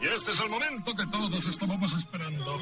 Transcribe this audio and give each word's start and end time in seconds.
Y 0.00 0.06
este 0.06 0.30
es 0.30 0.40
el 0.40 0.48
momento 0.50 0.94
que 0.94 1.06
todos 1.06 1.46
estábamos 1.46 1.92
esperando. 1.94 2.58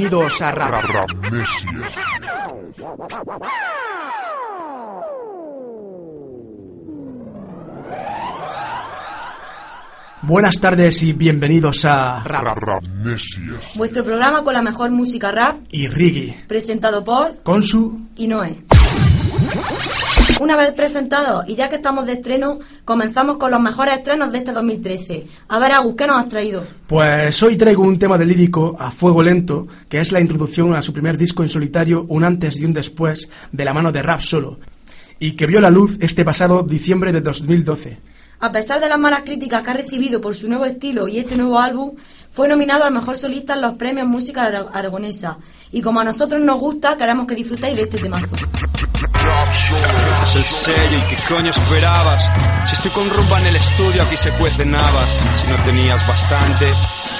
Bienvenidos 0.00 0.40
a 0.40 0.50
Rap. 0.52 1.10
Buenas 10.22 10.58
tardes 10.58 11.02
y 11.02 11.12
bienvenidos 11.12 11.84
a 11.84 12.22
Rap. 12.24 12.82
Vuestro 13.74 14.02
programa 14.02 14.42
con 14.42 14.54
la 14.54 14.62
mejor 14.62 14.90
música 14.90 15.32
rap, 15.32 15.56
y 15.70 15.86
Rigi, 15.86 16.34
presentado 16.48 17.04
por 17.04 17.42
con 17.42 17.62
su 17.62 18.00
Inoue. 18.16 18.64
Una 20.40 20.56
vez 20.56 20.72
presentado 20.72 21.44
y 21.46 21.54
ya 21.54 21.68
que 21.68 21.76
estamos 21.76 22.06
de 22.06 22.14
estreno, 22.14 22.58
comenzamos 22.86 23.36
con 23.36 23.50
los 23.50 23.60
mejores 23.60 23.96
estrenos 23.98 24.32
de 24.32 24.38
este 24.38 24.52
2013. 24.52 25.24
A 25.48 25.58
ver, 25.58 25.72
Agus, 25.72 25.94
¿qué 25.96 26.06
nos 26.06 26.16
has 26.16 26.28
traído? 26.30 26.64
Pues 26.86 27.42
hoy 27.42 27.56
traigo 27.56 27.82
un 27.82 27.98
tema 27.98 28.16
de 28.16 28.24
lírico 28.24 28.74
a 28.78 28.90
fuego 28.90 29.22
lento, 29.22 29.66
que 29.88 30.00
es 30.00 30.12
la 30.12 30.20
introducción 30.20 30.74
a 30.74 30.80
su 30.82 30.94
primer 30.94 31.18
disco 31.18 31.42
en 31.42 31.50
solitario, 31.50 32.06
un 32.08 32.24
antes 32.24 32.56
y 32.58 32.64
un 32.64 32.72
después, 32.72 33.28
de 33.52 33.64
la 33.66 33.74
mano 33.74 33.92
de 33.92 34.00
Rap 34.02 34.20
Solo, 34.20 34.58
y 35.18 35.32
que 35.32 35.46
vio 35.46 35.60
la 35.60 35.68
luz 35.68 35.98
este 36.00 36.24
pasado 36.24 36.62
diciembre 36.62 37.12
de 37.12 37.20
2012. 37.20 37.98
A 38.42 38.50
pesar 38.50 38.80
de 38.80 38.88
las 38.88 38.98
malas 38.98 39.20
críticas 39.24 39.62
que 39.62 39.70
ha 39.70 39.74
recibido 39.74 40.22
por 40.22 40.34
su 40.34 40.48
nuevo 40.48 40.64
estilo 40.64 41.06
y 41.06 41.18
este 41.18 41.36
nuevo 41.36 41.60
álbum, 41.60 41.92
fue 42.32 42.48
nominado 42.48 42.84
al 42.84 42.94
mejor 42.94 43.18
solista 43.18 43.52
en 43.52 43.60
los 43.60 43.74
premios 43.76 44.06
Música 44.08 44.44
Ara- 44.46 44.70
Aragonesa. 44.72 45.36
Y 45.70 45.82
como 45.82 46.00
a 46.00 46.04
nosotros 46.04 46.40
nos 46.40 46.58
gusta, 46.58 46.96
queremos 46.96 47.26
que 47.26 47.34
disfrutéis 47.34 47.76
de 47.76 47.82
este 47.82 47.98
temazo. 47.98 48.26
El 50.34 50.44
sello 50.44 50.96
y 50.96 51.14
qué 51.14 51.22
coño 51.28 51.50
esperabas. 51.50 52.30
Si 52.66 52.74
estoy 52.74 52.92
con 52.92 53.10
rumba 53.10 53.40
en 53.40 53.46
el 53.48 53.56
estudio, 53.56 54.04
aquí 54.04 54.16
se 54.16 54.30
cuecen 54.38 54.76
habas. 54.76 55.12
Si 55.12 55.46
no 55.48 55.56
tenías 55.64 56.06
bastante, 56.06 56.72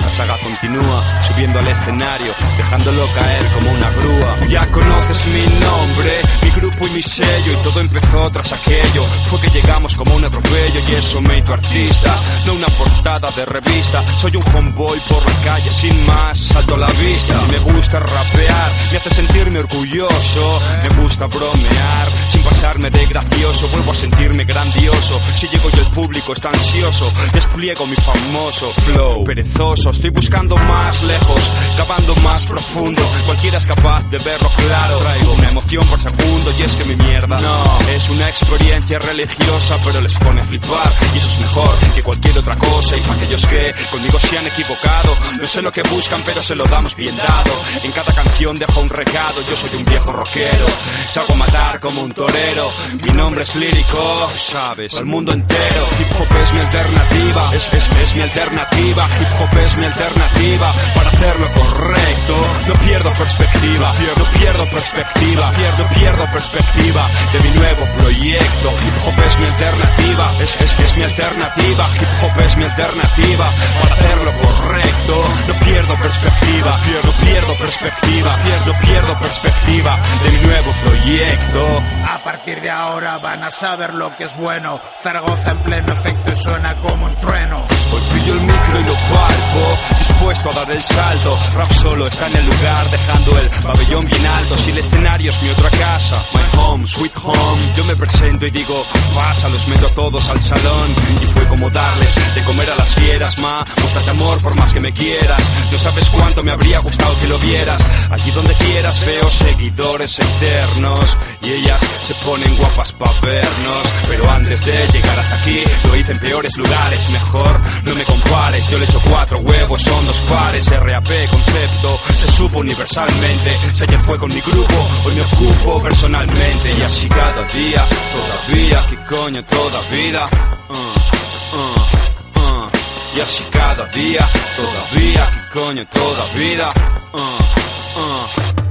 la 0.02 0.10
saga 0.10 0.36
continúa, 0.38 1.04
subiendo 1.22 1.58
al 1.58 1.68
escenario, 1.68 2.32
dejándolo 2.56 3.06
caer 3.14 3.46
como 3.54 3.72
una 3.72 3.90
grúa. 3.90 4.36
Ya 4.48 4.66
conoces 4.70 5.28
mi 5.28 5.46
nombre, 5.60 6.20
mi 6.42 6.50
grupo 6.50 6.86
y 6.86 6.90
mi 6.90 7.02
sello, 7.02 7.52
y 7.52 7.56
todo 7.62 7.80
empezó 7.80 8.30
tras 8.30 8.52
aquello. 8.52 9.04
Fue 9.24 9.40
que 9.40 9.50
llegamos 9.50 9.94
como 9.94 10.14
un 10.14 10.24
atropello 10.24 10.80
y 10.88 10.94
eso 10.94 11.20
me 11.20 11.38
hizo 11.38 11.54
artista, 11.54 12.16
no 12.46 12.54
una 12.54 12.66
portada 12.68 13.30
de 13.30 13.46
revista. 13.46 14.02
Soy 14.18 14.36
un 14.36 14.44
homeboy 14.54 14.98
por 15.08 15.24
la 15.24 15.42
calle, 15.42 15.70
sin 15.70 16.06
más, 16.06 16.38
salto 16.38 16.74
a 16.74 16.78
la 16.78 16.90
vista. 16.90 17.42
Y 17.48 17.52
me 17.52 17.58
gusta 17.58 17.98
rapear, 18.00 18.72
me 18.90 18.96
hace 18.96 19.10
sentirme 19.10 19.58
orgulloso, 19.58 20.60
me 20.82 21.02
gusta 21.02 21.26
bromear, 21.26 22.08
sin 22.28 22.42
pasarme 22.42 22.90
de 22.90 23.06
gracioso, 23.06 23.68
vuelvo 23.68 23.92
a 23.92 23.94
sentirme 23.94 24.44
grandioso. 24.44 25.20
Si 25.34 25.46
llego 25.48 25.70
y 25.74 25.78
el 25.78 25.86
público 25.88 26.32
está 26.32 26.50
ansioso, 26.50 27.12
despliego 27.32 27.86
mi 27.86 27.96
famoso 27.96 28.70
flow. 28.84 29.24
Perezoso, 29.24 29.89
estoy 29.90 30.10
buscando 30.10 30.56
más 30.56 31.02
lejos, 31.02 31.40
cavando 31.76 32.14
más 32.16 32.46
profundo. 32.46 33.02
Cualquiera 33.26 33.56
es 33.56 33.66
capaz 33.66 34.04
de 34.10 34.18
verlo 34.18 34.50
claro. 34.66 34.98
Traigo 34.98 35.32
una 35.32 35.48
emoción 35.48 35.86
por 35.88 36.00
segundo 36.00 36.50
y 36.58 36.62
es 36.62 36.76
que 36.76 36.84
mi 36.84 36.96
mierda 36.96 37.40
no 37.40 37.78
es 37.88 38.08
una 38.08 38.28
experiencia 38.28 38.98
religiosa, 38.98 39.76
pero 39.84 40.00
les 40.00 40.14
pone 40.14 40.40
a 40.40 40.44
flipar. 40.44 40.92
Y 41.14 41.18
eso 41.18 41.28
es 41.28 41.38
mejor 41.40 41.78
que 41.94 42.02
cualquier 42.02 42.38
otra 42.38 42.56
cosa. 42.56 42.96
Y 42.96 43.00
para 43.00 43.14
aquellos 43.14 43.46
que 43.46 43.74
conmigo 43.90 44.18
se 44.20 44.38
han 44.38 44.46
equivocado, 44.46 45.16
no 45.38 45.46
sé 45.46 45.62
lo 45.62 45.72
que 45.72 45.82
buscan, 45.82 46.22
pero 46.24 46.42
se 46.42 46.54
lo 46.54 46.64
damos 46.64 46.94
bien 46.94 47.16
dado. 47.16 47.52
En 47.82 47.92
cada 47.92 48.12
canción 48.12 48.56
dejo 48.56 48.80
un 48.80 48.88
recado, 48.88 49.40
yo 49.48 49.56
soy 49.56 49.76
un 49.76 49.84
viejo 49.84 50.12
rockero. 50.12 50.66
Salgo 51.08 51.34
a 51.34 51.36
matar 51.36 51.80
como 51.80 52.02
un 52.02 52.12
torero. 52.12 52.68
Mi 53.02 53.12
nombre 53.12 53.42
es 53.42 53.54
lírico, 53.56 54.30
sabes, 54.36 54.96
al 54.96 55.06
mundo 55.06 55.32
entero. 55.32 55.86
Hip 55.98 56.20
hop 56.20 56.36
es 56.40 56.52
mi 56.52 56.60
alternativa, 56.60 57.50
es, 57.54 57.79
mi 58.14 58.22
alternativa. 58.22 59.06
Hip 59.20 59.40
hop 59.40 59.58
es 59.58 59.76
mi 59.76 59.84
alternativa 59.84 60.72
para 60.94 61.10
hacerlo 61.10 61.46
correcto. 61.52 62.34
No 62.66 62.74
pierdo 62.74 63.12
perspectiva, 63.14 63.94
no 64.16 64.24
pierdo 64.24 64.64
perspectiva, 64.70 65.50
pierdo, 65.52 65.84
pierdo 65.94 66.24
perspectiva 66.32 67.06
de 67.32 67.40
mi 67.40 67.50
nuevo 67.56 67.84
proyecto. 67.98 68.68
Hip 68.68 69.06
hop 69.06 69.24
es 69.26 69.38
mi 69.38 69.46
alternativa, 69.46 70.32
es, 70.40 70.60
es, 70.60 70.80
es 70.80 70.96
mi 70.96 71.02
alternativa. 71.04 71.88
Hip 72.00 72.24
hop 72.24 72.40
es 72.40 72.56
mi 72.56 72.64
alternativa 72.64 73.50
para 73.80 73.94
hacerlo 73.94 74.32
correcto. 74.32 75.30
No 75.48 75.54
pierdo 75.64 75.94
perspectiva, 75.96 76.80
no 77.04 77.12
pierdo 77.12 77.54
perspectiva, 77.54 78.34
pierdo, 78.42 78.72
pierdo 78.80 79.18
perspectiva 79.18 80.00
de 80.24 80.30
mi 80.30 80.46
nuevo 80.46 80.72
proyecto. 80.84 81.82
A 82.20 82.22
partir 82.22 82.60
de 82.60 82.70
ahora 82.70 83.16
van 83.16 83.42
a 83.42 83.50
saber 83.50 83.94
lo 83.94 84.14
que 84.14 84.24
es 84.24 84.36
bueno. 84.36 84.78
Zaragoza 85.02 85.52
en 85.52 85.58
pleno 85.60 85.92
efecto 85.94 86.30
y 86.30 86.36
suena 86.36 86.74
como 86.74 87.06
un 87.06 87.14
trueno. 87.14 87.64
Hoy 87.92 88.02
pillo 88.12 88.34
el 88.34 88.40
micro 88.40 88.78
y 88.78 88.82
lo 88.84 88.92
palpo, 88.92 89.78
dispuesto 89.98 90.50
a 90.50 90.54
dar 90.54 90.70
el 90.70 90.82
salto. 90.82 91.38
Rap 91.54 91.72
solo 91.72 92.06
está 92.06 92.26
en 92.26 92.36
el 92.36 92.46
lugar, 92.46 92.90
dejando 92.90 93.38
el 93.38 93.48
pabellón 93.48 94.04
bien 94.04 94.26
alto. 94.26 94.58
Si 94.58 94.70
el 94.70 94.78
escenario 94.78 95.30
es 95.30 95.42
mi 95.42 95.48
otra 95.48 95.70
casa, 95.70 96.22
my 96.34 96.58
home, 96.58 96.86
sweet 96.86 97.12
home. 97.24 97.72
Yo 97.74 97.84
me 97.84 97.96
presento 97.96 98.46
y 98.46 98.50
digo, 98.50 98.84
pasa, 99.14 99.48
los 99.48 99.66
meto 99.68 99.86
a 99.86 99.90
todos 99.90 100.28
al 100.28 100.42
salón. 100.42 100.94
Y 101.22 101.26
fue 101.26 101.48
como 101.48 101.70
darles 101.70 102.14
de 102.34 102.44
comer 102.44 102.70
a 102.70 102.76
las 102.76 102.94
fieras, 102.94 103.38
ma. 103.38 103.64
Muéstrate 103.78 104.10
amor 104.10 104.42
por 104.42 104.54
más 104.56 104.74
que 104.74 104.80
me 104.80 104.92
quieras. 104.92 105.40
No 105.72 105.78
sabes 105.78 106.04
cuánto 106.10 106.42
me 106.42 106.52
habría 106.52 106.80
gustado 106.80 107.18
que 107.18 107.26
lo 107.26 107.38
vieras. 107.38 107.82
Allí 108.10 108.30
donde 108.30 108.52
quieras 108.54 109.04
veo 109.06 109.30
seguidores 109.30 110.18
eternos. 110.18 111.16
Y 111.40 111.52
ellas 111.52 111.80
se 112.10 112.24
ponen 112.24 112.56
guapas 112.56 112.92
pa' 112.94 113.12
vernos. 113.22 113.86
Pero 114.08 114.30
antes 114.30 114.64
de 114.64 114.86
llegar 114.92 115.18
hasta 115.18 115.36
aquí, 115.36 115.62
lo 115.84 115.96
hice 115.96 116.12
en 116.12 116.18
peores 116.18 116.56
lugares. 116.56 117.10
Mejor 117.10 117.60
no 117.84 117.94
me 117.94 118.04
compares, 118.04 118.68
yo 118.68 118.78
le 118.78 118.84
echo 118.84 119.00
cuatro 119.08 119.38
huevos, 119.38 119.80
son 119.82 120.06
dos 120.06 120.16
pares. 120.28 120.66
RAP 120.68 121.30
concepto, 121.30 122.00
se 122.14 122.30
supo 122.32 122.58
universalmente. 122.58 123.56
Si 123.74 123.84
ayer 123.84 124.00
fue 124.00 124.18
con 124.18 124.32
mi 124.34 124.40
grupo, 124.40 124.88
hoy 125.04 125.14
me 125.14 125.22
ocupo 125.22 125.78
personalmente. 125.80 126.70
Y 126.76 126.82
así 126.82 127.08
cada 127.08 127.44
día, 127.44 127.86
todavía, 128.12 128.86
¿qué 128.88 128.96
coño 129.14 129.44
toda 129.44 129.80
vida? 129.90 130.26
Uh, 130.68 131.56
uh, 131.56 132.40
uh. 132.40 133.16
Y 133.16 133.20
así 133.20 133.44
cada 133.50 133.86
día, 133.86 134.28
todavía, 134.56 135.30
¿qué 135.30 135.60
coño 135.60 135.84
toda 135.92 136.24
vida? 136.34 136.72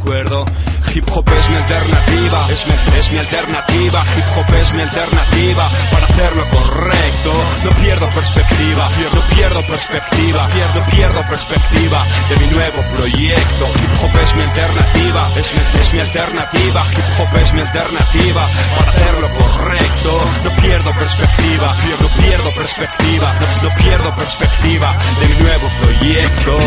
Acuerdo. 0.01 0.45
Hip 0.91 1.05
hop 1.11 1.29
es 1.31 1.49
mi 1.49 1.55
alternativa, 1.55 2.47
es 2.49 2.65
mi, 2.65 2.73
es 2.97 3.11
mi 3.11 3.17
alternativa, 3.19 4.03
hip 4.17 4.37
hop 4.37 4.53
es 4.55 4.73
mi 4.73 4.81
alternativa 4.81 5.69
para 5.91 6.05
hacerlo 6.05 6.43
correcto. 6.49 7.31
No 7.63 7.71
pierdo 7.81 8.09
perspectiva, 8.09 8.89
no 9.13 9.21
pierdo 9.35 9.61
perspectiva, 9.67 10.47
pierdo, 10.49 10.81
pierdo 10.89 11.21
perspectiva 11.29 12.03
de 12.29 12.35
mi 12.37 12.47
nuevo 12.53 12.81
proyecto. 12.95 13.65
Hip 13.65 14.03
hop 14.03 14.19
es 14.23 14.35
mi 14.35 14.41
alternativa, 14.41 15.29
es 15.37 15.53
mi, 15.53 15.79
es 15.79 15.93
mi 15.93 15.99
alternativa, 15.99 16.83
hip 16.91 17.19
hop 17.19 17.37
es 17.37 17.53
mi 17.53 17.61
alternativa 17.61 18.47
para 18.77 18.89
hacerlo 18.89 19.29
correcto. 19.37 20.25
No 20.43 20.49
pierdo 20.61 20.91
perspectiva, 20.93 21.75
no 22.01 22.07
pierdo 22.07 22.51
perspectiva, 22.51 23.33
no, 23.33 23.69
no 23.69 23.75
pierdo 23.75 24.15
perspectiva 24.15 24.97
de 25.21 25.27
mi 25.27 25.35
nuevo 25.35 25.69
proyecto. 25.81 26.57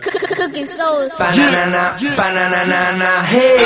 Cooking 0.00 0.66
soul. 0.66 1.08
Banana, 1.18 1.96
banana, 2.16 3.24
hey. 3.28 3.56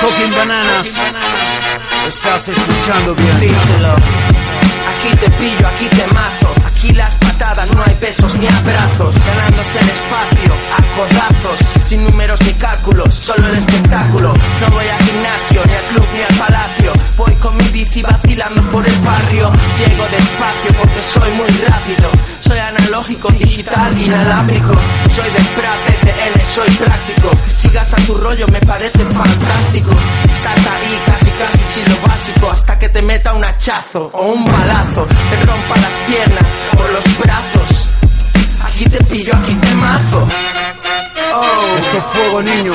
Cooking 0.00 0.32
bananas. 0.32 0.88
Estás 2.08 2.48
escuchando 2.48 3.14
bien. 3.14 3.40
Díselo. 3.40 3.94
Aquí 4.90 5.16
te 5.20 5.30
pillo, 5.30 5.68
aquí 5.68 5.88
te 5.88 6.06
mazo. 6.14 6.54
Aquí 6.66 6.92
las 6.92 7.14
patadas 7.16 7.70
no 7.72 7.82
hay 7.84 7.94
besos 8.00 8.34
ni 8.38 8.46
abrazos. 8.46 9.14
Ganándose 9.26 9.78
el 9.78 9.88
espacio 9.90 10.52
a 10.76 10.82
codazos. 10.96 11.60
Sin 11.84 12.04
números 12.04 12.40
ni 12.46 12.54
cálculos, 12.54 13.14
solo 13.14 13.46
el 13.48 13.56
espectáculo. 13.56 14.32
No 14.32 14.70
voy 14.70 14.88
al 14.88 15.02
gimnasio, 15.02 15.62
ni 15.66 15.74
al 15.74 15.84
club, 15.84 16.06
ni 16.14 16.20
al 16.22 16.34
palacio. 16.38 16.92
Voy 17.20 17.34
con 17.34 17.54
mi 17.54 17.64
bici 17.68 18.00
vacilando 18.00 18.62
por 18.70 18.86
el 18.88 18.98
barrio. 19.00 19.52
Llego 19.78 20.04
despacio 20.10 20.72
porque 20.78 21.00
soy 21.02 21.30
muy 21.32 21.48
rápido. 21.68 22.10
Soy 22.40 22.58
analógico, 22.58 23.28
digital, 23.32 24.00
inalámbrico. 24.00 24.72
Soy 25.14 25.28
de 25.28 25.42
PRA, 25.54 25.74
PCN, 25.84 26.44
soy 26.46 26.70
práctico. 26.76 27.30
Sigas 27.46 27.92
a 27.92 27.96
tu 28.06 28.14
rollo 28.14 28.46
me 28.48 28.60
parece 28.62 29.04
fantástico. 29.04 29.90
Estás 30.32 30.66
ahí 30.66 30.98
casi 31.04 31.30
casi 31.32 31.58
sin 31.74 31.94
lo 31.94 32.08
básico. 32.08 32.50
Hasta 32.52 32.78
que 32.78 32.88
te 32.88 33.02
meta 33.02 33.34
un 33.34 33.44
hachazo 33.44 34.10
o 34.14 34.22
un 34.32 34.42
balazo. 34.46 35.06
Te 35.06 35.44
rompa 35.44 35.76
las 35.76 35.92
piernas 36.08 36.46
o 36.78 36.82
los 36.88 37.18
brazos. 37.18 37.88
Aquí 38.64 38.84
te 38.86 39.04
pillo, 39.04 39.34
aquí 39.34 39.52
te 39.52 39.74
mazo. 39.74 40.26
Oh. 41.34 41.60
Esto 41.82 41.98
es 41.98 42.04
fuego, 42.04 42.42
niño. 42.42 42.72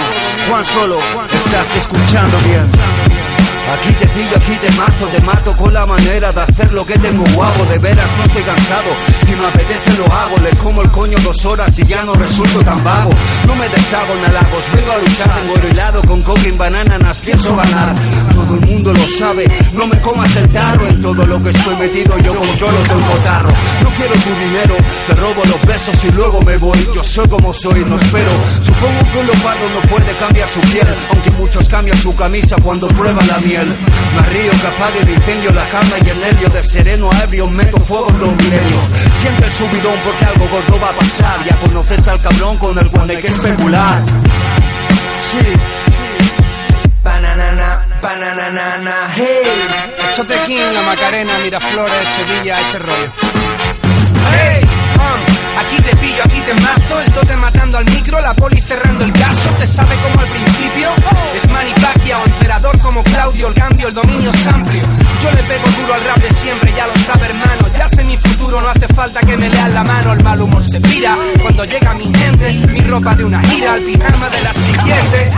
Juan 0.47 0.63
Solo, 0.65 0.99
estás 1.33 1.75
escuchando 1.77 2.37
bien. 2.41 3.04
Aquí 3.73 3.93
te 3.93 4.07
pillo, 4.07 4.35
aquí 4.37 4.55
te 4.61 4.71
mazo, 4.73 5.07
te 5.07 5.21
mato 5.21 5.55
con 5.57 5.73
la 5.73 5.85
manera 5.85 6.31
de 6.31 6.41
hacer 6.41 6.71
lo 6.71 6.85
que 6.85 6.97
tengo 6.99 7.23
guapo. 7.33 7.65
De 7.65 7.79
veras 7.79 8.11
no 8.17 8.23
estoy 8.25 8.43
cansado, 8.43 8.89
si 9.25 9.35
me 9.35 9.45
apetece 9.45 9.93
lo 9.97 10.05
hago. 10.13 10.37
Le 10.37 10.55
como 10.57 10.81
el 10.81 10.91
coño 10.91 11.17
dos 11.23 11.45
horas 11.45 11.77
y 11.79 11.85
ya 11.85 12.03
no 12.03 12.13
resulto 12.13 12.63
tan 12.63 12.83
vago. 12.83 13.11
No 13.47 13.55
me 13.55 13.67
deshago 13.69 14.13
en 14.13 14.25
halagos, 14.25 14.71
vengo 14.73 14.91
a 14.91 14.97
luchar. 14.97 15.35
Tengo 15.35 15.55
helado 15.67 16.01
con 16.03 16.21
coca 16.21 16.47
y 16.47 16.51
banana, 16.51 16.97
nas 16.99 17.19
pienso 17.21 17.55
ganar. 17.55 17.95
Todo 18.33 18.55
el 18.55 18.61
mundo 18.61 18.93
lo 18.93 19.07
sabe, 19.17 19.45
no 19.73 19.87
me 19.87 19.99
comas 20.01 20.35
el 20.35 20.47
tarro. 20.49 20.87
En 20.87 21.01
todo 21.01 21.25
lo 21.25 21.41
que 21.41 21.49
estoy 21.49 21.75
metido 21.77 22.17
yo 22.19 22.35
controlo 22.35 22.77
todo 22.83 22.99
el 22.99 23.05
cotarro. 23.05 23.49
No 23.81 23.89
quiero 23.95 24.13
tu 24.13 24.29
dinero, 24.29 24.75
te 25.07 25.13
robo 25.15 25.43
los 25.45 25.65
besos 25.65 26.03
y 26.03 26.11
luego 26.11 26.41
me 26.41 26.57
voy. 26.57 26.87
Yo 26.93 27.03
soy 27.03 27.27
como 27.27 27.53
soy, 27.53 27.83
no 27.85 27.95
espero. 27.95 28.31
Supongo 28.61 29.11
que 29.11 29.19
un 29.19 29.25
leopardo 29.25 29.69
no 29.73 29.81
puede 29.89 30.13
cambiar 30.17 30.47
su 30.49 30.59
piel, 30.61 30.87
aunque 31.11 31.31
muchos 31.31 31.67
cambian 31.67 31.97
su 31.97 32.15
camisa 32.15 32.55
cuando 32.61 32.87
prueban 32.89 33.27
la 33.27 33.37
miel. 33.55 33.75
Me 34.15 34.21
río 34.29 34.51
capaz 34.61 34.91
del 34.91 35.09
incendio, 35.09 35.51
la 35.53 35.65
calma 35.69 35.95
y 36.05 36.09
el 36.09 36.19
nervio 36.19 36.49
de 36.49 36.63
sereno 36.63 37.09
a 37.11 37.23
ebrio 37.23 37.47
meto 37.47 37.79
fuego 37.79 38.09
en 38.09 38.19
los 38.19 38.35
milenios. 38.35 38.83
Siente 39.21 39.45
el 39.45 39.51
subidón 39.51 39.99
porque 40.03 40.25
algo 40.25 40.47
gordo 40.49 40.79
va 40.79 40.89
a 40.89 40.93
pasar. 40.93 41.43
Ya 41.43 41.55
conoces 41.57 42.07
al 42.07 42.21
cabrón 42.21 42.57
con 42.57 42.77
el 42.77 42.89
cual 42.89 43.09
hay 43.09 43.17
que 43.17 43.27
especular. 43.27 44.01
Sí. 45.31 45.45
Bananana, 47.03 47.85
bananana, 48.01 49.11
hey. 49.13 49.25
Exotequín, 50.09 50.73
La 50.73 50.81
Macarena, 50.81 51.33
Miraflores, 51.43 52.07
Sevilla, 52.15 52.59
ese 52.61 52.79
rollo. 52.79 53.54
Aquí 55.75 55.83
te 55.83 55.95
pillo, 55.97 56.23
aquí 56.23 56.39
te 56.39 56.53
mazo, 56.53 57.01
el 57.01 57.11
tote 57.11 57.35
matando 57.35 57.77
al 57.77 57.85
micro, 57.85 58.17
la 58.21 58.33
poli 58.33 58.61
cerrando 58.61 59.03
el 59.03 59.11
caso, 59.11 59.49
te 59.59 59.67
sabe 59.67 59.93
como 59.97 60.21
al 60.21 60.27
principio. 60.27 60.89
Es 61.35 61.49
Manny 61.49 61.73
Pacquiao, 61.73 62.23
emperador 62.25 62.79
como 62.79 63.03
Claudio, 63.03 63.47
el 63.49 63.53
cambio, 63.55 63.87
el 63.89 63.93
dominio 63.93 64.29
es 64.29 64.47
amplio. 64.47 64.83
Yo 65.21 65.31
le 65.31 65.43
pego 65.43 65.67
duro 65.77 65.93
al 65.95 66.01
rap 66.05 66.17
de 66.17 66.29
siempre, 66.33 66.73
ya 66.77 66.87
lo 66.87 66.93
sabe 67.03 67.25
hermano, 67.25 67.67
ya 67.77 67.89
sé 67.89 68.05
mi 68.05 68.15
futuro, 68.15 68.61
no 68.61 68.69
hace 68.69 68.87
falta 68.87 69.19
que 69.19 69.35
me 69.35 69.49
lean 69.49 69.73
la 69.73 69.83
mano, 69.83 70.13
el 70.13 70.23
mal 70.23 70.41
humor 70.41 70.63
se 70.63 70.79
pira 70.79 71.13
cuando 71.41 71.65
llega 71.65 71.93
mi 71.93 72.05
gente, 72.05 72.53
mi 72.71 72.79
ropa 72.79 73.13
de 73.13 73.25
una 73.25 73.41
gira, 73.41 73.75
el 73.75 73.83
pijama 73.83 74.29
de 74.29 74.41
la 74.43 74.53
siguiente. 74.53 75.29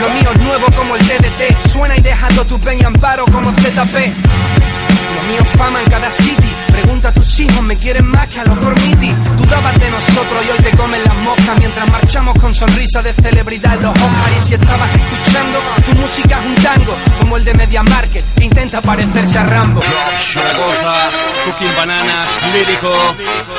Lo 0.00 0.08
mío 0.10 0.30
es 0.34 0.40
nuevo 0.40 0.66
como 0.76 0.94
el 0.94 1.02
DDT, 1.04 1.68
suena 1.68 1.96
y 1.96 2.00
dejando 2.00 2.44
tu 2.44 2.60
peña 2.60 2.86
amparo 2.86 3.24
como 3.24 3.50
ZP. 3.50 4.71
Lo 5.14 5.22
mío 5.28 5.44
fama 5.56 5.80
en 5.82 5.90
cada 5.90 6.10
city. 6.10 6.48
Pregunta 6.68 7.08
a 7.08 7.12
tus 7.12 7.40
hijos, 7.40 7.62
me 7.62 7.76
quieren 7.76 8.06
más 8.06 8.28
que 8.28 8.40
a 8.40 8.44
los 8.44 8.58
Gormiti. 8.58 9.12
Dudabas 9.36 9.78
de 9.78 9.90
nosotros 9.90 10.44
y 10.46 10.50
hoy 10.50 10.64
te 10.64 10.76
comen 10.76 11.02
las 11.04 11.16
moscas 11.16 11.58
mientras 11.58 11.90
marchamos 11.90 12.38
con 12.38 12.54
sonrisa 12.54 13.02
de 13.02 13.12
celebridad 13.12 13.74
en 13.76 13.82
los 13.82 13.92
Oscars. 13.92 14.36
Y 14.36 14.40
si 14.48 14.54
estabas 14.54 14.90
escuchando, 14.94 15.58
tu 15.86 16.00
música 16.00 16.38
es 16.38 16.46
un 16.46 16.54
tango, 16.56 16.96
como 17.20 17.36
el 17.36 17.44
de 17.44 17.54
Media 17.54 17.82
Market, 17.82 18.24
que 18.36 18.44
intenta 18.44 18.80
parecerse 18.80 19.38
a 19.38 19.44
Rambo. 19.44 19.82
Zaragoza, 19.82 21.10
cooking 21.44 21.76
bananas, 21.76 22.38
lírico, 22.52 22.92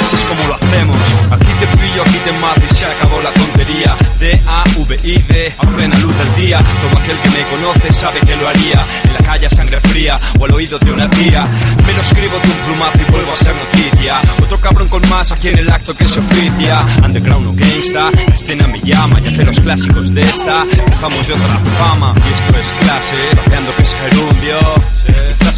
así 0.01 0.15
es 0.15 0.23
como 0.23 0.47
lo 0.47 0.56
hacemos. 0.56 0.97
Aquí 1.31 1.53
te 1.59 1.67
pillo, 1.77 2.01
aquí 2.01 2.17
te 2.17 2.31
mato 2.33 2.61
y 2.69 2.75
se 2.75 2.85
acabó 2.85 3.21
la 3.21 3.31
tontería. 3.31 3.95
D-A-V-I-D, 4.19 5.53
a 5.57 5.67
plena 5.67 5.97
luz 5.99 6.17
del 6.17 6.35
día. 6.35 6.59
Todo 6.81 6.99
aquel 6.99 7.17
que 7.19 7.29
me 7.29 7.44
conoce 7.44 7.94
sabe 7.94 8.19
que 8.21 8.35
lo 8.35 8.47
haría. 8.47 8.83
En 9.03 9.13
la 9.13 9.19
calle 9.19 9.47
a 9.47 9.49
sangre 9.49 9.79
fría 9.81 10.19
o 10.39 10.45
al 10.45 10.51
oído 10.51 10.79
de 10.79 10.91
una 10.91 11.09
tía. 11.09 11.43
Me 11.86 11.94
lo 11.94 12.01
escribo 12.01 12.38
de 12.40 12.48
un 12.48 12.66
plumazo 12.66 13.00
y 13.07 13.12
vuelvo 13.12 13.31
a 13.31 13.36
ser 13.36 13.56
noticia. 13.56 14.22
Otro 14.42 14.57
cabrón 14.60 14.88
con 14.90 15.10
más 15.10 15.31
aquí 15.31 15.50
en 15.50 15.60
el 15.60 15.69
acto 15.69 15.95
que 15.95 16.07
se 16.07 16.19
oficia. 16.19 16.86
Underground 17.04 17.48
o 17.48 17.54
gangsta, 17.54 18.12
la 18.12 18.34
escena 18.36 18.68
me 18.68 18.80
llama 18.81 19.19
y 19.22 19.28
hace 19.28 19.44
los 19.44 19.60
clásicos 19.60 20.13
de 20.13 20.22
esta. 20.22 20.66
Dejamos 20.66 21.28
de 21.28 21.34
otra 21.34 21.60
fama 21.78 22.13
y 22.16 22.34
esto 22.34 22.60
es 22.60 22.72
clase. 22.84 23.16
Rapeando 23.36 23.75
que 23.75 23.84
es 23.84 23.94
gerundio. 23.94 24.72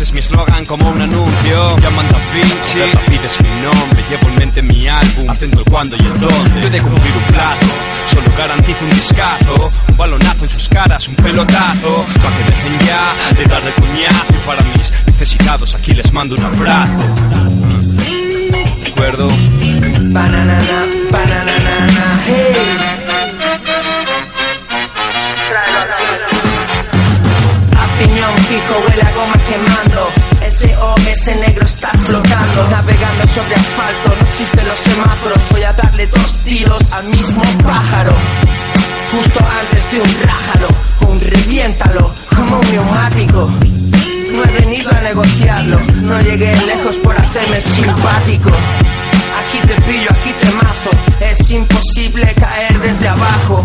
Es 0.06 0.14
mi 0.14 0.20
eslogan 0.20 0.64
como 0.66 0.88
un 0.92 1.02
anuncio. 1.02 1.78
Llaman 1.80 2.08
Da 2.10 2.20
Vinci, 2.32 2.78
pides 3.08 3.42
mi 3.42 3.50
nombre. 3.62 4.04
Llevo 4.08 4.30
en 4.30 4.36
mente 4.36 4.62
mi 4.62 4.88
álbum, 4.88 5.28
haciendo 5.28 5.62
el 5.62 5.66
cuándo 5.66 5.96
y 5.98 6.06
el 6.06 6.20
dónde. 6.20 6.62
Yo 6.62 6.70
de 6.70 6.80
cumplir 6.80 7.14
un 7.18 7.24
plato, 7.34 7.66
solo 8.14 8.32
garantizo 8.38 8.86
un 8.86 8.92
discazo. 8.92 9.72
Un 9.90 9.98
balonazo 9.98 10.44
en 10.44 10.50
sus 10.52 10.70
caras, 10.70 11.08
un 11.08 11.16
pelotazo. 11.16 12.06
Pa' 12.22 12.32
que 12.38 12.44
dejen 12.52 12.88
ya 12.88 13.34
de 13.34 13.46
darle 13.46 13.72
coñazo. 13.74 14.30
Y 14.30 14.46
para 14.46 14.62
mis 14.78 14.94
necesitados 15.08 15.74
aquí 15.74 15.94
les 15.96 16.14
mando 16.14 16.36
un 16.36 16.46
abrazo. 16.46 17.04
¿De 18.84 18.88
acuerdo? 18.92 19.28
Bananana, 20.12 20.86
bananana, 21.10 22.20
hey. 22.28 22.96
Fijo 28.48 28.76
huele. 28.88 29.05
SOS 31.26 31.36
negro 31.38 31.66
está 31.66 31.90
flotando, 31.90 32.70
navegando 32.70 33.28
sobre 33.34 33.56
asfalto. 33.56 34.16
No 34.16 34.28
existen 34.28 34.68
los 34.68 34.78
semáforos. 34.78 35.38
Voy 35.50 35.64
a 35.64 35.74
darle 35.74 36.06
dos 36.08 36.38
tiros 36.44 36.92
al 36.92 37.08
mismo 37.08 37.42
pájaro. 37.64 38.12
Justo 39.12 39.40
antes 39.40 39.92
de 39.92 40.02
un 40.02 40.22
rájalo, 40.24 40.68
un 41.10 41.20
reviéntalo, 41.20 42.14
como 42.36 42.60
un 42.60 42.72
neumático. 42.72 43.50
No 44.34 44.44
he 44.44 44.52
venido 44.62 44.92
a 44.92 45.02
negociarlo, 45.02 45.80
no 45.80 46.22
llegué 46.22 46.56
lejos 46.66 46.96
por 46.98 47.20
hacerme 47.20 47.62
simpático. 47.62 48.50
Aquí 48.50 49.68
te 49.68 49.82
pillo, 49.82 50.10
aquí 50.12 50.32
te 50.42 50.52
mazo, 50.52 50.90
es 51.22 51.52
imposible 51.52 52.34
caer 52.36 52.80
desde 52.80 53.08
abajo. 53.08 53.64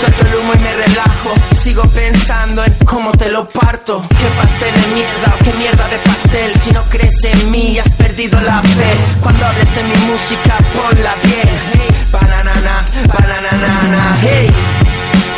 Suelto 0.00 0.26
el 0.26 0.34
humo 0.34 0.52
y 0.54 0.58
me 0.58 0.76
relajo, 0.76 1.34
sigo 1.60 1.82
pensando 1.90 2.64
en 2.64 2.72
cómo 2.86 3.12
te 3.12 3.28
lo 3.30 3.46
parto. 3.50 4.02
Qué 4.08 4.26
pastel 4.40 4.74
de 4.80 4.94
mierda 4.94 5.34
o 5.34 5.44
qué 5.44 5.52
mierda 5.58 5.88
de 5.88 5.98
pastel. 5.98 6.60
Si 6.60 6.70
no 6.70 6.82
crees 6.84 7.24
en 7.24 7.50
mí, 7.50 7.78
has 7.78 7.94
perdido 7.96 8.40
la 8.40 8.62
fe. 8.62 8.92
Cuando 9.20 9.46
hables 9.46 9.74
de 9.74 9.82
mi 9.82 9.94
música, 10.06 10.56
ponla 10.72 11.14
bien. 11.22 12.00
Bananana, 12.10 12.84
bananana, 13.06 14.18
hey. 14.22 14.50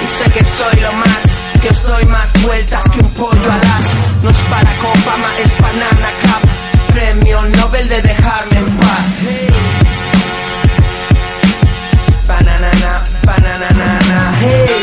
Y 0.03 0.07
sé 0.07 0.31
que 0.31 0.45
soy 0.45 0.81
lo 0.81 0.93
más, 0.93 1.23
que 1.61 1.69
os 1.69 1.83
doy 1.83 2.05
más 2.05 2.33
vueltas 2.45 2.83
que 2.93 3.01
un 3.01 3.11
pollo 3.15 3.53
al 3.53 3.61
as. 3.61 3.89
No 4.23 4.31
es 4.31 4.43
para 4.43 4.71
Obama, 4.81 5.29
es 5.43 5.59
Banana 5.61 6.11
Cup. 6.23 6.95
Premio 6.95 7.43
Nobel 7.57 7.89
de 7.89 8.01
dejarme 8.01 8.59
en 8.59 8.77
paz. 8.77 9.07
Bananana, 12.29 13.05
bananana, 13.25 13.99
hey. 14.43 14.82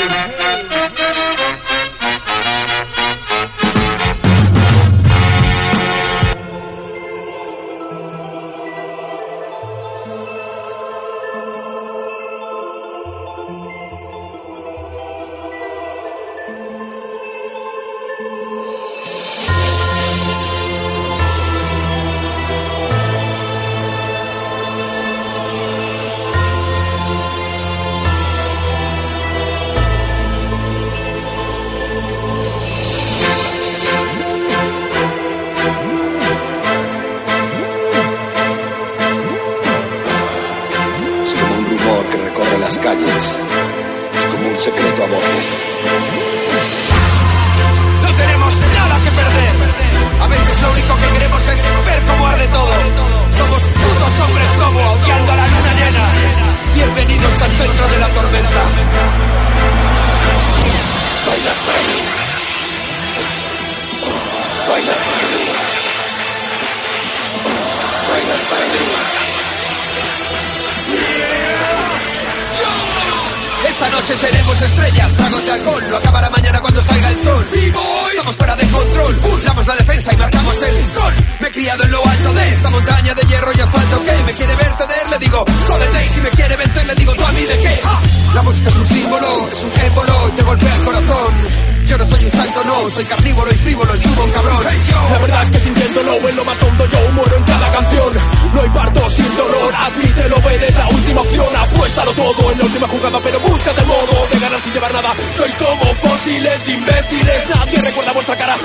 Jugada, 102.99 103.19
pero 103.23 103.39
búscate 103.39 103.81
el 103.81 103.87
modo 103.87 104.27
de 104.31 104.39
ganar 104.39 104.61
sin 104.61 104.73
llevar 104.73 104.93
nada. 104.93 105.13
Sois 105.35 105.55
como 105.55 105.95
fósiles, 105.95 106.69
imbéciles, 106.69 107.49
nadie 107.55 107.79
recuerda 107.79 108.11
vuestra 108.13 108.37
cara. 108.37 108.57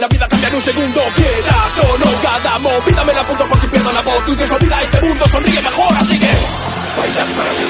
La 0.00 0.08
vida 0.08 0.28
cambia 0.28 0.48
en 0.48 0.54
un 0.54 0.62
segundo, 0.62 1.00
quieras 1.14 1.78
o 1.84 1.98
no, 1.98 2.22
cada 2.22 2.58
movida 2.58 3.04
me 3.04 3.14
la 3.14 3.20
apunto 3.20 3.46
por 3.46 3.60
si 3.60 3.66
pierdo 3.68 3.92
la 3.92 4.00
voz. 4.02 4.24
Que 4.24 4.46
se 4.46 4.54
olvida 4.54 4.82
este 4.82 5.00
mundo, 5.02 5.28
sonríe 5.28 5.62
mejor, 5.62 5.94
así 5.98 6.18
que... 6.18 6.30
Bailas 6.96 7.28
para 7.28 7.50
mí. 7.50 7.66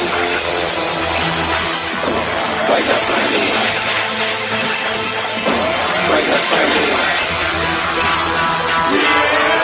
Bailas 2.70 3.00
para 3.08 3.24
mí. 3.28 3.44
Bailas 6.10 6.42
para 6.50 6.66
mí. 6.66 7.24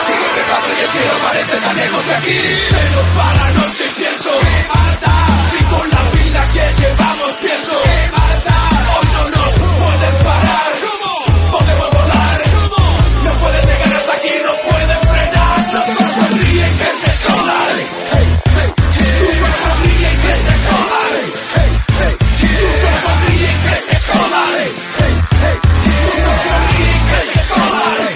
Sigue 0.01 0.25
empezando 0.25 0.67
y 0.67 0.81
el 0.81 0.91
cielo 0.91 1.61
tan 1.61 1.75
lejos 1.75 2.07
de 2.07 2.13
aquí. 2.15 2.39
Se 2.69 2.89
nos 2.95 3.07
va 3.17 3.35
la 3.35 3.51
noche 3.51 3.85
y 3.85 3.99
pienso 3.99 4.29
¿Qué 4.39 4.67
más 4.67 5.01
da? 5.01 5.27
Si 5.51 5.63
con 5.65 5.89
la 5.89 6.10
vida 6.31 6.43
que 6.53 6.65
llevamos 6.81 7.31
pienso 7.41 7.75
¿Qué 7.81 8.11
más 8.11 8.43
da? 8.45 8.59
Hoy 8.93 9.07
no 9.13 9.23
nos 9.35 9.53
pueden 9.81 10.15
parar. 10.23 10.71
Podemos 11.51 11.89
volar. 11.91 12.39
No 13.25 13.31
pueden 13.41 13.63
llegar 13.67 13.93
hasta 13.99 14.13
aquí, 14.13 14.33
no 14.45 14.53
pueden 14.69 14.99
frenar. 15.11 15.55
Que 15.71 16.05
sonríen 16.19 16.73
que 16.81 16.91
se 17.03 17.11
jodan 17.25 17.77
que 18.97 19.43
sonríen 19.63 20.17
que 20.25 20.35
se 20.45 20.55
jodan 20.67 21.15
que 22.39 22.91
sonríen 23.03 23.57
que 23.65 23.75
se 23.87 23.97
jodan 24.07 24.69
que 24.91 26.29
sonríen 26.47 27.03
que 27.11 27.21
se 27.33 27.41
jodan 27.51 28.13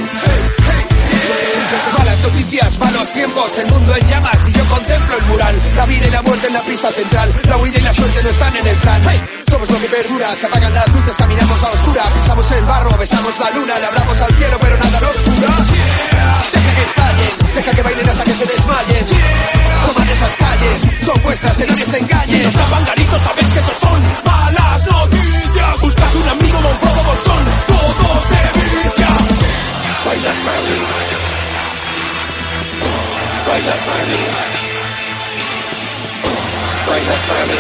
Malas 1.98 2.20
noticias, 2.22 2.72
malos 2.80 3.10
tiempos, 3.14 3.58
el 3.58 3.68
mundo 3.68 3.96
en 3.96 4.08
llamas 4.08 4.35
contemplo 4.76 5.18
el 5.18 5.26
mural. 5.26 5.56
La 5.76 5.86
vida 5.86 6.08
y 6.08 6.12
la 6.12 6.22
muerte 6.22 6.48
en 6.48 6.54
la 6.54 6.62
pista 6.62 6.92
central, 6.92 7.34
la 7.48 7.58
huida 7.58 7.80
y 7.80 7.82
la 7.82 7.94
suerte 7.94 8.24
no 8.24 8.30
están 8.30 8.56
en 8.56 8.68
el 8.68 8.76
plan. 8.78 9.02
Somos 9.50 9.70
lo 9.70 9.80
que 9.80 9.88
perdura, 9.88 10.36
se 10.36 10.46
apagan 10.48 10.74
las 10.74 10.88
luces, 10.90 11.16
caminamos 11.18 11.64
a 11.64 11.72
oscura, 11.72 12.04
pisamos 12.14 12.52
el 12.52 12.66
barro, 12.66 12.98
besamos 12.98 13.40
la 13.40 13.50
luna, 13.52 13.80
le 13.80 13.86
hablamos 13.86 14.22
al 14.22 14.36
cielo, 14.36 14.58
pero 14.60 14.78
nada 14.78 15.00
nos 15.00 15.18
cura. 15.26 15.48
Deja 16.54 16.76
que 16.76 16.84
estallen, 16.84 17.32
deja 17.56 17.72
que 17.72 17.82
bailen 17.84 18.10
hasta 18.10 18.24
que 18.24 18.34
se 18.34 18.46
desmayen. 18.46 19.06
Toman 19.86 20.10
esas 20.10 20.36
calles, 20.36 20.82
son 21.06 21.24
vuestras, 21.24 21.58
que 21.58 21.66
nadie 21.68 21.86
se 21.86 22.00
engañe. 22.00 22.38
Si 22.38 22.44
los 22.44 22.56
abangaritos 22.56 23.22
sabes 23.22 23.48
que 23.48 23.60
esos 23.60 23.78
son 23.78 24.02
malas 24.26 24.86
noticias. 24.86 25.82
Buscas 25.82 26.16
un 26.16 26.28
amigo 26.28 26.62
Monfrodo 26.62 27.04
Bolsón, 27.04 27.46
todo 27.68 28.24
te 28.30 28.60
brilla. 28.60 29.12
Bailas. 30.06 30.36
Bailas 33.48 33.78
para 33.86 34.04
mí. 34.06 34.65
Bailas 36.88 37.20
para 37.28 37.46
mí. 37.46 37.54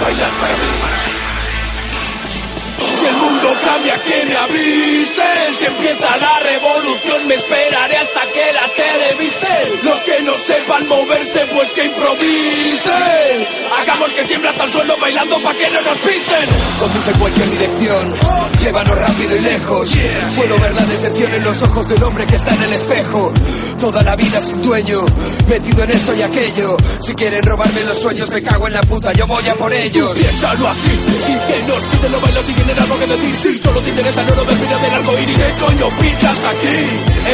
Bailas 0.00 0.32
para 0.40 0.54
mí. 0.54 1.02
Si 2.98 3.06
el 3.06 3.16
mundo 3.16 3.48
cambia, 3.64 3.94
que 4.02 4.24
me 4.26 4.36
avisen. 4.36 5.54
Si 5.58 5.66
empieza 5.66 6.16
la 6.18 6.38
revolución, 6.40 7.26
me 7.26 7.34
esperaré 7.34 7.96
hasta 7.96 8.20
que 8.20 8.52
la 8.52 8.68
televisen. 8.74 9.84
Los 9.84 10.02
que 10.04 10.22
no 10.22 10.38
sepan 10.38 10.88
moverse, 10.88 11.46
pues 11.52 11.72
que 11.72 11.84
improvisen. 11.84 13.46
Hagamos 13.80 14.12
que 14.12 14.22
tiembla 14.24 14.50
hasta 14.50 14.64
el 14.64 14.70
suelo 14.70 14.96
bailando 14.98 15.40
pa' 15.42 15.54
que 15.54 15.70
no 15.70 15.80
nos 15.82 15.98
pisen. 15.98 16.48
Conduce 16.78 17.10
en 17.10 17.18
cualquier 17.18 17.50
dirección, 17.50 18.14
llévanos 18.62 18.98
rápido 18.98 19.36
y 19.36 19.40
lejos. 19.40 19.90
Puedo 20.36 20.58
ver 20.58 20.74
la 20.74 20.84
decepción 20.84 21.34
en 21.34 21.44
los 21.44 21.62
ojos 21.62 21.88
del 21.88 22.02
hombre 22.02 22.26
que 22.26 22.36
está 22.36 22.54
en 22.54 22.62
el 22.62 22.72
espejo. 22.74 23.32
Toda 23.82 24.00
la 24.04 24.14
vida 24.14 24.40
sin 24.40 24.62
dueño, 24.62 25.02
metido 25.48 25.82
en 25.82 25.90
esto 25.90 26.14
y 26.14 26.22
aquello. 26.22 26.76
Si 27.00 27.12
quieren 27.14 27.42
robarme 27.42 27.82
los 27.82 27.98
sueños, 27.98 28.30
me 28.30 28.40
cago 28.40 28.68
en 28.68 28.74
la 28.74 28.80
puta, 28.82 29.12
yo 29.12 29.26
voy 29.26 29.48
a 29.48 29.54
por 29.56 29.72
ellos. 29.72 30.16
Piénsalo 30.16 30.68
así, 30.68 30.92
y 30.92 31.52
que 31.52 31.66
nos 31.66 31.84
quiten 31.86 32.12
los 32.12 32.22
bailos 32.22 32.44
si 32.46 32.52
tienen 32.52 32.78
algo 32.78 32.96
que 33.00 33.06
decir. 33.08 33.34
Si 33.42 33.58
solo 33.58 33.80
te 33.80 33.88
interesa 33.88 34.22
oro 34.30 34.44
del 34.44 34.56
final 34.56 34.82
del 34.82 34.94
arco 34.94 35.18
iris, 35.18 35.36
¿qué 35.36 35.64
coño 35.64 35.88
pintas 36.00 36.38
aquí? 36.44 36.78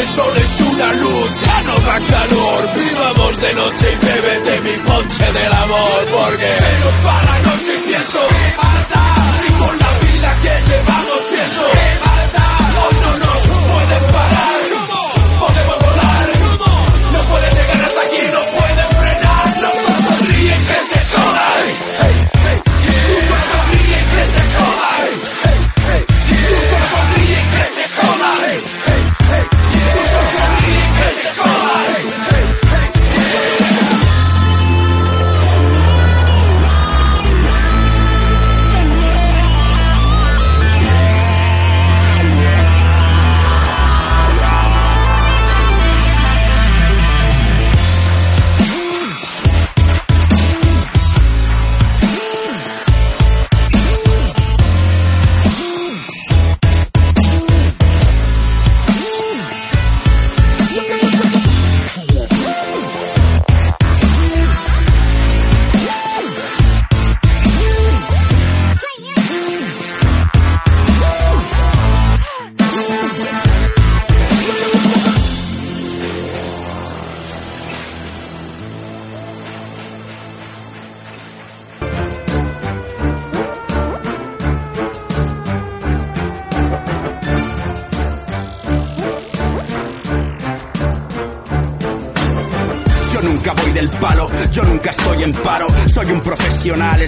El 0.01 0.09
sol 0.09 0.33
es 0.39 0.61
una 0.73 0.93
luz, 0.95 1.29
ya 1.45 1.63
no 1.65 1.75
da 1.81 2.01
calor. 2.01 2.71
Vivamos 2.75 3.41
de 3.43 3.55
noche 3.55 3.87
y 3.93 4.07
bébete 4.07 4.61
mi 4.63 4.77
ponche 4.89 5.27
del 5.31 5.53
amor, 5.53 6.07
porque 6.17 6.49
se 6.49 6.71
nos 6.81 6.97
va 7.05 7.25
la 7.29 7.39
noche 7.45 7.73
y 7.77 7.89
pienso. 7.89 8.21
Si 9.43 9.53
con 9.53 9.79
la 9.79 9.93
vida 10.01 10.39
que 10.41 10.55
llevamos 10.65 11.21
pienso, 11.31 12.08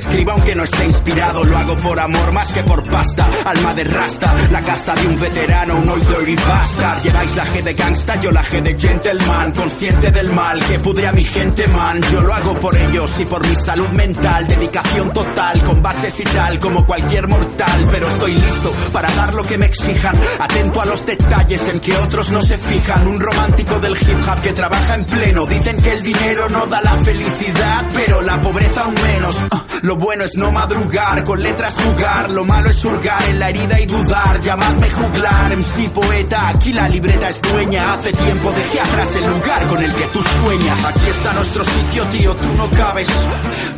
Escribo 0.00 0.32
aunque 0.32 0.54
no 0.54 0.64
esté 0.64 0.86
inspirado, 0.86 1.44
lo 1.44 1.58
por 1.80 1.98
amor 1.98 2.32
más 2.32 2.52
que 2.52 2.62
por 2.62 2.82
pasta. 2.84 3.28
Alma 3.44 3.74
de 3.74 3.84
rasta, 3.84 4.34
la 4.50 4.60
casta 4.60 4.94
de 4.94 5.06
un 5.06 5.18
veterano, 5.18 5.76
un 5.76 5.88
old 5.88 6.06
dirty 6.06 6.36
bastard. 6.36 7.02
Lleváis 7.02 7.36
la 7.36 7.46
G 7.46 7.62
de 7.62 7.74
gangsta, 7.74 8.20
yo 8.20 8.30
la 8.30 8.42
G 8.42 8.62
de 8.62 8.78
gentleman. 8.78 9.52
Consciente 9.52 10.10
del 10.10 10.32
mal 10.32 10.60
que 10.66 10.78
pudre 10.78 11.06
a 11.06 11.12
mi 11.12 11.24
gente, 11.24 11.66
man. 11.68 12.00
Yo 12.12 12.20
lo 12.20 12.34
hago 12.34 12.54
por 12.54 12.76
ellos 12.76 13.18
y 13.18 13.24
por 13.24 13.46
mi 13.46 13.56
salud 13.56 13.88
mental. 13.90 14.46
Dedicación 14.46 15.12
total, 15.12 15.62
con 15.64 15.82
baches 15.82 16.20
y 16.20 16.24
tal, 16.24 16.58
como 16.58 16.86
cualquier 16.86 17.28
mortal. 17.28 17.88
Pero 17.90 18.08
estoy 18.08 18.34
listo 18.34 18.74
para 18.92 19.10
dar 19.12 19.34
lo 19.34 19.44
que 19.44 19.58
me 19.58 19.66
exijan. 19.66 20.16
Atento 20.38 20.82
a 20.82 20.86
los 20.86 21.06
detalles 21.06 21.68
en 21.68 21.80
que 21.80 21.96
otros 21.96 22.30
no 22.30 22.40
se 22.40 22.58
fijan. 22.58 23.06
Un 23.06 23.20
romántico 23.20 23.78
del 23.80 23.96
hip 23.96 24.28
hop 24.28 24.40
que 24.42 24.52
trabaja 24.52 24.94
en 24.94 25.04
pleno. 25.04 25.46
Dicen 25.46 25.80
que 25.80 25.92
el 25.92 26.02
dinero 26.02 26.48
no 26.48 26.66
da 26.66 26.80
la 26.82 26.96
felicidad, 26.98 27.86
pero 27.94 28.20
la 28.22 28.40
pobreza 28.40 28.82
aún 28.82 28.94
menos. 28.94 29.36
Ah, 29.50 29.64
lo 29.82 29.96
bueno 29.96 30.24
es 30.24 30.36
no 30.36 30.50
madrugar, 30.50 31.24
con 31.24 31.42
letras 31.42 31.69
jugar. 31.74 32.30
Lo 32.30 32.44
malo 32.44 32.70
es 32.70 32.84
hurgar 32.84 33.22
en 33.28 33.38
la 33.38 33.48
herida 33.50 33.80
y 33.80 33.86
dudar. 33.86 34.40
Llamadme 34.40 34.90
juglar, 34.90 35.56
sí 35.62 35.88
poeta. 35.88 36.48
Aquí 36.48 36.72
la 36.72 36.88
libreta 36.88 37.28
es 37.28 37.42
dueña. 37.42 37.94
Hace 37.94 38.12
tiempo 38.12 38.52
dejé 38.52 38.80
atrás 38.80 39.14
el 39.14 39.30
lugar 39.30 39.66
con 39.66 39.82
el 39.82 39.94
que 39.94 40.04
tú 40.06 40.22
sueñas. 40.22 40.84
Aquí 40.84 41.06
está 41.08 41.32
nuestro 41.34 41.64
sitio, 41.64 42.04
tío, 42.04 42.34
tú 42.34 42.54
no 42.56 42.70
cabes. 42.70 43.08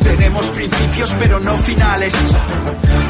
Tenemos 0.03 0.45
principios, 0.47 1.13
pero 1.19 1.39
no 1.39 1.57
finales. 1.57 2.13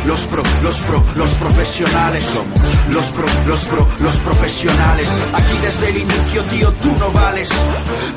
Los 0.05 0.19
pro, 0.27 0.43
los 0.61 0.75
pro, 0.81 1.03
los 1.15 1.29
profesionales 1.35 2.23
somos. 2.33 2.59
Los 2.89 3.05
pro, 3.05 3.25
los 3.47 3.59
pro, 3.65 3.87
los 3.99 4.17
profesionales. 4.17 5.07
Aquí 5.33 5.57
desde 5.61 5.89
el 5.89 5.97
inicio, 5.97 6.43
tío, 6.43 6.71
tú 6.73 6.93
no 6.99 7.09
vales. 7.11 7.49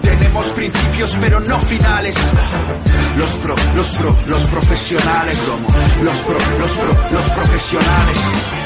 Tenemos 0.03 0.47
principios, 0.49 1.17
pero 1.21 1.41
no 1.41 1.61
finales. 1.61 2.17
Los 3.17 3.31
pro, 3.37 3.55
los 3.77 3.87
pro, 3.99 4.17
los 4.27 4.43
profesionales 4.47 5.39
somos. 5.47 5.73
Los 6.03 6.17
pro, 6.17 6.39
los 6.59 6.71
pro, 6.71 6.97
los 7.13 7.31
profesionales. 7.31 8.66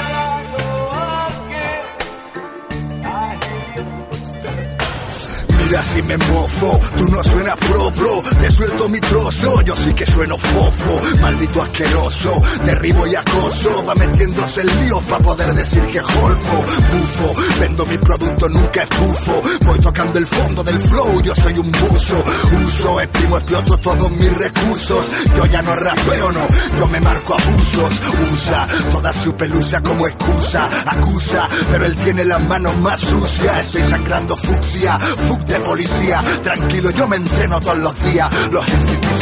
Mira 5.71 5.83
si 5.85 6.03
me 6.03 6.17
mofo, 6.17 6.81
tú 6.99 7.09
no 7.09 7.23
suenas 7.23 7.57
pro, 7.59 7.93
bro 7.93 8.23
Te 8.41 8.51
suelto 8.51 8.89
mi 8.89 8.99
trozo, 8.99 9.63
yo 9.63 9.73
sí 9.77 9.95
que 9.95 10.05
sueno 10.05 10.37
fofo. 10.37 11.01
Maldito 11.21 11.63
asqueroso, 11.63 12.43
derribo 12.65 13.07
y 13.07 13.15
acoso. 13.15 13.85
Va 13.87 13.95
metiéndose 13.95 14.63
el 14.63 14.67
lío 14.67 15.01
pa' 15.03 15.19
poder 15.19 15.55
decir 15.55 15.81
que 15.87 16.01
golfo 16.01 16.57
Bufo, 16.91 17.41
vendo 17.61 17.87
mi 17.87 17.99
producto, 17.99 18.49
nunca 18.49 18.83
es 18.83 18.89
bufo 18.99 19.43
Voy 19.65 19.79
tocando 19.79 20.19
el 20.19 20.27
fondo 20.27 20.65
del 20.65 20.81
flow, 20.81 21.23
yo 21.23 21.35
soy 21.37 21.59
un 21.59 21.71
buzo. 21.71 22.25
Uso, 22.65 23.01
estimo, 23.01 23.37
exploto 23.37 23.79
todos 23.79 24.11
mis 24.11 24.39
recursos. 24.39 25.07
Yo 25.37 25.47
ya 25.47 25.63
no 25.63 25.77
rapeo, 25.77 26.33
no, 26.33 26.49
yo 26.81 26.89
me 26.89 27.01
marco 27.01 27.35
abusos. 27.35 28.01
Usa 28.33 28.67
toda 28.91 29.13
su 29.13 29.33
pelusa 29.37 29.81
como 29.83 30.09
excusa. 30.09 30.69
Acusa, 30.85 31.49
pero 31.71 31.87
él 31.87 31.95
tiene 31.95 32.25
las 32.25 32.43
manos 32.43 32.77
más 32.79 32.99
sucias. 32.99 33.67
Estoy 33.67 33.83
sangrando 33.85 34.37
fucsia, 34.37 34.99
fuck 34.99 35.41
de 35.43 35.60
policía. 35.61 36.23
Tranquilo, 36.43 36.91
yo 36.91 37.09
me 37.09 37.17
entreno 37.17 37.61
todos 37.61 37.79
los 37.79 38.05
días. 38.05 38.29
Los 38.51 38.65
NCT 38.67 39.20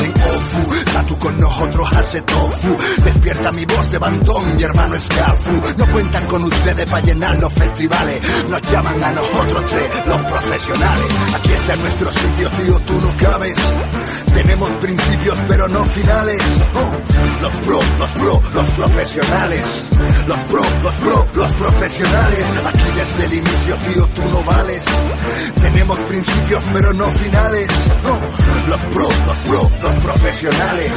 Tatu 0.93 1.19
con 1.19 1.41
nosotros 1.41 1.89
hace 1.93 2.21
tofu. 2.23 2.77
Despierta 3.05 3.53
mi 3.53 3.65
voz 3.65 3.91
de 3.91 3.99
bandón, 3.99 4.57
mi 4.57 4.63
hermano 4.63 4.95
es 4.97 5.09
Gafu. 5.09 5.53
No 5.77 5.87
cuentan 5.87 6.27
con 6.27 6.45
ustedes 6.45 6.87
para 6.87 7.03
llenar 7.03 7.39
los 7.39 7.53
festivales. 7.53 8.21
Nos 8.49 8.63
llaman 8.63 9.05
a 9.05 9.13
nosotros 9.13 9.65
tres, 9.67 10.07
los 10.07 10.23
profesionales. 10.23 11.05
Aquí 11.37 11.53
está 11.53 11.77
nuestro 11.77 12.13
sitio, 12.13 12.51
tío, 12.51 12.81
tú 12.81 13.01
no 13.01 13.17
cabes. 13.17 13.55
Tenemos 14.35 14.71
principios, 14.77 15.39
pero 15.49 15.69
no 15.69 15.85
finales. 15.85 16.41
Los 17.43 17.53
pro, 17.67 17.81
los 17.99 18.11
pro, 18.11 18.43
los 18.55 18.71
profesionales. 18.71 19.63
Los 20.27 20.39
pro, 20.41 20.63
los 20.83 20.95
pro, 20.95 21.27
los 21.35 21.53
profesionales. 21.57 22.45
Aquí 22.67 22.85
desde 22.95 23.25
el 23.25 23.35
inicio, 23.35 23.77
tío, 23.93 24.07
tú 24.15 24.23
no 24.31 24.43
vales. 24.45 24.83
Tenemos 25.61 25.99
principios, 26.01 26.63
pero 26.73 26.93
no 26.95 27.11
finales. 27.13 27.69
Los 28.69 28.81
pro, 28.83 29.09
los 29.27 29.37
pro, 29.47 29.71
los 29.83 29.95
profesionales. 30.05 30.93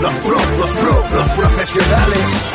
Los 0.00 0.14
pro, 0.14 0.36
los 0.58 0.70
pro, 0.70 1.16
los 1.16 1.28
profesionales. 1.30 2.53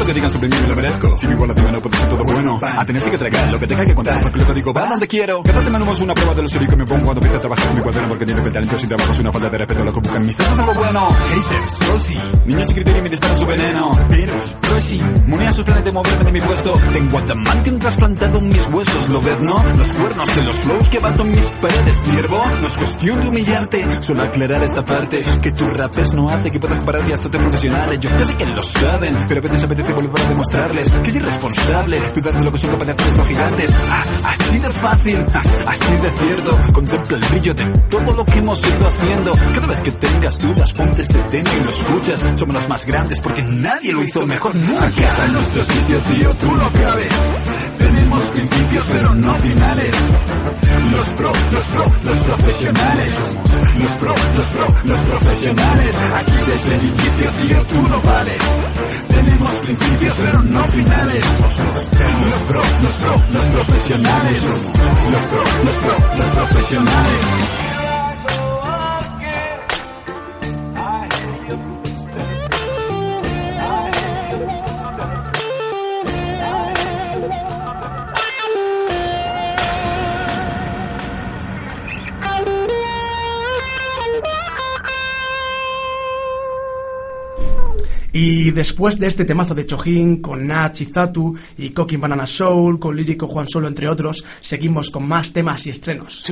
Lo 0.00 0.06
que 0.06 0.14
digan 0.14 0.30
sobre 0.30 0.48
mí 0.48 0.56
me 0.62 0.68
lo 0.68 0.76
merezco. 0.76 1.16
Si 1.16 1.26
vivo 1.26 1.46
la 1.46 1.52
vida 1.52 1.72
no 1.72 1.80
puede 1.80 1.96
ser 1.98 2.08
todo 2.08 2.24
bueno. 2.24 2.58
A 2.62 2.84
tenerse 2.86 3.10
que 3.10 3.18
tragar 3.18 3.52
lo 3.52 3.58
que 3.58 3.66
tenga 3.66 3.84
que 3.84 3.94
contar. 3.94 4.22
Porque 4.22 4.38
luego 4.38 4.54
digo, 4.54 4.72
va 4.72 4.86
donde 4.86 5.06
quiero. 5.06 5.42
Cada 5.42 5.62
semana 5.62 5.92
es 5.92 6.00
una 6.00 6.14
prueba 6.14 6.34
de 6.34 6.42
lo 6.42 6.48
serio 6.48 6.68
que 6.68 6.76
me 6.76 6.84
pongo 6.86 7.04
cuando 7.04 7.20
empiezo 7.20 7.36
a 7.36 7.40
trabajar 7.40 7.68
en 7.68 7.76
mi 7.76 7.82
cuaderno. 7.82 8.08
Porque 8.08 8.24
tiene 8.24 8.40
que 8.40 8.46
el 8.48 8.54
talento 8.54 8.78
sin 8.78 8.88
trabajo 8.88 9.12
es 9.12 9.20
una 9.20 9.32
falta 9.32 9.50
de 9.50 9.58
respeto 9.58 9.82
a 9.82 9.84
lo 9.84 9.92
que 9.92 10.00
buscan 10.00 10.26
mis 10.26 10.36
tratos. 10.36 10.58
algo 10.58 10.74
bueno. 10.74 11.08
Haters, 11.10 11.88
Rosy. 11.88 12.20
Niños 12.46 12.66
sin 12.66 12.74
criterio 12.74 13.02
me 13.02 13.08
disparan 13.10 13.38
su 13.38 13.46
veneno. 13.46 13.90
Pero, 14.08 14.32
Rosy. 14.70 15.02
Monea 15.26 15.52
sus 15.52 15.64
planes 15.66 15.84
de 15.84 15.92
moverme 15.92 16.24
de 16.24 16.32
mi 16.32 16.40
puesto. 16.40 16.80
Tengo 16.92 17.18
adamantium 17.18 17.78
trasplantado 17.78 18.38
en 18.38 18.48
mis 18.48 18.66
huesos. 18.66 19.08
¿Lo 19.10 19.20
ves, 19.20 19.42
no? 19.42 19.64
Los 19.76 19.92
cuernos 19.92 20.36
de 20.36 20.44
los 20.44 20.56
flows 20.56 20.88
que 20.88 20.98
bato 20.98 21.22
en 21.22 21.30
mis 21.30 21.46
paredes, 21.60 22.02
ciervo. 22.04 22.42
No 22.60 22.66
es 22.66 22.72
cuestión 22.72 23.20
de 23.20 23.28
humillarte. 23.28 24.02
Solo 24.02 24.22
aclarar 24.22 24.62
esta 24.64 24.82
parte. 24.82 25.20
Que 25.42 25.52
tu 25.52 25.68
rapes 25.68 26.14
no 26.14 26.30
hace 26.30 26.50
que 26.50 26.58
puedas 26.58 26.78
compararte 26.78 27.12
hasta 27.12 27.30
te 27.30 27.38
profesionales. 27.38 28.00
Yo 28.00 28.08
sé 28.24 28.34
que 28.36 28.46
lo 28.46 28.62
saben. 28.62 29.14
Pero 29.28 29.40
a 29.40 29.42
veces 29.42 29.64
apetece 29.64 29.89
volver 29.92 30.24
a 30.24 30.28
demostrarles 30.28 30.88
que 30.88 31.10
es 31.10 31.16
irresponsable 31.16 32.00
dudar 32.14 32.34
de 32.34 32.44
lo 32.44 32.52
que 32.52 32.58
son 32.58 32.70
capaces 32.70 32.86
de 32.86 32.92
hacer 32.92 33.08
estos 33.10 33.28
gigantes. 33.28 33.70
Ah, 33.90 34.04
así 34.24 34.58
de 34.58 34.70
fácil, 34.70 35.26
ah, 35.34 35.42
así 35.66 35.92
de 35.92 36.10
cierto. 36.26 36.58
Contempla 36.72 37.16
el 37.16 37.24
brillo 37.24 37.54
de 37.54 37.64
todo 37.88 38.12
lo 38.16 38.24
que 38.24 38.38
hemos 38.38 38.60
ido 38.60 38.88
haciendo. 38.88 39.32
Cada 39.54 39.66
vez 39.66 39.80
que 39.82 39.90
tengas 39.92 40.38
dudas, 40.38 40.72
ponte 40.72 41.02
este 41.02 41.18
tema 41.30 41.50
y 41.52 41.64
lo 41.64 41.70
escuchas. 41.70 42.24
Somos 42.36 42.54
los 42.54 42.68
más 42.68 42.86
grandes 42.86 43.20
porque 43.20 43.42
nadie 43.42 43.92
lo 43.92 44.02
hizo 44.02 44.26
mejor 44.26 44.54
nunca. 44.54 44.86
Aquí 44.86 45.02
está 45.02 45.28
nuestro 45.28 45.64
sitio, 45.64 45.98
tío, 46.00 46.34
tú 46.34 46.56
no 46.56 46.72
cabes. 46.72 47.12
Tenemos 47.78 48.22
principios 48.24 48.84
pero 48.92 49.14
no 49.14 49.34
finales. 49.36 49.94
Los 50.88 51.08
pro, 51.08 51.32
los 51.52 51.64
pro, 51.64 51.84
los 52.04 52.16
profesionales. 52.18 53.10
Los 53.78 53.92
pro, 53.92 54.14
los 54.36 54.46
pro, 54.46 54.74
los 54.84 55.00
profesionales. 55.00 55.94
Aquí 56.16 56.32
desde 56.46 56.74
el 56.74 56.82
inicio, 56.84 57.30
tío, 57.42 57.66
tú 57.66 57.88
no 57.88 58.00
vales. 58.00 58.40
Tenemos 59.08 59.50
principios 59.50 60.14
pero 60.16 60.42
no 60.42 60.64
finales. 60.64 61.24
Los, 61.40 62.42
pro, 62.48 62.62
los 62.82 62.92
pro, 62.92 63.22
los 63.32 63.44
profesionales. 63.46 64.42
Los 65.12 65.22
pro, 65.22 65.44
los 65.64 65.76
pro, 65.76 66.16
los 66.16 66.28
profesionales. 66.28 67.69
Y 88.12 88.50
después 88.50 88.98
de 88.98 89.06
este 89.06 89.24
temazo 89.24 89.54
de 89.54 89.66
Chojin, 89.66 90.20
con 90.20 90.46
Nach 90.46 90.80
y 90.80 90.84
Zatu, 90.84 91.36
y 91.56 91.70
Cooking 91.70 92.00
Banana 92.00 92.26
Soul, 92.26 92.78
con 92.78 92.96
Lírico 92.96 93.28
Juan 93.28 93.48
Solo, 93.48 93.68
entre 93.68 93.88
otros, 93.88 94.24
seguimos 94.40 94.90
con 94.90 95.06
más 95.06 95.32
temas 95.32 95.66
y 95.66 95.70
estrenos. 95.70 96.22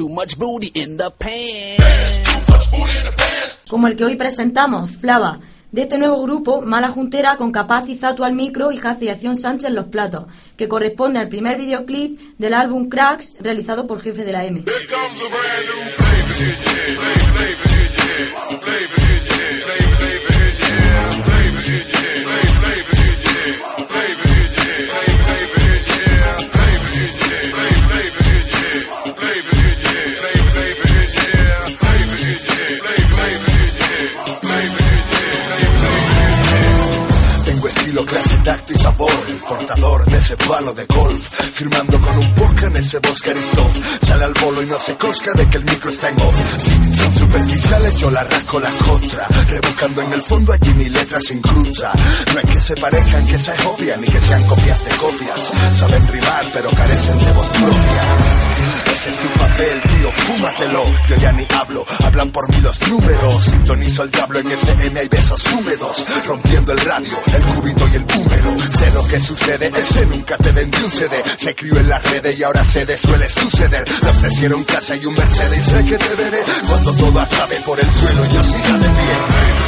Como 3.69 3.87
el 3.87 3.97
que 3.97 4.05
hoy 4.05 4.17
presentamos, 4.17 4.91
Flava, 4.97 5.41
de 5.71 5.83
este 5.83 5.99
nuevo 5.99 6.23
grupo, 6.23 6.63
Mala 6.63 6.89
Juntera, 6.89 7.37
con 7.37 7.53
Capaz 7.53 7.89
y 7.89 7.97
Zatu 7.97 8.25
al 8.25 8.35
micro 8.35 8.73
y 8.73 8.79
Jaci 8.79 9.05
y 9.05 9.09
Acción 9.11 9.37
Sánchez 9.37 9.71
los 9.71 9.87
platos, 9.87 10.25
que 10.57 10.69
corresponde 10.69 11.19
al 11.19 11.29
primer 11.29 11.59
videoclip 11.59 12.19
del 12.39 12.55
álbum 12.55 12.89
Cracks, 12.89 13.37
realizado 13.41 13.87
por 13.87 14.01
Jefe 14.01 14.25
de 14.25 14.33
la 14.33 14.45
M. 14.47 14.65
portador 39.49 40.05
de 40.05 40.19
ese 40.19 40.37
palo 40.37 40.73
de 40.75 40.85
golf 40.87 41.29
Firmando 41.59 42.01
con 42.01 42.19
un 42.19 42.35
boca 42.35 42.67
en 42.67 42.77
parece 42.89 42.99
vos 43.01 43.21
Christoph. 43.21 44.05
Sale 44.05 44.25
al 44.25 44.35
bolo 44.35 44.63
y 44.63 44.67
no 44.67 44.79
se 44.79 44.97
cosca 44.97 45.33
de 45.33 45.51
que 45.51 45.57
el 45.59 45.65
micro 45.65 45.91
está 45.91 46.09
en 46.09 46.21
off. 46.21 46.35
Sí, 46.59 46.97
son 46.97 47.13
superficiales, 47.13 47.97
yo 47.97 48.11
la 48.11 48.25
rasco 48.25 48.61
la 48.61 48.71
contra. 48.71 49.27
Rebuscando 49.49 50.03
en 50.03 50.13
el 50.13 50.23
fondo 50.23 50.53
allí 50.53 50.75
mi 50.75 50.89
letra 50.89 51.19
se 51.21 51.35
incrusta. 51.35 51.93
No 52.33 52.41
es 52.41 52.47
que 52.47 52.61
se 52.61 52.75
parezcan, 52.77 53.27
que 53.27 53.39
sea 53.39 53.55
obvia, 53.69 53.97
ni 53.97 54.07
que 54.07 54.21
sean 54.21 54.45
copias 54.45 54.85
de 54.85 54.91
copias. 54.97 55.41
Saben 55.75 56.09
rimar, 56.09 56.45
pero 56.53 56.71
carecen 56.71 57.19
de 57.19 57.33
voz 57.33 57.49
propia. 57.49 58.48
Ese 58.99 59.11
es 59.11 59.19
tu 59.19 59.29
papel, 59.29 59.81
tío, 59.81 60.11
fúmatelo. 60.11 60.85
Yo 61.09 61.17
ya 61.19 61.31
ni 61.31 61.47
hablo, 61.57 61.87
hablan 62.05 62.33
por 62.33 62.53
mí 62.53 62.61
los 62.61 62.89
números. 62.89 63.45
Sintonizo 63.45 64.03
el 64.03 64.11
diablo 64.11 64.41
en 64.41 64.51
FM, 64.51 64.99
hay 64.99 65.07
besos 65.07 65.47
húmedos. 65.53 66.05
Rompiendo 66.27 66.73
el 66.73 66.81
radio, 66.81 67.17
el 67.33 67.43
cubito 67.47 67.87
y 67.87 67.95
el 67.95 68.05
número. 68.05 68.59
Sé 68.77 68.91
lo 68.91 69.07
que 69.07 69.21
sucede, 69.21 69.71
ese 69.73 70.05
nunca 70.05 70.37
te 70.39 70.51
vendió 70.51 70.85
un 70.85 70.91
CD. 70.91 71.23
Se 71.37 71.55
crió 71.55 71.79
en 71.79 71.89
las 71.89 72.11
redes 72.11 72.37
y 72.41 72.43
ahora 72.43 72.65
se 72.65 72.99
suele 72.99 73.31
suceder. 73.31 73.85
Le 74.03 74.09
ofrecieron 74.09 74.65
casa 74.65 74.97
y 74.97 75.07
un 75.07 75.15
Mercedes 75.15 75.65
sé 75.65 75.85
que 75.85 75.97
te 75.97 76.15
veré 76.17 76.43
cuando 76.67 76.93
todo 76.95 77.21
acabe 77.21 77.55
por 77.65 77.79
el 77.79 77.91
suelo 77.93 78.25
y 78.25 78.35
yo 78.35 78.43
siga 78.43 78.79
de 78.79 78.89
pie. 78.89 79.68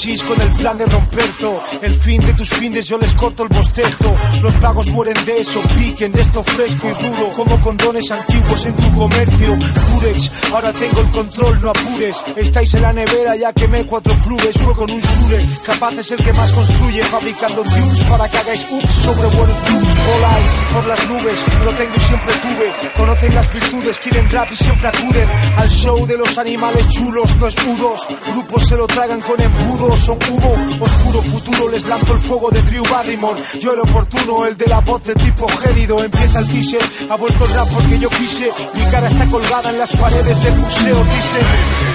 Con 0.00 0.40
el 0.40 0.52
plan 0.54 0.78
de 0.78 0.86
romper 0.86 1.28
todo. 1.38 1.62
El 1.82 1.92
fin 1.92 2.22
de 2.22 2.32
tus 2.32 2.48
fines 2.48 2.86
yo 2.86 2.96
les 2.96 3.14
corto 3.14 3.42
el 3.42 3.50
bostezo. 3.50 4.16
Los 4.40 4.54
pagos 4.56 4.86
mueren 4.88 5.26
de 5.26 5.40
eso, 5.40 5.60
piquen 5.76 6.10
de 6.10 6.22
esto 6.22 6.42
fresco 6.42 6.88
y 6.88 6.92
rudo. 6.92 7.32
Como 7.34 7.60
condones 7.60 8.10
antiguos 8.10 8.64
en 8.64 8.76
tu 8.76 8.94
comercio. 8.94 9.58
Durex, 9.92 10.30
ahora 10.54 10.72
tengo 10.72 11.00
el 11.02 11.10
control, 11.10 11.60
no 11.60 11.68
apures. 11.68 12.16
Estáis 12.34 12.72
en 12.74 12.82
la 12.82 12.94
nevera, 12.94 13.36
ya 13.36 13.52
quemé 13.52 13.84
cuatro 13.84 14.14
clubes. 14.20 14.56
Fue 14.56 14.74
con 14.74 14.90
un 14.90 15.02
sure, 15.02 15.44
capaz 15.66 15.92
es 15.92 16.10
el 16.12 16.24
que 16.24 16.32
más 16.32 16.50
construye. 16.52 17.04
Fabricando 17.04 17.62
tunes 17.62 18.04
para 18.04 18.26
que 18.26 18.38
hagáis 18.38 18.66
ups 18.70 18.90
sobre 19.04 19.28
buenos. 19.36 19.56
All 19.58 20.24
eyes 20.24 20.50
por 20.72 20.86
las 20.86 21.08
nubes, 21.10 21.38
lo 21.62 21.74
tengo 21.74 21.94
y 21.94 22.00
siempre 22.00 22.34
tuve. 22.36 22.90
Conocen 22.96 23.34
las 23.34 23.52
virtudes, 23.52 23.98
quieren 23.98 24.30
rap 24.30 24.48
y 24.50 24.56
siempre 24.56 24.88
acuden 24.88 25.28
al 25.56 25.68
show 25.68 26.06
de 26.06 26.16
los 26.16 26.38
animales 26.38 26.88
chulos, 26.88 27.36
no 27.36 27.46
escudos. 27.46 28.00
Grupos 28.32 28.66
se 28.66 28.76
lo 28.76 28.86
tragan 28.86 29.20
con 29.20 29.38
embudos, 29.40 29.89
son 29.96 30.18
humo, 30.30 30.52
oscuro 30.80 31.22
futuro. 31.22 31.68
Les 31.68 31.84
lanzo 31.86 32.14
el 32.14 32.20
fuego 32.20 32.50
de 32.50 32.62
Drew 32.62 32.84
Barrymore. 32.90 33.42
Yo 33.60 33.72
el 33.72 33.80
oportuno, 33.80 34.46
el 34.46 34.56
de 34.56 34.66
la 34.66 34.80
voz 34.80 35.04
de 35.04 35.14
tipo 35.14 35.46
gélido. 35.48 36.02
Empieza 36.02 36.38
el 36.40 36.48
teaser, 36.48 36.82
ha 37.10 37.16
vuelto 37.16 37.44
el 37.44 37.50
rap 37.52 37.68
porque 37.72 37.98
yo 37.98 38.08
quise. 38.10 38.50
Mi 38.74 38.84
cara 38.90 39.08
está 39.08 39.26
colgada 39.26 39.70
en 39.70 39.78
las 39.78 39.94
paredes 39.96 40.42
del 40.42 40.56
museo, 40.56 41.04
dice. 41.04 41.89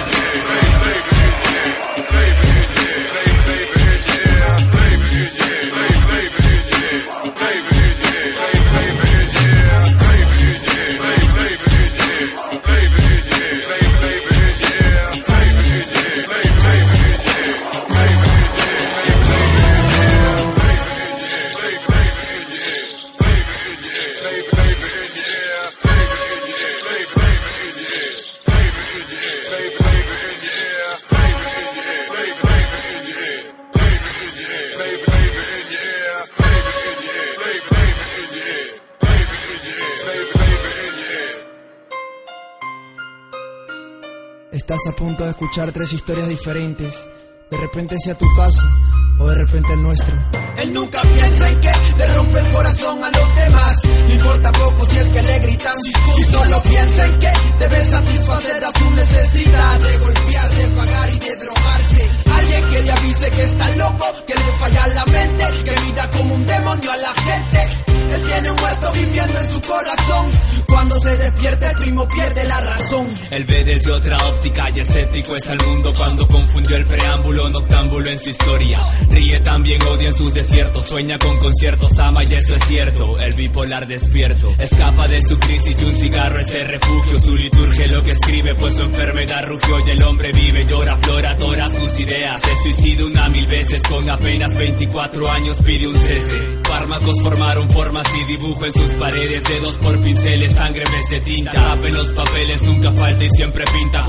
Tres 45.56 45.94
historias 45.94 46.28
diferentes. 46.28 47.08
De 47.50 47.58
repente 47.58 47.96
sea 48.04 48.18
tu 48.18 48.26
caso 48.36 48.62
o 49.20 49.28
de 49.28 49.36
repente 49.36 49.72
el 49.72 49.82
nuestro. 49.82 50.14
Él 50.58 50.74
nunca 50.74 51.02
piensa 51.02 51.50
en 51.50 51.62
que 51.62 51.72
le 51.98 52.14
rompe 52.14 52.40
el 52.40 52.52
corazón 52.52 52.65
otra 74.46 74.66
óptica 74.66 74.70
y 74.76 74.80
escéptico 74.80 75.36
es 75.36 75.50
al 75.50 75.58
mundo 75.66 75.92
cuando 75.98 76.28
confundió 76.28 76.76
el 76.76 76.86
preámbulo 76.86 77.50
noctámbulo 77.50 78.10
en 78.10 78.20
su 78.20 78.30
historia. 78.30 78.80
Ríe 79.10 79.40
también, 79.40 79.82
odia 79.84 80.10
en 80.10 80.14
sus 80.14 80.34
desiertos, 80.34 80.86
sueña 80.86 81.18
con 81.18 81.38
conciertos, 81.40 81.98
ama 82.00 82.24
y 82.24 82.34
eso 82.34 82.56
es 82.56 82.64
cierto. 82.66 83.20
El 83.20 83.36
bipolar 83.36 83.88
despierto, 83.88 84.54
escapa 84.60 85.08
de 85.08 85.22
su 85.22 85.40
crisis 85.40 85.82
y 85.82 85.86
un 85.86 85.94
cigarro 85.94 86.40
es 86.40 86.54
el 86.54 86.68
refugio. 86.68 87.18
Su 87.18 87.36
liturgia 87.36 87.86
lo 87.92 88.04
que 88.04 88.12
escribe, 88.12 88.56
pues 88.56 88.76
su 88.76 88.82
enfermedad 88.82 89.44
rugió 89.46 89.80
y 89.80 89.90
el 89.92 90.04
hombre 90.04 90.32
vive, 90.32 90.66
llora, 90.66 90.98
flora, 91.00 91.36
tora 91.36 91.70
sus 91.70 92.00
ideas. 92.00 92.42
Se 92.42 92.56
suicida 92.64 93.06
una 93.06 93.30
mil 93.30 93.48
veces 93.48 93.82
con 93.84 94.10
apenas 94.10 94.54
24 94.56 95.32
años, 95.32 95.58
pide 95.66 95.88
un 95.88 95.96
cese. 95.96 96.42
Fármacos 96.66 97.22
formaron 97.22 97.70
formas 97.70 98.08
y 98.14 98.26
dibujo 98.26 98.66
en 98.66 98.74
sus 98.74 98.92
paredes, 98.92 99.44
dedos 99.46 99.78
por 99.78 100.02
pinceles, 100.02 100.54
sangre 100.54 100.84
me 100.92 101.20
tinta. 101.20 101.76
Los 101.76 102.10
papeles, 102.10 102.62
nunca 102.64 102.92
falta 102.92 103.24
y 103.24 103.30
siempre 103.30 103.64
pinta. 103.72 104.02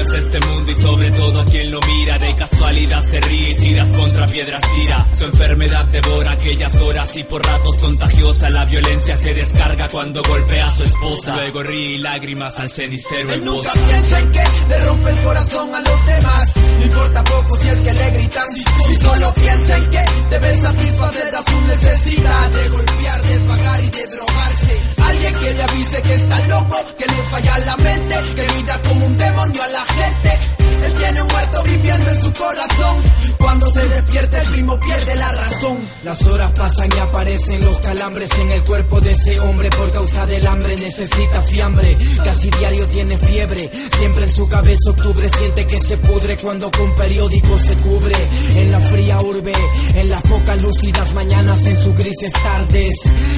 Es 0.00 0.14
este 0.14 0.40
mundo 0.40 0.70
y 0.70 0.74
sobre 0.76 1.10
todo 1.10 1.44
quien 1.44 1.70
lo 1.70 1.78
mira. 1.80 2.16
De 2.16 2.34
casualidad 2.34 3.02
se 3.02 3.20
ríe 3.20 3.50
y 3.50 3.56
tiras 3.56 3.92
contra 3.92 4.24
piedras 4.26 4.62
tira. 4.74 5.06
Su 5.12 5.24
enfermedad 5.26 5.84
devora 5.86 6.32
aquellas 6.32 6.80
horas 6.80 7.16
y 7.16 7.24
por 7.24 7.44
ratos 7.44 7.78
contagiosa. 7.78 8.48
La 8.48 8.64
violencia 8.64 9.16
se 9.18 9.34
descarga 9.34 9.88
cuando 9.88 10.22
golpea 10.22 10.68
a 10.68 10.70
su 10.70 10.84
esposa. 10.84 11.34
Luego 11.34 11.62
ríe 11.62 11.96
y 11.96 11.98
lágrimas 11.98 12.58
al 12.58 12.70
cenicero 12.70 13.30
Él 13.32 13.44
nunca 13.44 13.72
piensa 13.72 14.20
en 14.20 14.32
que 14.32 14.42
le 14.68 14.84
rompe 14.86 15.10
el 15.10 15.18
corazón 15.18 15.74
a 15.74 15.80
los 15.80 16.06
demás. 16.06 16.56
No 16.78 16.84
importa 16.84 17.24
poco 17.24 17.56
si 17.56 17.68
es 17.68 17.76
que 17.76 17.92
le 17.92 18.10
gritan. 18.10 18.48
Y 18.90 18.94
solo 18.94 19.34
piensa 19.34 19.76
en 19.76 19.90
que 19.90 20.04
debe 20.30 20.62
satisfacer 20.62 21.34
a 21.34 21.50
su 21.50 21.60
necesidad 21.60 22.50
de 22.50 22.68
golpear, 22.68 23.22
de 23.22 23.40
pagar 23.40 23.84
y 23.84 23.90
de 23.90 24.06
drogarse. 24.06 24.99
Alguien 25.20 25.34
que 25.34 25.52
le 25.52 25.62
avise 25.62 26.00
que 26.00 26.14
está 26.14 26.46
loco, 26.46 26.76
que 26.96 27.04
le 27.04 27.22
falla 27.30 27.58
la 27.58 27.76
mente, 27.76 28.14
que 28.34 28.48
mira 28.56 28.80
como 28.80 29.06
un 29.06 29.18
demonio 29.18 29.62
a 29.62 29.68
la 29.68 29.84
gente. 29.84 30.50
Él 30.82 30.92
tiene 30.94 31.22
un 31.22 31.28
muerto 31.28 31.62
viviendo 31.62 32.10
en 32.10 32.22
su 32.22 32.32
corazón. 32.32 32.96
Cuando 33.38 33.70
se 33.70 33.88
despierta 33.88 34.40
el 34.42 34.48
primo 34.48 34.80
pierde 34.80 35.16
la 35.16 35.32
razón. 35.32 35.78
Las 36.04 36.24
horas 36.26 36.52
pasan 36.52 36.88
y 36.94 36.98
aparecen 36.98 37.64
los 37.64 37.78
calambres 37.80 38.30
en 38.38 38.50
el 38.50 38.62
cuerpo 38.64 39.00
de 39.00 39.12
ese 39.12 39.40
hombre 39.40 39.68
por 39.70 39.90
causa 39.92 40.26
del 40.26 40.46
hambre. 40.46 40.76
Necesita 40.76 41.42
fiambre, 41.42 41.98
casi 42.24 42.50
diario 42.50 42.86
tiene 42.86 43.18
fiebre. 43.18 43.70
Siempre 43.98 44.24
en 44.24 44.32
su 44.32 44.48
cabeza 44.48 44.90
octubre 44.90 45.28
siente 45.30 45.66
que 45.66 45.80
se 45.80 45.96
pudre 45.98 46.36
cuando 46.36 46.70
con 46.70 46.94
periódicos 46.94 47.60
se 47.62 47.76
cubre. 47.76 48.16
En 48.56 48.70
la 48.70 48.80
fría 48.80 49.20
urbe, 49.20 49.52
en 49.94 50.10
las 50.10 50.22
pocas 50.22 50.62
lúcidas 50.62 51.12
mañanas, 51.14 51.66
en 51.66 51.76
sus 51.76 51.96
grises 51.96 52.32
tardes. 52.32 52.96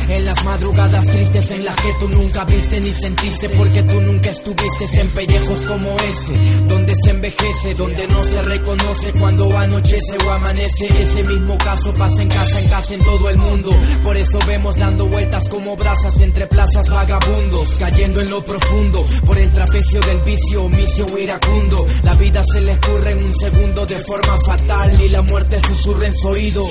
En 0.09 0.25
las 0.25 0.45
madrugadas 0.45 1.07
tristes 1.07 1.51
en 1.51 1.65
las 1.65 1.72
que 1.77 1.93
tú 1.95 2.09
nunca 2.09 2.45
viste 2.45 2.81
ni 2.81 2.93
sentiste 2.93 3.49
porque 3.51 3.83
tú 3.83 4.01
nunca 4.01 4.31
estuviste 4.31 5.01
en 5.01 5.09
pellejos 5.11 5.67
como 5.67 5.95
ese. 5.97 6.35
Donde 6.67 6.93
se 7.03 7.11
envejece, 7.11 7.75
donde 7.75 8.07
no 8.09 8.23
se 8.25 8.43
reconoce 8.43 9.13
cuando 9.13 9.57
anochece 9.57 10.17
o 10.27 10.31
amanece. 10.31 10.87
Ese 11.01 11.23
mismo 11.25 11.57
caso 11.59 11.93
pasa 11.95 12.23
en 12.23 12.29
casa, 12.29 12.61
en 12.61 12.69
casa, 12.69 12.95
en 12.95 13.01
todo 13.03 13.31
el 13.31 13.39
mundo. 13.39 13.71
Por 14.03 14.17
eso 14.17 14.39
vemos 14.47 14.77
dando 14.77 15.07
vueltas 15.07 15.49
como 15.49 15.77
brasas 15.77 16.21
entre 16.21 16.47
plazas 16.47 16.89
vagabundos, 16.91 17.77
cayendo 17.79 18.21
en 18.21 18.31
lo 18.31 18.45
profundo 18.45 19.05
por 19.25 19.39
el 19.39 19.51
trapecio 19.53 20.01
del 20.01 20.21
vicio, 20.21 20.65
omicio 20.65 21.07
o 21.07 21.19
iracundo. 21.19 21.87
La 22.03 22.15
vida 22.15 22.43
se 22.45 22.61
le 22.61 22.73
escurre 22.73 23.13
en 23.13 23.25
un 23.25 23.35
segundo 23.35 23.87
de 23.87 23.99
forma 24.01 24.37
fatal 24.47 25.01
y 25.01 25.09
la 25.09 25.23
muerte 25.23 25.61
susurra 25.61 26.07
en 26.07 26.15
su 26.15 26.29
oído. 26.29 26.65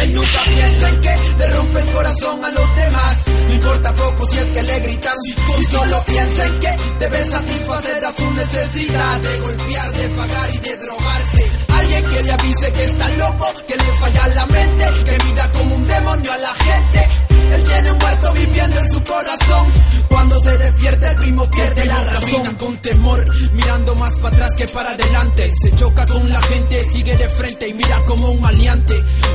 Él 0.00 0.14
nunca 0.14 0.42
piensa 0.44 0.88
en 0.88 1.00
que 1.00 1.08
le 1.38 1.80
el 1.80 1.92
corazón 1.92 2.44
a 2.44 2.50
los 2.50 2.76
demás. 2.76 3.24
No 3.48 3.54
importa 3.54 3.94
poco 3.94 4.26
si 4.34 4.40
es 4.40 4.50
que 4.50 4.62
le 4.62 4.80
gritan. 4.80 5.14
Y 5.60 5.64
solo 5.64 5.96
piensa 6.06 6.44
en 6.46 6.60
que 6.60 6.76
debe 6.98 7.30
satisfacer 7.30 8.04
a 8.04 8.14
su 8.14 8.30
necesidad 8.32 9.20
de 9.20 9.38
golpear, 9.40 9.92
de 9.92 10.08
pagar 10.08 10.54
y 10.54 10.58
de 10.58 10.76
drogarse. 10.76 11.50
Alguien 11.68 12.02
que 12.10 12.22
le 12.22 12.32
avise 12.32 12.72
que 12.72 12.84
está 12.84 13.08
loco, 13.10 13.46
que 13.68 13.76
le 13.76 13.98
falla 13.98 14.28
la 14.28 14.46
mente, 14.46 14.84
que 15.04 15.24
mira 15.24 15.52
como 15.52 15.74
un 15.76 15.86
demonio 15.86 16.32
a 16.32 16.38
la 16.38 16.54
gente. 16.54 17.23
Él 17.52 17.62
tiene 17.62 17.92
un 17.92 17.98
muerto 17.98 18.32
viviendo 18.32 18.80
en 18.80 18.92
su 18.92 19.04
corazón. 19.04 19.66
Cuando 20.08 20.40
se 20.42 20.58
despierte 20.58 21.08
el 21.08 21.16
primo 21.16 21.50
pierde 21.50 21.84
la 21.86 22.04
razón. 22.04 22.54
con 22.56 22.76
temor, 22.78 23.24
mirando 23.52 23.94
más 23.96 24.14
para 24.16 24.36
atrás 24.36 24.50
que 24.56 24.68
para 24.68 24.90
adelante. 24.90 25.52
Se 25.60 25.70
choca 25.72 26.06
con 26.06 26.28
la 26.30 26.40
gente, 26.42 26.90
sigue 26.92 27.16
de 27.16 27.28
frente 27.28 27.68
y 27.68 27.74
mira 27.74 28.04
como 28.04 28.30
un 28.30 28.44
aliante. 28.44 28.94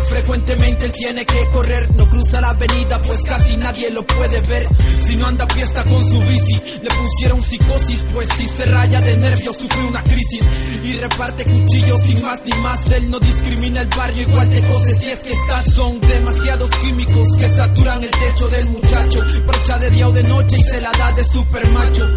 Frecuentemente 0.09 0.85
él 0.85 0.91
tiene 0.91 1.25
que 1.25 1.49
correr, 1.51 1.93
no 1.95 2.09
cruza 2.09 2.41
la 2.41 2.49
avenida 2.49 2.99
pues 3.01 3.21
casi 3.23 3.57
nadie 3.57 3.91
lo 3.91 4.05
puede 4.05 4.41
ver. 4.41 4.67
Si 5.05 5.15
no 5.17 5.27
anda 5.27 5.45
a 5.45 5.53
fiesta 5.53 5.83
con 5.83 6.05
su 6.09 6.19
bici, 6.21 6.79
le 6.81 6.89
pusieron 6.89 7.43
psicosis 7.43 8.03
pues 8.13 8.27
si 8.37 8.47
se 8.47 8.65
raya 8.65 9.01
de 9.01 9.17
nervios 9.17 9.57
sufre 9.57 9.83
una 9.83 10.03
crisis. 10.03 10.43
Y 10.83 10.93
reparte 10.93 11.43
cuchillos 11.45 12.03
sin 12.03 12.21
más 12.21 12.39
ni 12.45 12.51
más, 12.61 12.91
él 12.91 13.09
no 13.11 13.19
discrimina 13.19 13.81
el 13.81 13.87
barrio 13.89 14.21
igual 14.23 14.49
de 14.49 14.61
cosas 14.63 14.99
si 14.99 15.09
es 15.09 15.19
que 15.19 15.33
estas 15.33 15.73
son 15.73 15.99
demasiados 16.01 16.69
químicos 16.81 17.27
que 17.37 17.49
saturan 17.49 17.98
el 18.03 18.11
techo 18.11 18.47
del 18.47 18.65
muchacho. 18.67 19.19
Brocha 19.45 19.79
de 19.79 19.89
día 19.91 20.07
o 20.07 20.11
de 20.11 20.23
noche 20.23 20.55
y 20.57 20.63
se 20.63 20.81
la 20.81 20.91
da 20.91 21.11
de 21.13 21.23
super 21.23 21.69
macho. 21.71 22.07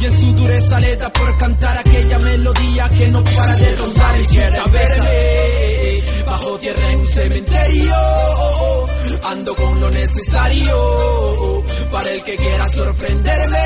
Y 0.00 0.06
en 0.06 0.20
su 0.20 0.32
dureza 0.32 0.80
le 0.80 0.96
da 0.96 1.12
por 1.12 1.38
cantar 1.38 1.78
aquella 1.78 2.18
melodía 2.18 2.88
que 2.88 3.08
no 3.08 3.22
para 3.22 3.56
de 3.56 3.76
rondar 3.76 4.20
y 4.20 4.24
quiere 4.26 4.60
verme 4.70 5.90
bajo 6.26 6.58
tierra 6.58 6.90
en 6.90 7.00
un 7.00 7.08
cementerio. 7.08 7.94
Ando 9.24 9.54
con 9.54 9.80
lo 9.80 9.90
necesario 9.90 11.64
para 11.90 12.10
el 12.10 12.22
que 12.22 12.36
quiera 12.36 12.72
sorprenderme. 12.72 13.58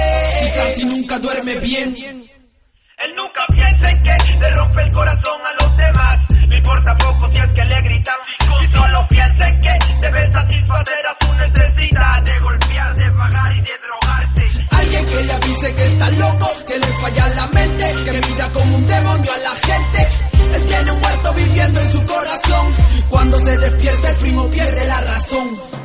Y 0.42 0.58
casi 0.58 0.84
nunca 0.84 1.18
duerme 1.18 1.54
bien. 1.60 1.94
Él 1.96 3.14
nunca 3.16 3.46
piensa 3.52 3.90
en 3.90 4.02
que 4.02 4.38
le 4.38 4.50
rompe 4.54 4.82
el 4.82 4.92
corazón 4.92 5.40
a 5.44 5.62
los 5.62 5.76
demás. 5.76 6.20
No 6.48 6.56
importa 6.56 6.96
poco 6.96 7.30
si 7.30 7.38
es 7.38 7.48
que 7.48 7.64
le 7.64 7.80
gritan. 7.82 8.16
Y 8.62 8.76
solo 8.76 9.06
piensa 9.08 9.44
en 9.46 9.62
que 9.62 9.78
debe 10.00 10.32
satisfacer 10.32 11.06
a 11.06 11.23
su 11.34 11.38
necesidad 11.38 12.22
de 12.22 12.38
golpear, 12.40 12.94
de 12.94 13.10
pagar 13.12 13.52
y 13.52 13.60
de 13.60 13.72
drogarse. 13.84 14.66
Alguien 14.70 15.06
que 15.06 15.24
le 15.24 15.32
avise 15.32 15.74
que 15.74 15.86
está 15.86 16.10
loco, 16.10 16.50
que 16.66 16.78
le 16.78 16.86
falla 16.86 17.28
la 17.28 17.46
mente, 17.48 17.84
que 18.04 18.28
mira 18.28 18.52
como 18.52 18.76
un 18.76 18.86
demonio 18.86 19.30
a 19.32 19.38
la 19.38 19.50
gente. 19.50 20.08
Él 20.54 20.66
tiene 20.66 20.92
un 20.92 21.00
muerto 21.00 21.34
viviendo 21.34 21.80
en 21.80 21.92
su 21.92 22.06
corazón. 22.06 22.66
Cuando 23.08 23.38
se 23.38 23.58
despierta 23.58 24.10
el 24.10 24.16
primo 24.16 24.50
pierde 24.50 24.86
la 24.86 25.00
razón. 25.00 25.83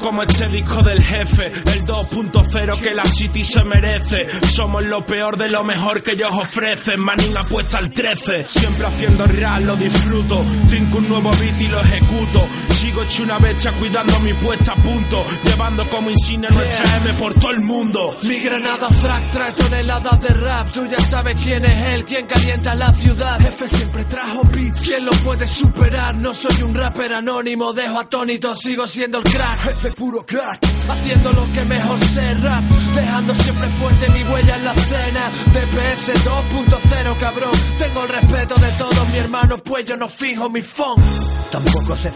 Como 0.00 0.22
este 0.22 0.48
disco 0.48 0.82
del 0.82 1.02
jefe 1.02 1.46
El 1.46 1.84
2.0 1.86 2.80
que 2.80 2.94
la 2.94 3.04
City 3.04 3.44
se 3.44 3.62
merece 3.64 4.26
Somos 4.60 4.84
lo 4.84 5.00
peor 5.06 5.38
de 5.38 5.48
lo 5.48 5.64
mejor 5.64 6.02
que 6.02 6.10
ellos 6.10 6.28
ofrecen 6.32 7.00
Manín 7.00 7.34
apuesta 7.34 7.78
al 7.78 7.90
13 7.90 8.44
Siempre 8.46 8.84
haciendo 8.84 9.24
real, 9.24 9.66
lo 9.66 9.74
disfruto 9.74 10.44
Tengo 10.68 10.98
un 10.98 11.08
nuevo 11.08 11.30
beat 11.30 11.60
y 11.62 11.66
lo 11.68 11.80
ejecuto 11.80 12.46
Sigo 12.68 13.02
hecho 13.02 13.22
una 13.22 13.38
bestia 13.38 13.72
cuidando 13.78 14.20
mi 14.20 14.34
puesta 14.34 14.72
a 14.72 14.76
punto 14.76 15.24
Llevando 15.44 15.82
como 15.88 16.10
insignia 16.10 16.50
nuestra 16.50 16.96
M 16.98 17.14
por 17.14 17.32
todo 17.32 17.52
el 17.52 17.60
mundo 17.60 18.14
Mi 18.22 18.38
granada 18.40 18.90
frac 18.90 19.30
trae 19.30 19.52
toneladas 19.52 20.20
de 20.20 20.28
rap, 20.28 20.72
tú 20.72 20.86
ya 20.86 21.00
sabes 21.00 21.36
quién 21.42 21.64
es 21.64 21.80
él, 21.94 22.04
quien 22.04 22.26
calienta 22.26 22.74
la 22.74 22.92
ciudad. 22.92 23.38
Jefe 23.40 23.68
siempre 23.68 24.04
trajo 24.04 24.42
beats, 24.44 24.80
¿quién 24.82 25.06
lo 25.06 25.12
puede 25.12 25.46
superar? 25.46 26.16
No 26.16 26.34
soy 26.34 26.62
un 26.62 26.74
rapper 26.74 27.14
anónimo, 27.14 27.72
dejo 27.72 27.98
atónito, 27.98 28.54
sigo 28.54 28.86
siendo 28.86 29.18
el 29.18 29.24
crack. 29.24 29.58
Jefe 29.60 29.92
puro 29.92 30.24
crack. 30.26 30.58
Haciendo 30.88 31.32
lo 31.32 31.52
que 31.52 31.64
mejor 31.64 31.98
sé 32.00 32.34
rap, 32.34 32.64
dejando 32.94 33.34
siempre 33.34 33.68
fuerte 33.68 34.08
mi 34.10 34.22
huella 34.24 34.49
en 34.56 34.64
la 34.64 34.72
escena. 34.72 35.30
DPS 35.52 36.24
2.0 36.24 37.18
cabrón, 37.18 37.52
tengo 37.78 38.02
el 38.02 38.08
respeto 38.08 38.54
de 38.56 38.70
todos 38.72 39.08
mis 39.08 39.18
hermanos, 39.18 39.60
pues 39.64 39.86
yo 39.86 39.96
no 39.96 40.08
fijo 40.08 40.48
mi 40.50 40.62
phone. 40.62 41.02
Tampoco 41.50 41.96
sé 41.96 42.10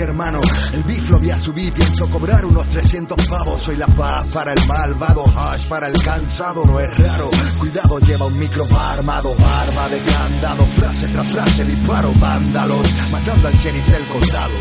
El 0.00 0.84
beef 0.84 1.10
lo 1.10 1.18
voy 1.18 1.30
a 1.32 1.36
subir, 1.36 1.72
pienso 1.72 2.08
cobrar 2.08 2.44
unos 2.44 2.68
300 2.68 3.26
pavos. 3.26 3.60
Soy 3.60 3.76
la 3.76 3.88
paz 3.88 4.28
para 4.28 4.52
el 4.52 4.66
malvado, 4.66 5.24
hash 5.36 5.66
para 5.66 5.88
el 5.88 6.00
cansado, 6.00 6.64
no 6.64 6.78
es 6.78 6.98
raro. 6.98 7.28
Cuidado, 7.58 7.98
lleva 7.98 8.26
un 8.26 8.38
micro 8.38 8.64
armado, 8.92 9.34
barba 9.34 9.88
de 9.88 9.98
candado, 9.98 10.64
frase 10.66 11.08
tras 11.08 11.26
frase, 11.26 11.64
disparo, 11.64 12.12
vándalos, 12.20 12.86
matando 13.10 13.48
al 13.48 13.54
sheriff 13.54 13.88
del 13.88 14.06
condado. 14.06 14.54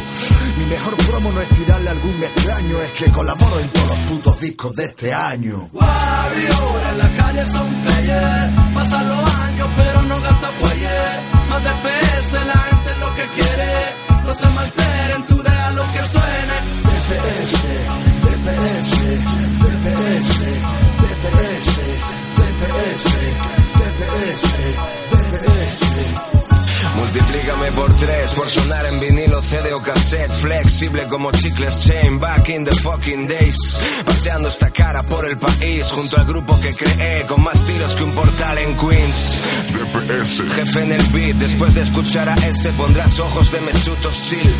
Mi 0.57 0.65
mejor 0.65 0.97
promo 0.97 1.31
no 1.31 1.41
es 1.41 1.49
tirarle 1.49 1.87
a 1.87 1.91
algún 1.91 2.23
extraño, 2.23 2.81
es 2.81 2.91
que 2.93 3.11
colaboro 3.11 3.59
en 3.59 3.69
todos 3.69 3.87
los 3.89 3.99
putos 3.99 4.39
discos 4.39 4.75
de 4.75 4.83
este 4.85 5.13
año. 5.13 5.69
Warrior 5.71 6.81
en 6.91 6.97
la 6.97 7.09
calle 7.15 7.45
son 7.45 7.83
player, 7.83 8.51
pasan 8.73 9.07
los 9.07 9.35
años 9.35 9.69
pero 9.77 10.01
no 10.01 10.19
gasta 10.19 10.47
fuelle. 10.47 11.47
Más 11.47 11.63
de 11.63 11.69
PS 11.69 12.33
la 12.33 12.59
gente 12.59 12.89
lo 12.99 13.15
que 13.15 13.23
quiere, 13.35 14.06
no 14.27 14.35
se 14.35 14.49
malteren, 14.49 15.23
tú 15.27 15.41
deja 15.41 15.71
lo 15.71 15.83
que 15.93 16.03
suene. 16.13 16.55
DPS, 16.83 17.63
DPS, 18.23 18.91
DPS, 19.63 20.39
DPS, 21.01 21.67
DPS, 22.37 23.05
DPS, 23.79 24.43
DPS. 25.11 26.26
Multiplícame 27.07 27.71
por 27.71 27.95
tres 27.95 28.33
por 28.33 28.49
sonar 28.49 28.85
en 28.87 28.99
vinilo, 28.99 29.41
CD 29.41 29.73
o 29.73 29.81
cassette 29.81 30.29
Flexible 30.29 31.07
como 31.07 31.31
chicles 31.31 31.85
chain 31.85 32.19
Back 32.19 32.49
in 32.49 32.65
the 32.65 32.75
fucking 32.75 33.27
days. 33.27 33.79
Paseando 34.05 34.49
esta 34.49 34.69
cara 34.71 35.03
por 35.03 35.25
el 35.25 35.37
país 35.37 35.89
Junto 35.89 36.17
al 36.17 36.25
grupo 36.25 36.59
que 36.59 36.75
creé 36.75 37.25
Con 37.27 37.43
más 37.43 37.63
tiros 37.63 37.95
que 37.95 38.03
un 38.03 38.11
portal 38.11 38.57
en 38.57 38.77
Queens. 38.77 39.41
Jefe 40.53 40.83
en 40.83 40.91
el 40.91 41.03
beat 41.13 41.35
Después 41.37 41.75
de 41.75 41.81
escuchar 41.83 42.27
a 42.27 42.35
este 42.35 42.73
pondrás 42.73 43.17
ojos 43.19 43.51
de 43.53 43.61
Mesut 43.61 44.05
Özil. 44.05 44.55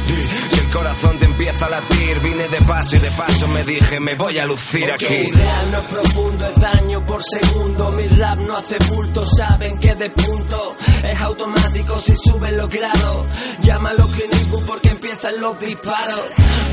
Si 0.50 0.60
el 0.60 0.70
corazón 0.72 1.20
te 1.20 1.26
empieza 1.26 1.66
a 1.66 1.70
latir 1.70 2.20
Vine 2.22 2.48
de 2.48 2.62
paso 2.62 2.96
y 2.96 3.00
de 3.00 3.12
paso 3.12 3.48
me 3.50 3.64
dije 3.66 4.00
Me 4.00 4.16
voy 4.16 4.40
a 4.40 4.46
lucir 4.46 4.90
aquí 4.90 5.30
Real 5.32 5.72
no 5.72 5.78
es 5.80 5.84
profundo, 5.84 6.48
es 6.48 6.62
daño 6.62 7.06
por 7.06 7.22
segundo. 7.24 7.92
Mi 7.92 8.08
rap 8.08 8.40
no 8.40 8.56
hace 8.56 8.78
bulto, 8.90 9.26
saben 9.26 9.78
que 9.80 9.96
de 9.96 10.10
punto 10.12 10.78
es 11.04 11.20
automático 11.20 12.00
si 12.00 12.16
suben 12.38 12.58
los 12.58 12.70
grados. 12.70 13.26
Llámalo 13.62 14.04
Eastwood 14.04 14.66
porque 14.66 14.90
empiezan 14.90 15.42
los 15.42 15.60
disparos. 15.60 16.26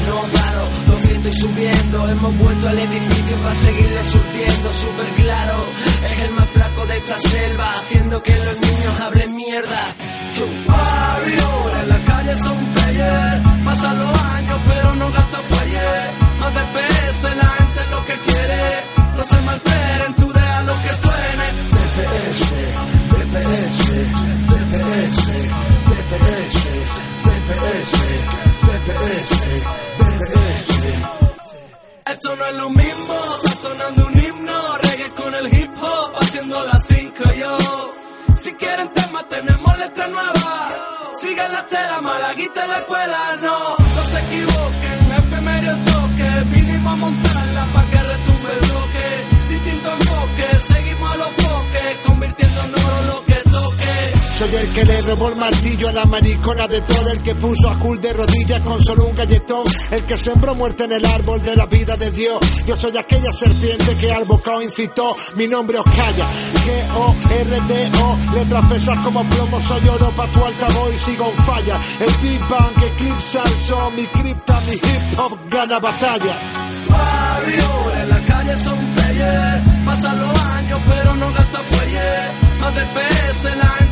No 0.06 0.16
paro, 0.36 0.64
lo 0.88 1.06
siento 1.06 1.28
y 1.28 1.32
subiendo. 1.32 2.08
Hemos 2.08 2.38
vuelto 2.38 2.68
al 2.68 2.78
edificio 2.78 3.36
para 3.42 3.54
seguirle 3.54 4.04
surtiendo. 4.04 4.72
Súper 4.72 5.08
claro, 5.22 5.64
es 6.10 6.18
el 6.20 6.30
más 6.32 6.48
flaco 6.50 6.86
de 6.86 6.96
esta 6.96 7.18
selva, 7.20 7.70
haciendo 7.70 8.22
que 8.22 8.36
los 8.36 8.60
niños 8.60 9.00
hablen 9.00 9.36
mierda. 9.36 9.96
Warrior 10.66 11.72
en 11.82 11.88
la 11.88 11.98
calle 11.98 12.36
son 12.42 12.58
player, 12.74 13.42
pasan 13.64 13.98
los 13.98 14.18
años 14.18 14.58
pero 14.68 14.94
no 14.96 15.12
gasta 15.12 15.38
fuelle. 15.38 15.90
Más 16.40 16.54
de 16.54 16.60
PS 16.74 17.22
la 17.36 17.48
gente 17.48 17.80
lo 17.90 18.06
que 18.06 18.14
quiere, 18.26 18.62
no 19.16 19.24
se 19.24 19.40
malteren, 19.46 20.23
Esto 32.06 32.36
no 32.36 32.46
es 32.46 32.56
lo 32.56 32.70
mismo, 32.70 33.14
está 33.44 33.56
sonando 33.56 34.06
un 34.06 34.24
himno, 34.24 34.78
reggae 34.78 35.10
con 35.10 35.34
el 35.34 35.54
hip 35.54 35.70
hop, 35.82 36.12
haciendo 36.20 36.64
las 36.64 36.86
cinco 36.86 37.24
yo. 37.32 37.58
Si 38.36 38.52
quieren 38.54 38.92
temas 38.92 39.28
tenemos 39.28 39.78
letra 39.78 40.06
nueva, 40.08 41.12
sigan 41.20 41.52
la 41.52 41.66
tela, 41.66 42.00
malaguita 42.00 42.64
en 42.64 42.70
la 42.70 42.78
escuela, 42.78 43.36
no, 43.42 43.83
Soy 54.38 54.52
el 54.52 54.68
que 54.70 54.84
le 54.84 55.00
robó 55.02 55.28
el 55.28 55.36
martillo 55.36 55.88
a 55.88 55.92
la 55.92 56.04
maricona 56.06 56.66
de 56.66 56.80
todo 56.80 57.08
el 57.08 57.22
que 57.22 57.36
puso 57.36 57.70
a 57.70 57.74
Jul 57.74 58.00
de 58.00 58.12
rodillas 58.12 58.60
con 58.62 58.82
solo 58.82 59.06
un 59.06 59.14
galletón, 59.14 59.62
el 59.92 60.02
que 60.02 60.18
sembró 60.18 60.56
muerte 60.56 60.84
en 60.84 60.92
el 60.92 61.04
árbol 61.04 61.40
de 61.40 61.54
la 61.54 61.66
vida 61.66 61.96
de 61.96 62.10
Dios. 62.10 62.40
Yo 62.66 62.76
soy 62.76 62.96
aquella 62.98 63.32
serpiente 63.32 63.96
que 63.96 64.12
al 64.12 64.24
bocado 64.24 64.60
incitó, 64.60 65.14
mi 65.36 65.46
nombre 65.46 65.78
os 65.78 65.84
calla. 65.84 66.26
G-O-R-D-O, 66.64 68.34
letras 68.34 68.72
pesas 68.72 68.98
como 69.04 69.22
plomo, 69.28 69.60
soy 69.60 69.88
oro 69.88 70.10
pa' 70.16 70.26
tu 70.26 70.44
altavoz 70.44 70.94
y 70.94 70.98
sigo 70.98 71.32
en 71.36 71.44
falla. 71.44 71.80
El 72.00 72.12
Big 72.22 72.40
Bang 72.48 72.82
eclipsa 72.82 73.42
el 73.44 73.60
son, 73.60 73.94
mi 73.94 74.06
cripta, 74.06 74.60
mi 74.66 74.72
hip 74.72 75.18
hop 75.18 75.38
gana 75.48 75.78
batalla. 75.78 76.36
Barrio, 76.88 77.92
en 78.02 78.08
la 78.08 78.20
calle 78.26 78.56
son 78.64 78.78
players, 78.94 79.62
pasan 79.86 80.20
los 80.20 80.40
años 80.40 80.80
pero 80.88 81.14
no 81.14 81.32
gasta 81.32 81.58
fuelle. 81.60 82.54
Más 82.60 82.74
de 82.74 82.82
PS, 82.82 83.56
la 83.56 83.83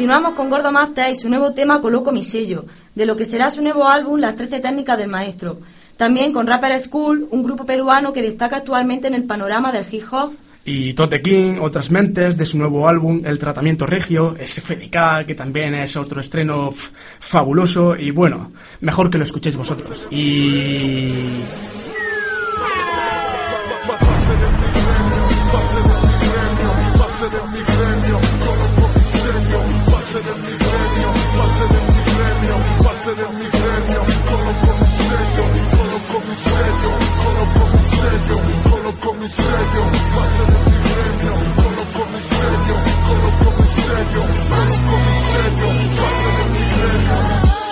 Continuamos 0.00 0.32
con 0.32 0.48
Gordo 0.48 0.72
Master 0.72 1.12
y 1.12 1.14
su 1.14 1.28
nuevo 1.28 1.52
tema 1.52 1.82
Coloco 1.82 2.10
mi 2.10 2.22
sello, 2.22 2.64
de 2.94 3.04
lo 3.04 3.18
que 3.18 3.26
será 3.26 3.50
su 3.50 3.60
nuevo 3.60 3.86
álbum 3.86 4.18
Las 4.18 4.34
13 4.34 4.60
técnicas 4.60 4.96
del 4.96 5.10
maestro. 5.10 5.60
También 5.98 6.32
con 6.32 6.46
Rapper 6.46 6.80
School, 6.80 7.28
un 7.30 7.42
grupo 7.42 7.66
peruano 7.66 8.10
que 8.10 8.22
destaca 8.22 8.56
actualmente 8.56 9.08
en 9.08 9.14
el 9.14 9.24
panorama 9.24 9.70
del 9.70 9.84
hip 9.92 10.04
hop. 10.10 10.32
Y 10.64 10.94
Tote 10.94 11.20
King, 11.20 11.56
otras 11.60 11.90
mentes 11.90 12.38
de 12.38 12.46
su 12.46 12.56
nuevo 12.56 12.88
álbum 12.88 13.20
El 13.26 13.38
Tratamiento 13.38 13.84
Regio, 13.84 14.36
SFDK, 14.42 15.26
que 15.26 15.34
también 15.34 15.74
es 15.74 15.94
otro 15.98 16.22
estreno 16.22 16.72
fabuloso 16.72 17.94
y 17.94 18.10
bueno, 18.10 18.52
mejor 18.80 19.10
que 19.10 19.18
lo 19.18 19.24
escuchéis 19.24 19.56
vosotros. 19.56 20.08
Y... 20.10 21.12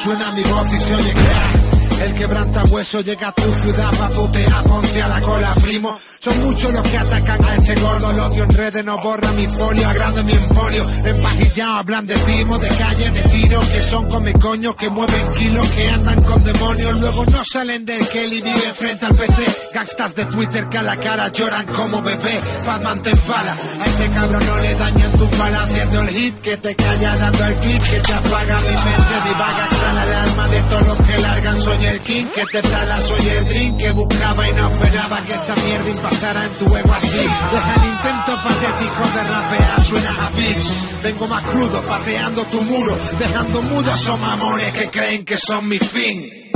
Suena 0.03 0.33
mi 0.33 0.43
voz 0.43 0.75
y 0.75 0.81
se 0.81 0.95
oye 0.95 1.13
crack. 1.13 1.78
El 2.01 2.15
quebranta 2.15 2.65
hueso 2.65 3.01
llega 3.01 3.29
a 3.29 3.33
tu 3.33 3.55
ciudad 3.55 3.91
pa' 3.99 4.09
putear, 4.11 4.63
ponte 4.65 5.03
a 5.03 5.09
la 5.09 5.21
cola, 5.21 5.55
primo. 5.63 5.99
Son 6.21 6.41
muchos 6.43 6.73
los 6.73 6.83
que 6.83 6.99
atacan 6.99 7.45
a 7.45 7.55
este 7.55 7.75
gordo, 7.77 8.11
el 8.11 8.19
odio 8.19 8.43
en 8.45 8.51
redes 8.51 8.85
no 8.85 8.99
borra 8.99 9.31
mi 9.33 9.47
folio, 9.47 9.89
agranda 9.89 10.23
mi 10.23 10.33
emporio. 10.33 10.87
Empajillado 11.05 11.77
hablan 11.77 12.07
de 12.07 12.15
timo, 12.15 12.59
de 12.59 12.69
calle, 12.69 13.11
de 13.11 13.23
tiro, 13.23 13.61
que 13.73 13.83
son 13.83 14.09
come 14.09 14.33
coño, 14.33 14.75
que 14.75 14.91
mueven 14.91 15.33
kilos, 15.35 15.69
que 15.71 15.89
andan 15.89 16.23
con 16.25 16.43
demonios. 16.45 17.01
Luego 17.01 17.25
no 17.27 17.45
salen 17.45 17.85
del 17.85 18.07
Kelly, 18.09 18.41
vive 18.43 18.75
frente 18.75 19.07
al 19.07 19.15
PC. 19.15 19.45
Gangstas 19.73 20.15
de 20.17 20.25
Twitter 20.25 20.69
que 20.69 20.79
a 20.79 20.83
la 20.83 20.97
cara 20.97 21.29
lloran 21.29 21.67
como 21.67 22.03
bebé. 22.03 22.41
Fatman 22.65 23.01
te 23.01 23.11
empala, 23.11 23.53
a 23.81 23.87
ese 23.87 24.09
cabrón 24.11 24.45
no 24.45 24.59
le 24.59 24.75
dañan 24.75 25.13
tu 25.13 25.29
bala 25.37 25.63
haciendo 25.63 26.03
el 26.03 26.09
hit, 26.09 26.41
que 26.41 26.57
te 26.57 26.75
calla 26.75 27.17
dando 27.17 27.45
el 27.45 27.55
clip, 27.55 27.83
que 27.83 28.01
te 28.01 28.13
apaga 28.13 28.61
mi 28.61 28.71
mente, 28.71 29.29
divaga, 29.29 29.69
exhala 29.71 30.05
el 30.05 30.13
alma 30.13 30.49
de 30.49 30.63
todos 30.63 30.89
los 30.89 30.97
que 31.07 31.19
largan. 31.19 31.63
Soy 31.63 31.88
el 31.89 32.01
king, 32.01 32.27
que 32.27 32.45
te 32.47 32.63
tala, 32.63 33.01
soy 33.01 33.29
el 33.29 33.45
drink, 33.47 33.79
que 33.79 33.91
buscaba 33.93 34.49
y 34.49 34.53
no 34.53 34.69
esperaba 34.69 35.21
que 35.23 35.33
esta 35.33 35.55
mierda 35.57 35.91
impasara 35.91 36.45
en 36.45 36.51
tu 36.53 36.77
ego 36.77 36.93
así. 36.93 37.27
Deja 37.53 37.75
el 37.75 37.85
intento 37.89 38.33
patético 38.43 39.03
de 39.15 39.25
rapear, 39.25 39.85
suena 39.85 40.11
a 40.11 40.31
beats. 40.31 41.03
Vengo 41.03 41.27
más 41.29 41.43
crudo, 41.45 41.83
pateando 41.83 42.45
tu 42.45 42.63
muro, 42.63 42.99
dejando 43.19 43.63
mudos 43.63 44.01
esos 44.01 44.19
mamones 44.19 44.73
que 44.73 44.91
creen 44.91 45.25
que 45.25 45.39
son 45.39 45.69
mi 45.69 45.79
fin. 45.79 46.49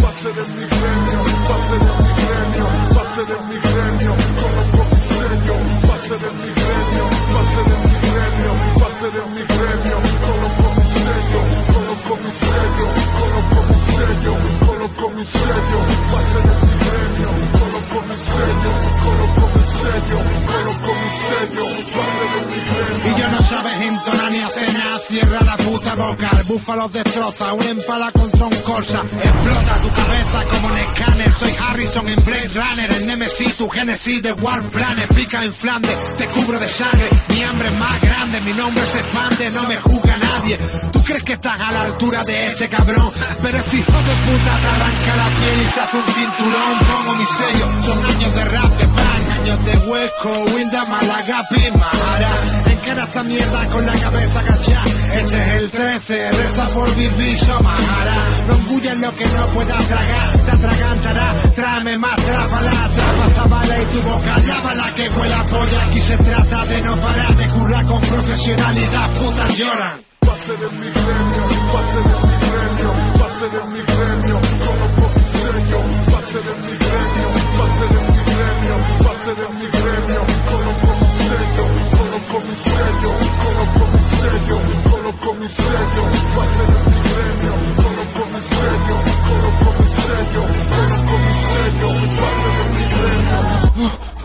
miserio, 12.32 12.86
solo 13.18 13.38
con 13.50 13.64
miserio, 13.68 14.32
solo 14.64 14.88
con 14.96 15.16
miserio, 15.16 15.78
vaya 16.12 16.38
el 16.40 16.48
epidemia, 16.56 17.28
Y 23.04 23.18
ya 23.18 23.28
no 23.28 23.42
sabes 23.42 23.80
entonar 23.80 24.30
ni 24.30 24.38
hacer 24.38 24.72
nada, 24.72 24.98
cierra 25.00 25.40
la 25.44 25.56
puta 25.56 25.94
boca, 25.94 26.30
el 26.38 26.44
búfalo 26.44 26.88
destroza, 26.88 27.52
una 27.52 27.70
empala 27.70 28.10
contra 28.12 28.46
un 28.46 28.56
corsa, 28.62 29.00
explota 29.00 29.76
tu 29.82 29.90
cabeza 29.90 30.44
como 30.50 30.68
un 30.68 30.78
escáner, 30.78 31.32
soy 31.32 31.52
Harrison 31.60 32.08
en 32.08 32.24
Blade 32.24 32.48
Runner, 32.48 32.92
el 32.92 33.06
Nemesis, 33.06 33.56
tu 33.56 33.68
Genesis 33.68 34.22
de 34.22 34.32
War 34.32 34.62
Planet, 34.62 35.12
pica 35.14 35.42
en 35.44 35.54
Flandes, 35.54 35.96
te 36.16 36.26
cubro 36.28 36.58
de 36.58 36.68
sangre, 36.68 37.08
mi 37.28 37.42
hambre 37.42 37.68
es 37.68 37.78
más 37.78 38.00
grande, 38.00 38.40
mi 38.42 38.52
nombre 38.52 38.84
se 38.86 39.00
expande, 39.00 39.50
no 39.50 39.62
me 39.64 39.76
juzga 39.76 40.16
nadie, 40.18 40.58
tú 40.92 41.02
crees 41.02 41.22
que 41.24 41.32
estás 41.34 41.60
a 41.60 41.72
la 41.72 41.82
altura 41.82 42.22
de 42.24 42.46
este 42.48 42.68
cabrón, 42.68 43.10
pero 43.42 43.58
este 43.58 43.76
hijo 43.78 43.92
de 43.92 44.14
puta 44.24 44.58
te 44.62 44.68
arranca 44.68 45.16
la 45.16 45.28
piel 45.40 45.60
y 45.60 45.72
se 45.72 45.80
hace 45.80 45.96
un 45.96 46.04
cinturón, 46.14 46.78
pongo 46.78 47.14
mi 47.16 47.26
sello, 47.26 47.82
son 47.84 48.01
años 48.04 48.34
de 48.34 48.44
rap, 48.44 48.70
de 48.78 48.86
pan, 48.86 49.30
años 49.40 49.64
de 49.64 49.78
hueco, 49.88 50.44
Winda, 50.54 50.84
Málaga, 50.86 51.42
Pimara, 51.50 52.32
encara 52.70 53.04
esta 53.04 53.22
mierda 53.22 53.66
con 53.68 53.86
la 53.86 53.92
cabeza 53.92 54.40
agachada, 54.40 54.84
este 55.14 55.42
es 55.42 55.48
el 55.56 55.70
13, 55.70 56.32
reza 56.32 56.68
por 56.68 56.94
vivir, 56.96 57.38
Somahara, 57.38 58.16
no 58.48 58.54
engulles 58.54 58.96
lo 58.98 59.14
que 59.16 59.26
no 59.26 59.46
puedas 59.48 59.86
tragar, 59.86 60.38
te 60.44 60.50
atragantará, 60.50 61.34
tráeme 61.54 61.98
más 61.98 62.16
trápala, 62.16 62.70
trapa 62.70 63.26
esta 63.28 63.44
bala 63.46 63.78
y 63.78 63.84
tu 63.86 64.02
boca, 64.02 64.38
lávala 64.46 64.94
que 64.94 65.08
huele 65.08 65.34
a 65.34 65.44
polla, 65.44 65.84
aquí 65.88 66.00
se 66.00 66.16
trata 66.16 66.66
de 66.66 66.80
no 66.82 66.96
parar 66.96 67.36
de 67.36 67.46
currar 67.48 67.86
con 67.86 68.00
profesionalidad, 68.00 69.10
putas 69.10 69.56
lloran. 69.56 70.12
Facere 77.54 77.96
un 77.96 78.22
premio, 78.22 78.76
facere 78.98 79.44
un 79.44 79.68
premio, 79.70 80.24
solo 80.48 80.72
commissario, 80.80 81.64
solo 81.92 82.18
commissario, 82.32 83.10
solo 83.42 83.64
commissario, 83.78 84.56
solo 84.88 85.12
commissario, 85.20 86.02
facere 86.34 86.74
un 86.84 87.00
premio, 87.02 87.54
solo 87.76 88.04
commissario, 88.12 88.96
solo 89.26 89.50
commissario, 89.64 90.42
solo 90.72 90.96
commissario, 91.10 91.88
facere 92.16 92.62
the 92.72 92.88
premio. 93.74 94.21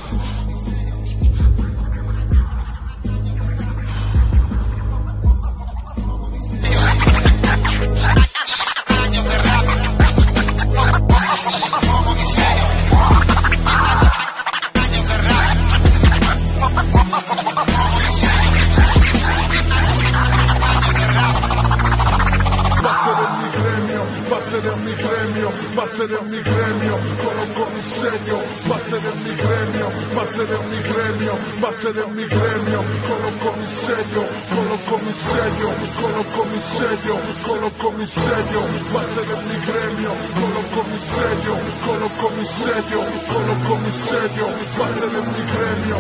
Battere 24.58 26.18
a 26.18 26.22
mi 26.22 26.42
gremio, 26.42 26.98
coloco 27.22 27.70
mi 27.74 27.82
segno, 27.82 28.42
battere 28.68 29.08
a 29.08 29.14
mi 29.22 29.36
gremio, 29.36 29.92
battere 30.14 30.56
a 30.56 30.62
mi 30.62 30.82
gremio, 30.82 31.38
battere 31.60 32.02
a 32.02 32.08
mi 32.08 32.26
gremio, 32.26 32.84
coloco 33.08 33.54
mi 33.58 33.68
segno, 33.68 34.24
coloco 34.50 34.98
mi 35.04 35.14
segno, 35.14 35.70
coloco 36.02 36.44
mi 36.46 36.60
segno, 36.60 37.20
coloco 37.44 37.92
mi 37.92 38.08
segno, 38.08 38.62
battere 38.94 39.34
a 39.34 39.42
mi 39.42 39.60
gremio, 39.66 40.12
coloco 40.34 40.84
mi 40.90 41.00
segno, 41.00 41.56
coloco 41.86 42.30
mi 42.36 42.46
segno, 42.46 43.04
coloco 43.28 43.76
mi 43.76 43.92
segno, 43.92 44.48
battere 44.78 45.18
a 45.18 45.22
mi 45.22 45.44
gremio. 45.54 46.00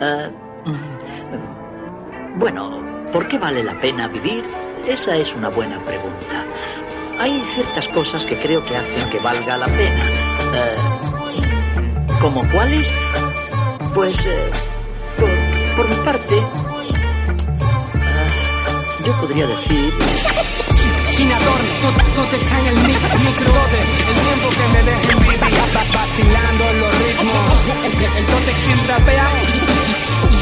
Uh, 0.00 0.50
Bueno, 2.38 2.80
¿por 3.12 3.28
qué 3.28 3.38
vale 3.38 3.62
la 3.62 3.78
pena 3.80 4.08
vivir? 4.08 4.59
Esa 4.90 5.16
es 5.16 5.34
una 5.34 5.48
buena 5.48 5.78
pregunta. 5.84 6.44
Hay 7.18 7.40
ciertas 7.54 7.88
cosas 7.88 8.24
que 8.26 8.36
creo 8.38 8.64
que 8.64 8.76
hacen 8.76 9.08
que 9.10 9.18
valga 9.18 9.56
la 9.56 9.66
pena. 9.66 10.04
Eh, 10.04 10.76
¿Como 12.20 12.46
cuáles? 12.50 12.92
Pues, 13.94 14.26
eh, 14.26 14.50
por, 15.18 15.28
por 15.76 15.88
mi 15.88 15.94
parte, 16.04 16.36
eh, 16.38 16.42
yo 19.06 19.12
podría 19.20 19.46
decir... 19.46 19.94
Sin 21.12 21.30
adorno, 21.32 21.68
todo, 21.82 21.92
todo 22.24 22.36
está 22.40 22.58
en 22.60 22.66
el 22.68 22.76
mic- 22.76 23.18
micro 23.18 23.52
El 24.08 24.14
tiempo 24.14 24.48
que 24.48 24.66
me 24.72 24.82
dejen 24.90 25.18
vivir 25.22 25.42
va- 25.42 25.48
Vacilando 25.92 26.64
los 26.80 26.94
ritmos 26.98 27.64
El, 28.16 28.26
tote 28.26 28.52
quien 28.64 28.88
rapea 28.88 29.28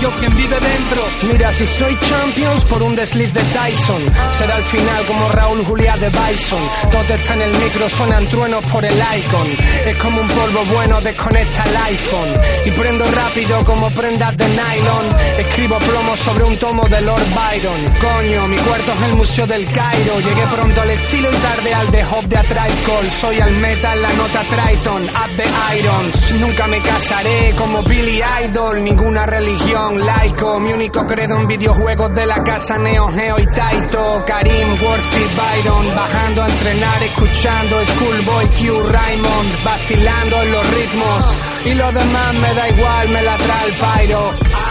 yo 0.00 0.10
quien 0.18 0.34
vive 0.36 0.56
dentro. 0.60 1.02
Mira, 1.30 1.52
si 1.52 1.66
soy 1.66 1.98
champions 1.98 2.62
por 2.64 2.82
un 2.82 2.94
desliz 2.94 3.32
de 3.32 3.40
Tyson 3.40 4.02
Será 4.36 4.56
al 4.56 4.64
final 4.64 5.04
como 5.06 5.28
Raúl 5.30 5.64
Juliá 5.64 5.96
de 5.96 6.08
Bison. 6.08 6.62
Todo 6.90 7.14
está 7.14 7.34
en 7.34 7.42
el 7.42 7.52
micro, 7.54 7.88
suenan 7.88 8.26
truenos 8.26 8.64
por 8.66 8.84
el 8.84 8.94
icon. 8.94 9.48
Es 9.86 9.96
como 9.96 10.20
un 10.20 10.26
polvo 10.26 10.64
bueno, 10.74 11.00
desconecta 11.00 11.64
el 11.64 11.76
iPhone. 11.76 12.28
Y 12.66 12.70
prendo 12.72 13.04
rápido 13.04 13.64
como 13.64 13.90
prendas 13.90 14.36
de 14.36 14.46
nylon. 14.48 15.06
Escribo 15.38 15.78
plomo 15.78 16.16
sobre 16.16 16.44
un 16.44 16.56
tomo 16.58 16.84
de 16.88 17.00
Lord 17.00 17.26
Byron. 17.34 17.80
Coño, 18.00 18.48
mi 18.48 18.56
cuarto 18.58 18.92
es 18.92 19.02
el 19.02 19.14
Museo 19.14 19.46
del 19.46 19.64
Cairo. 19.72 20.20
Llegué 20.20 20.46
pronto 20.54 20.80
al 20.80 20.90
estilo 20.90 21.28
y 21.30 21.36
tarde 21.36 21.74
al 21.74 21.90
de 21.90 22.04
Hop 22.04 22.24
de 22.24 22.38
A 22.38 22.42
Tribe 22.42 22.78
Call 22.86 23.10
Soy 23.10 23.40
al 23.40 23.52
metal, 23.52 24.02
la 24.02 24.12
nota 24.12 24.40
Triton, 24.40 25.04
up 25.04 25.36
the 25.36 25.78
irons. 25.78 26.32
Nunca 26.40 26.66
me 26.66 26.80
casaré 26.80 27.54
como 27.56 27.82
Billy 27.82 28.22
Idol 28.44 28.84
Ninguna 28.84 29.26
religión, 29.26 29.87
laico 29.96 30.60
Mi 30.60 30.72
único 30.72 31.06
credo 31.06 31.36
en 31.36 31.46
videojuegos 31.46 32.14
de 32.14 32.26
la 32.26 32.42
casa 32.42 32.76
Neo 32.78 33.08
Geo 33.08 33.38
y 33.38 33.46
Taito 33.46 34.24
Karim, 34.26 34.68
Worthy, 34.82 35.24
Byron 35.36 35.94
Bajando 35.94 36.42
a 36.42 36.48
entrenar, 36.48 37.02
escuchando 37.04 37.86
Schoolboy 37.86 38.46
Q, 38.46 38.88
Raymond 38.90 39.64
Vacilando 39.64 40.42
en 40.42 40.52
los 40.52 40.74
ritmos. 40.74 41.36
Y 41.64 41.74
lo 41.74 41.92
demás 41.92 42.34
me 42.34 42.54
da 42.54 42.68
igual, 42.68 43.08
me 43.10 43.22
la 43.22 43.36
trae 43.36 43.66
el 43.66 43.72
pyro 43.72 44.67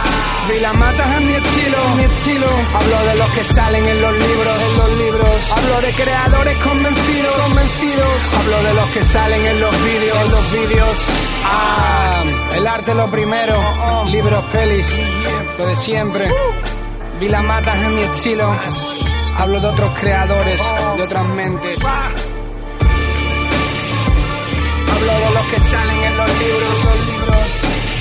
y 0.55 0.59
la 0.59 0.73
matas 0.73 1.07
es 1.17 1.21
mi 1.21 1.33
estilo, 1.33 1.77
mi 1.95 2.03
estilo. 2.03 2.47
Hablo 2.73 3.05
de 3.05 3.15
los 3.17 3.29
que 3.31 3.43
salen 3.43 3.85
en 3.85 4.01
los 4.01 4.13
libros, 4.13 4.61
en 4.61 4.77
los 4.77 4.97
libros. 4.97 5.51
Hablo 5.51 5.81
de 5.81 5.91
creadores 5.93 6.57
convencidos, 6.57 7.35
convencidos. 7.47 8.33
Hablo 8.37 8.63
de 8.63 8.73
los 8.73 8.89
que 8.89 9.03
salen 9.03 9.45
en 9.45 9.59
los 9.59 9.83
vídeos, 9.83 10.17
en 10.21 10.31
los 10.31 10.51
vídeos. 10.53 10.97
Ah, 11.45 12.23
el 12.55 12.67
arte 12.67 12.93
lo 12.93 13.07
primero. 13.07 14.05
Libros, 14.05 14.43
pelis, 14.51 14.87
lo 15.57 15.65
de 15.65 15.75
siempre. 15.75 16.29
Vi 17.19 17.27
la 17.27 17.41
matas 17.41 17.81
es 17.81 17.89
mi 17.89 18.01
estilo. 18.01 18.55
Hablo 19.37 19.59
de 19.59 19.67
otros 19.67 19.99
creadores, 19.99 20.61
de 20.97 21.03
otras 21.03 21.25
mentes. 21.29 21.83
Hablo 24.93 25.11
de 25.13 25.31
los 25.33 25.47
que 25.47 25.59
salen 25.59 26.03
en 26.03 26.17
los 26.17 26.29
libros, 26.29 26.85
los 26.85 27.07
libros. 27.07 27.96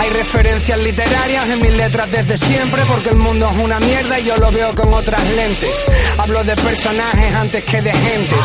Hay 0.00 0.10
referencias 0.10 0.78
literarias 0.78 1.50
en 1.50 1.62
mis 1.62 1.76
letras 1.76 2.10
desde 2.10 2.36
siempre 2.36 2.82
porque 2.86 3.10
el 3.10 3.16
mundo 3.16 3.48
es 3.50 3.64
una 3.64 3.80
mierda 3.80 4.20
y 4.20 4.24
yo 4.24 4.36
lo 4.36 4.50
veo 4.52 4.74
con 4.74 4.92
otras 4.92 5.20
lentes. 5.34 5.76
Hablo 6.18 6.44
de 6.44 6.54
personajes 6.56 7.34
antes 7.34 7.64
que 7.64 7.82
de 7.82 7.92
gentes. 7.92 8.44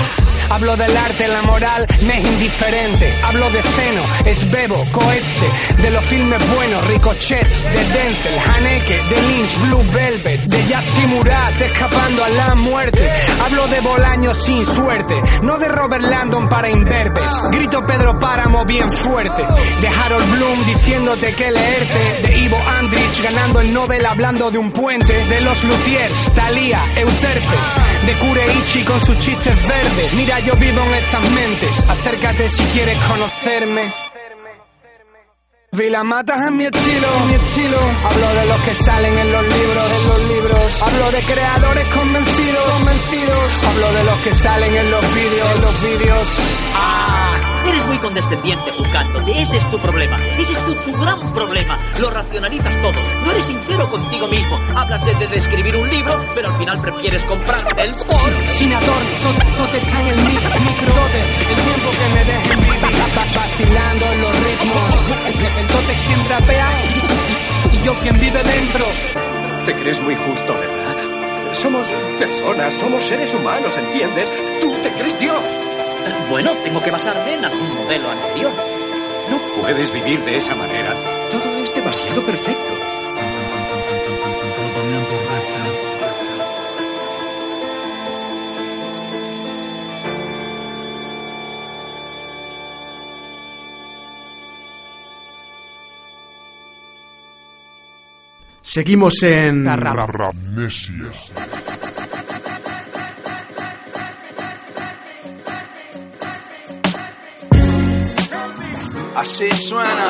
Hablo 0.53 0.77
del 0.77 0.95
arte, 0.95 1.27
la 1.27 1.41
moral 1.41 1.87
me 2.05 2.19
es 2.19 2.25
indiferente. 2.25 3.11
Hablo 3.23 3.49
de 3.49 3.59
Zeno, 3.63 4.01
Esbebo, 4.23 4.85
Coetze, 4.91 5.81
de 5.81 5.89
los 5.89 6.05
filmes 6.05 6.55
buenos, 6.55 6.87
Ricochets, 6.89 7.63
de 7.63 7.83
Denzel, 7.85 8.39
Haneke, 8.47 9.01
de 9.09 9.21
Lynch, 9.29 9.59
Blue 9.63 9.83
Velvet, 9.91 10.41
de 10.41 10.67
Yatsi 10.67 11.07
Murat, 11.07 11.59
escapando 11.59 12.23
a 12.23 12.29
la 12.29 12.53
muerte. 12.53 13.09
Hablo 13.43 13.65
de 13.65 13.79
Bolaños 13.79 14.37
sin 14.43 14.63
suerte, 14.63 15.19
no 15.41 15.57
de 15.57 15.69
Robert 15.69 16.03
Landon 16.03 16.47
para 16.47 16.69
imberbes. 16.69 17.31
Grito 17.51 17.83
Pedro 17.87 18.19
Páramo 18.19 18.63
bien 18.63 18.91
fuerte, 18.91 19.43
de 19.81 19.87
Harold 19.87 20.31
Bloom 20.33 20.65
diciéndote 20.65 21.33
que 21.33 21.49
leerte, 21.49 22.27
de 22.27 22.37
Ivo 22.37 22.61
Andrich 22.77 23.23
ganando 23.23 23.59
el 23.59 23.73
Nobel 23.73 24.05
hablando 24.05 24.51
de 24.51 24.59
un 24.59 24.71
puente, 24.71 25.13
de 25.25 25.41
los 25.41 25.63
Luthiers, 25.63 26.33
Thalía, 26.35 26.79
Euterpe, 26.95 27.57
de 28.05 28.13
Kureichi 28.19 28.83
con 28.83 28.99
sus 28.99 29.17
chistes 29.17 29.63
verdes. 29.63 30.13
Mira, 30.13 30.42
yo 30.45 30.55
vivo 30.55 30.81
en 30.81 30.93
estas 30.95 31.29
mentes, 31.31 31.89
acércate 31.89 32.49
si 32.49 32.63
quieres 32.65 32.97
conocerme. 33.09 33.93
Vi 35.71 35.89
la 35.89 36.03
matas 36.03 36.37
en 36.47 36.55
mi 36.55 36.65
estilo, 36.65 37.07
mi 37.27 37.33
estilo. 37.33 37.79
Hablo 37.79 38.27
de 38.39 38.45
los 38.45 38.61
que 38.61 38.73
salen 38.75 39.17
en 39.17 39.31
los 39.31 39.43
libros, 39.43 39.91
en 39.97 40.09
los 40.09 40.29
libros. 40.29 40.81
Hablo 40.83 41.11
de 41.11 41.21
creadores 41.21 41.87
convencidos, 41.87 42.71
convencidos. 42.73 43.63
Hablo 43.63 43.93
de 43.93 44.03
los 44.03 44.19
que 44.19 44.33
salen 44.33 44.75
en 44.75 44.91
los 44.91 45.15
vídeos, 45.15 45.55
en 45.55 45.61
los 45.61 45.83
vídeos. 45.83 46.27
Ah. 46.75 47.52
Eres 47.67 47.85
muy 47.87 47.97
condescendiente, 47.99 48.71
juzgándote. 48.71 49.41
Ese 49.41 49.57
es 49.57 49.69
tu 49.71 49.77
problema. 49.79 50.19
Ese 50.37 50.53
es 50.53 50.59
tu, 50.65 50.73
tu 50.75 50.97
gran 51.01 51.19
problema. 51.33 51.79
Lo 51.99 52.09
racionalizas 52.09 52.79
todo. 52.81 52.93
No 53.25 53.31
eres 53.31 53.45
sincero 53.45 53.89
contigo 53.89 54.27
mismo. 54.27 54.57
Hablas 54.75 55.03
de, 55.05 55.13
de, 55.15 55.27
de 55.27 55.37
escribir 55.37 55.75
un 55.75 55.89
libro, 55.89 56.23
pero 56.35 56.49
al 56.49 56.57
final 56.57 56.79
prefieres 56.81 57.23
comprarte 57.25 57.81
el 57.83 57.91
por. 57.91 58.29
Sin 58.57 58.73
adorno, 58.73 58.93
está 59.73 60.01
en 60.01 60.07
el 60.07 60.15
mic- 60.19 60.59
micro. 60.59 60.93
El 61.49 61.55
tiempo 61.55 61.89
que 61.91 62.13
me 62.13 62.25
dejen 62.25 62.59
vivir, 62.59 62.83
va- 62.83 63.41
vacilando 63.41 64.05
en 64.11 64.21
los 64.21 64.35
ritmos. 64.35 65.59
El 65.59 65.67
tote 65.67 65.93
quien 66.07 66.29
rapea 66.29 66.69
y 67.71 67.85
yo 67.85 67.93
quien 68.01 68.19
vive 68.19 68.43
dentro. 68.43 68.85
Te 69.65 69.73
crees 69.75 70.01
muy 70.01 70.15
justo, 70.15 70.53
¿verdad? 70.53 71.53
Somos 71.53 71.87
personas, 72.19 72.73
somos 72.73 73.03
seres 73.03 73.33
humanos, 73.33 73.77
¿entiendes? 73.77 74.29
Tú 74.61 74.75
te 74.83 74.91
crees 74.93 75.17
Dios. 75.19 75.41
Bueno, 76.29 76.55
tengo 76.63 76.81
que 76.81 76.91
basarme 76.91 77.33
en 77.33 77.45
algún 77.45 77.75
modelo 77.75 78.09
anterior. 78.11 78.51
No 79.29 79.61
puedes 79.61 79.91
vivir 79.91 80.23
de 80.23 80.37
esa 80.37 80.55
manera. 80.55 80.95
Todo 81.29 81.63
es 81.63 81.73
demasiado 81.73 82.25
perfecto. 82.25 82.73
Seguimos 98.73 99.21
en... 99.21 99.67
Así 109.23 109.49
suena. 109.51 110.05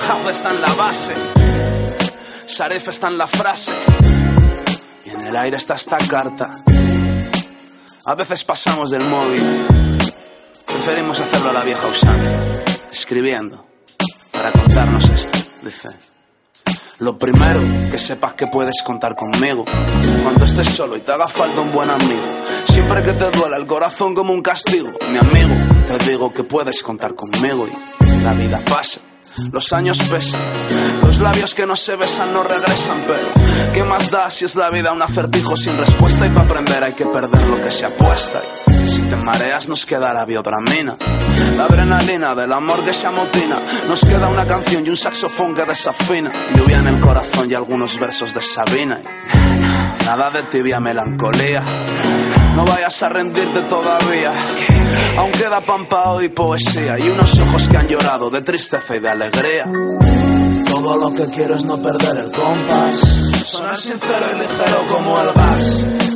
Jab 0.00 0.28
está 0.28 0.50
en 0.50 0.60
la 0.60 0.74
base. 0.74 1.14
Sharif 2.46 2.88
está 2.88 3.08
en 3.08 3.16
la 3.16 3.26
frase. 3.26 3.72
Y 5.06 5.08
en 5.08 5.20
el 5.22 5.34
aire 5.34 5.56
está 5.56 5.76
esta 5.76 5.96
carta. 5.96 6.50
A 8.04 8.14
veces 8.14 8.44
pasamos 8.44 8.90
del 8.90 9.08
móvil. 9.08 9.66
Preferimos 10.66 11.18
hacerlo 11.18 11.48
a 11.48 11.52
la 11.54 11.62
vieja 11.62 11.86
usanza. 11.86 12.44
Escribiendo. 12.92 13.66
Para 14.30 14.52
contarnos 14.52 15.08
esto. 15.08 15.38
Dice. 15.62 15.88
Lo 17.02 17.18
primero, 17.18 17.58
que 17.90 17.98
sepas 17.98 18.34
que 18.34 18.46
puedes 18.46 18.80
contar 18.84 19.16
conmigo. 19.16 19.64
Cuando 20.22 20.44
estés 20.44 20.68
solo 20.68 20.96
y 20.96 21.00
te 21.00 21.10
haga 21.10 21.26
falta 21.26 21.60
un 21.60 21.72
buen 21.72 21.90
amigo. 21.90 22.22
Siempre 22.66 23.02
que 23.02 23.12
te 23.14 23.28
duela 23.32 23.56
el 23.56 23.66
corazón 23.66 24.14
como 24.14 24.32
un 24.32 24.40
castigo. 24.40 24.88
Mi 25.10 25.18
amigo, 25.18 25.52
te 25.88 26.08
digo 26.08 26.32
que 26.32 26.44
puedes 26.44 26.80
contar 26.80 27.16
conmigo. 27.16 27.66
Y 28.06 28.22
la 28.22 28.34
vida 28.34 28.60
pasa. 28.70 29.00
Los 29.50 29.72
años 29.72 29.98
pesan, 29.98 30.40
los 31.02 31.18
labios 31.18 31.54
que 31.54 31.66
no 31.66 31.74
se 31.74 31.96
besan 31.96 32.34
no 32.34 32.44
regresan, 32.44 33.02
pero 33.06 33.72
¿qué 33.72 33.82
más 33.82 34.10
da 34.10 34.30
si 34.30 34.44
es 34.44 34.56
la 34.56 34.68
vida 34.68 34.92
un 34.92 35.00
acertijo 35.00 35.56
sin 35.56 35.78
respuesta? 35.78 36.26
Y 36.26 36.28
para 36.28 36.42
aprender 36.42 36.84
hay 36.84 36.92
que 36.92 37.06
perder 37.06 37.46
lo 37.46 37.56
que 37.56 37.70
se 37.70 37.86
apuesta. 37.86 38.42
Te 39.12 39.16
mareas 39.16 39.68
nos 39.68 39.84
queda 39.84 40.10
la 40.10 40.24
biodramina, 40.24 40.96
la 41.54 41.64
adrenalina 41.64 42.34
del 42.34 42.50
amor 42.50 42.82
que 42.82 42.94
se 42.94 43.06
amotina. 43.06 43.60
Nos 43.86 44.00
queda 44.00 44.28
una 44.28 44.46
canción 44.46 44.86
y 44.86 44.88
un 44.88 44.96
saxofón 44.96 45.54
que 45.54 45.64
desafina, 45.64 46.32
lluvia 46.56 46.78
en 46.78 46.86
el 46.86 47.00
corazón 47.00 47.50
y 47.50 47.54
algunos 47.54 47.98
versos 47.98 48.32
de 48.32 48.40
Sabina. 48.40 49.00
Nada 50.06 50.30
de 50.30 50.42
tibia 50.44 50.80
melancolía, 50.80 51.62
no 52.54 52.64
vayas 52.64 53.02
a 53.02 53.10
rendirte 53.10 53.60
todavía. 53.68 54.32
Aún 55.18 55.32
queda 55.32 55.60
pampao 55.60 56.22
y 56.22 56.30
poesía 56.30 56.98
y 56.98 57.02
unos 57.10 57.38
ojos 57.38 57.68
que 57.68 57.76
han 57.76 57.88
llorado 57.88 58.30
de 58.30 58.40
tristeza 58.40 58.96
y 58.96 59.00
de 59.00 59.10
alegría. 59.10 59.66
Todo 60.64 60.96
lo 60.96 61.12
que 61.12 61.30
quiero 61.30 61.56
es 61.56 61.64
no 61.64 61.82
perder 61.82 62.16
el 62.16 62.32
compás. 62.32 63.31
Sonar 63.44 63.76
sincero 63.76 64.24
y 64.34 64.38
ligero 64.38 64.86
como 64.88 65.20
el 65.20 65.32
gas. 65.32 65.62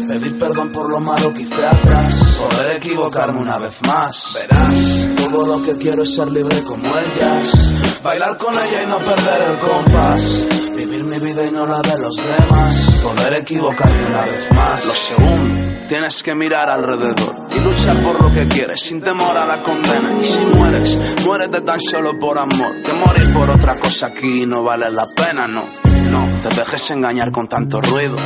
Pedir 0.07 0.39
perdón 0.39 0.70
por 0.70 0.89
lo 0.89 1.01
malo 1.01 1.35
que 1.35 1.43
hice 1.43 1.66
atrás. 1.66 2.14
Poder 2.39 2.77
equivocarme 2.77 3.41
una 3.41 3.59
vez 3.59 3.83
más. 3.83 4.33
Verás, 4.35 4.77
todo 5.16 5.47
lo 5.47 5.62
que 5.62 5.77
quiero 5.77 6.05
es 6.05 6.14
ser 6.14 6.31
libre 6.31 6.62
como 6.62 6.87
el 6.97 7.05
jazz. 7.18 8.03
Bailar 8.03 8.37
con 8.37 8.55
ella 8.55 8.83
y 8.83 8.87
no 8.87 8.99
perder 8.99 9.51
el 9.51 9.59
compás. 9.59 10.47
Vivir 10.77 11.05
mi 11.05 11.18
vida 11.18 11.45
y 11.45 11.51
no 11.51 11.66
la 11.66 11.83
de 11.83 11.99
los 11.99 12.16
demás. 12.16 12.74
Poder 13.03 13.35
equivocarme 13.35 14.07
una 14.07 14.22
vez 14.24 14.53
más. 14.53 14.85
Lo 14.87 14.95
segundo, 14.95 15.65
tienes 15.89 16.22
que 16.22 16.35
mirar 16.35 16.68
alrededor 16.68 17.47
y 17.51 17.61
luchar 17.61 18.03
por 18.03 18.20
lo 18.22 18.31
que 18.31 18.47
quieres 18.49 18.81
sin 18.81 19.01
temor 19.01 19.37
a 19.37 19.47
la 19.47 19.62
condena. 19.62 20.12
Y 20.18 20.24
si 20.24 20.39
mueres, 20.39 20.99
muérete 21.24 21.61
tan 21.61 21.81
solo 21.81 22.18
por 22.18 22.39
amor. 22.39 22.83
Que 22.85 22.93
morir 22.93 23.33
por 23.33 23.51
otra 23.51 23.79
cosa 23.79 24.07
aquí 24.07 24.47
no 24.47 24.62
vale 24.62 24.91
la 24.91 25.05
pena, 25.07 25.47
no. 25.47 25.64
No 26.11 26.29
te 26.43 26.55
dejes 26.55 26.91
engañar 26.91 27.33
con 27.33 27.49
tanto 27.49 27.81
ruido. 27.81 28.16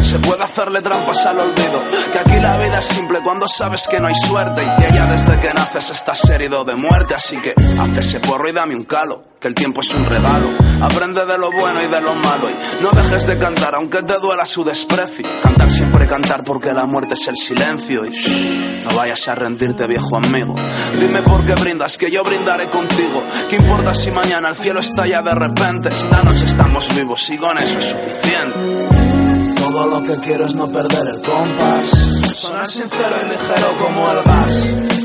Se 0.00 0.18
puede 0.18 0.42
hacerle 0.42 0.80
trampas 0.80 1.24
al 1.26 1.38
olvido. 1.38 1.82
Que 2.12 2.18
aquí 2.18 2.40
la 2.40 2.56
vida 2.58 2.78
es 2.78 2.86
simple 2.86 3.20
cuando 3.22 3.46
sabes 3.48 3.86
que 3.88 4.00
no 4.00 4.06
hay 4.06 4.14
suerte. 4.14 4.62
Y 4.62 4.82
que 4.82 4.92
ya 4.92 5.06
desde 5.06 5.40
que 5.40 5.54
naces 5.54 5.90
estás 5.90 6.28
herido 6.30 6.64
de 6.64 6.74
muerte. 6.74 7.14
Así 7.14 7.36
que 7.40 7.54
haz 7.78 7.98
ese 7.98 8.20
porro 8.20 8.48
y 8.48 8.52
dame 8.52 8.74
un 8.74 8.84
calo. 8.84 9.24
Que 9.38 9.48
el 9.48 9.54
tiempo 9.54 9.80
es 9.80 9.92
un 9.92 10.04
regalo. 10.04 10.50
Aprende 10.80 11.26
de 11.26 11.38
lo 11.38 11.50
bueno 11.52 11.82
y 11.82 11.88
de 11.88 12.00
lo 12.00 12.14
malo. 12.14 12.48
Y 12.50 12.82
no 12.82 12.90
dejes 12.90 13.26
de 13.26 13.38
cantar 13.38 13.74
aunque 13.74 14.02
te 14.02 14.18
duela 14.18 14.44
su 14.46 14.64
desprecio. 14.64 15.26
Cantar 15.42 15.70
siempre 15.70 16.06
cantar 16.06 16.44
porque 16.44 16.71
la 16.74 16.86
muerte 16.86 17.14
es 17.14 17.28
el 17.28 17.36
silencio. 17.36 18.04
Y 18.04 18.10
shh, 18.10 18.84
no 18.84 18.96
vayas 18.96 19.26
a 19.28 19.34
rendirte, 19.34 19.86
viejo 19.86 20.16
amigo. 20.16 20.54
Dime 20.98 21.22
por 21.22 21.42
qué 21.42 21.54
brindas, 21.54 21.96
que 21.96 22.10
yo 22.10 22.24
brindaré 22.24 22.68
contigo. 22.68 23.22
¿Qué 23.48 23.56
importa 23.56 23.94
si 23.94 24.10
mañana 24.10 24.48
el 24.48 24.56
cielo 24.56 24.80
estalla 24.80 25.22
de 25.22 25.34
repente? 25.34 25.88
Esta 25.88 26.22
noche 26.22 26.44
estamos 26.44 26.94
vivos 26.94 27.30
y 27.30 27.36
con 27.38 27.58
eso 27.58 27.78
es 27.78 27.88
suficiente. 27.88 29.54
Todo 29.56 29.86
lo 29.86 30.02
que 30.02 30.20
quiero 30.20 30.46
es 30.46 30.54
no 30.54 30.70
perder 30.70 31.06
el 31.14 31.22
compás. 31.22 31.86
Sonar 32.34 32.66
sincero 32.66 33.16
y 33.22 33.28
ligero 33.30 33.76
como 33.78 34.10
el 34.10 34.22
gas. 34.22 34.52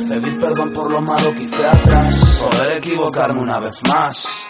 Pedir 0.09 0.38
perdón 0.38 0.74
por 0.74 0.91
lo 0.91 1.01
malo 1.01 1.34
que 1.34 1.43
hice 1.43 1.68
atrás. 1.68 2.39
Poder 2.49 2.78
equivocarme 2.78 3.41
una 3.41 3.59
vez 3.59 3.76
más. 3.88 4.47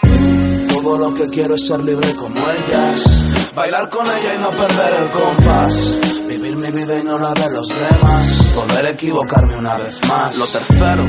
Todo 0.80 0.96
lo 0.96 1.12
que 1.12 1.28
quiero 1.28 1.56
es 1.56 1.66
ser 1.66 1.80
libre 1.80 2.14
como 2.14 2.38
el 2.48 2.56
jazz. 2.70 3.52
Bailar 3.52 3.88
con 3.88 4.06
ella 4.06 4.34
y 4.36 4.38
no 4.38 4.50
perder 4.50 4.94
el 5.02 5.10
compás. 5.10 5.98
Vivir 6.28 6.54
mi 6.54 6.70
vida 6.70 6.98
y 7.00 7.02
no 7.02 7.18
la 7.18 7.34
de 7.34 7.50
los 7.52 7.66
demás. 7.66 8.52
Poder 8.54 8.86
equivocarme 8.86 9.56
una 9.56 9.76
vez 9.76 9.98
más. 10.06 10.36
Lo 10.38 10.46
tercero 10.46 11.04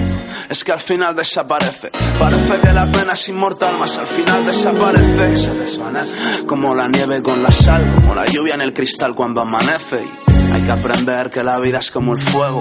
es 0.50 0.64
que 0.64 0.72
al 0.72 0.80
final 0.80 1.16
desaparece. 1.16 1.92
Parece 2.18 2.60
que 2.60 2.74
la 2.74 2.92
pena 2.92 3.14
es 3.14 3.30
inmortal, 3.30 3.78
más 3.78 3.96
al 4.00 4.08
final 4.08 4.44
desaparece. 4.44 5.38
Se 5.38 5.54
desvanece 5.54 6.46
como 6.48 6.74
la 6.74 6.88
nieve 6.88 7.22
con 7.22 7.44
la 7.44 7.52
sal, 7.52 7.94
como 7.94 8.16
la 8.16 8.26
lluvia 8.26 8.56
en 8.56 8.62
el 8.62 8.74
cristal 8.74 9.14
cuando 9.14 9.42
amanece. 9.42 10.04
Y 10.04 10.39
hay 10.52 10.62
que 10.62 10.72
aprender 10.72 11.30
que 11.30 11.43
la 11.43 11.60
vida 11.60 11.80
es 11.80 11.91
como 11.91 12.14
el 12.14 12.22
fuego. 12.22 12.60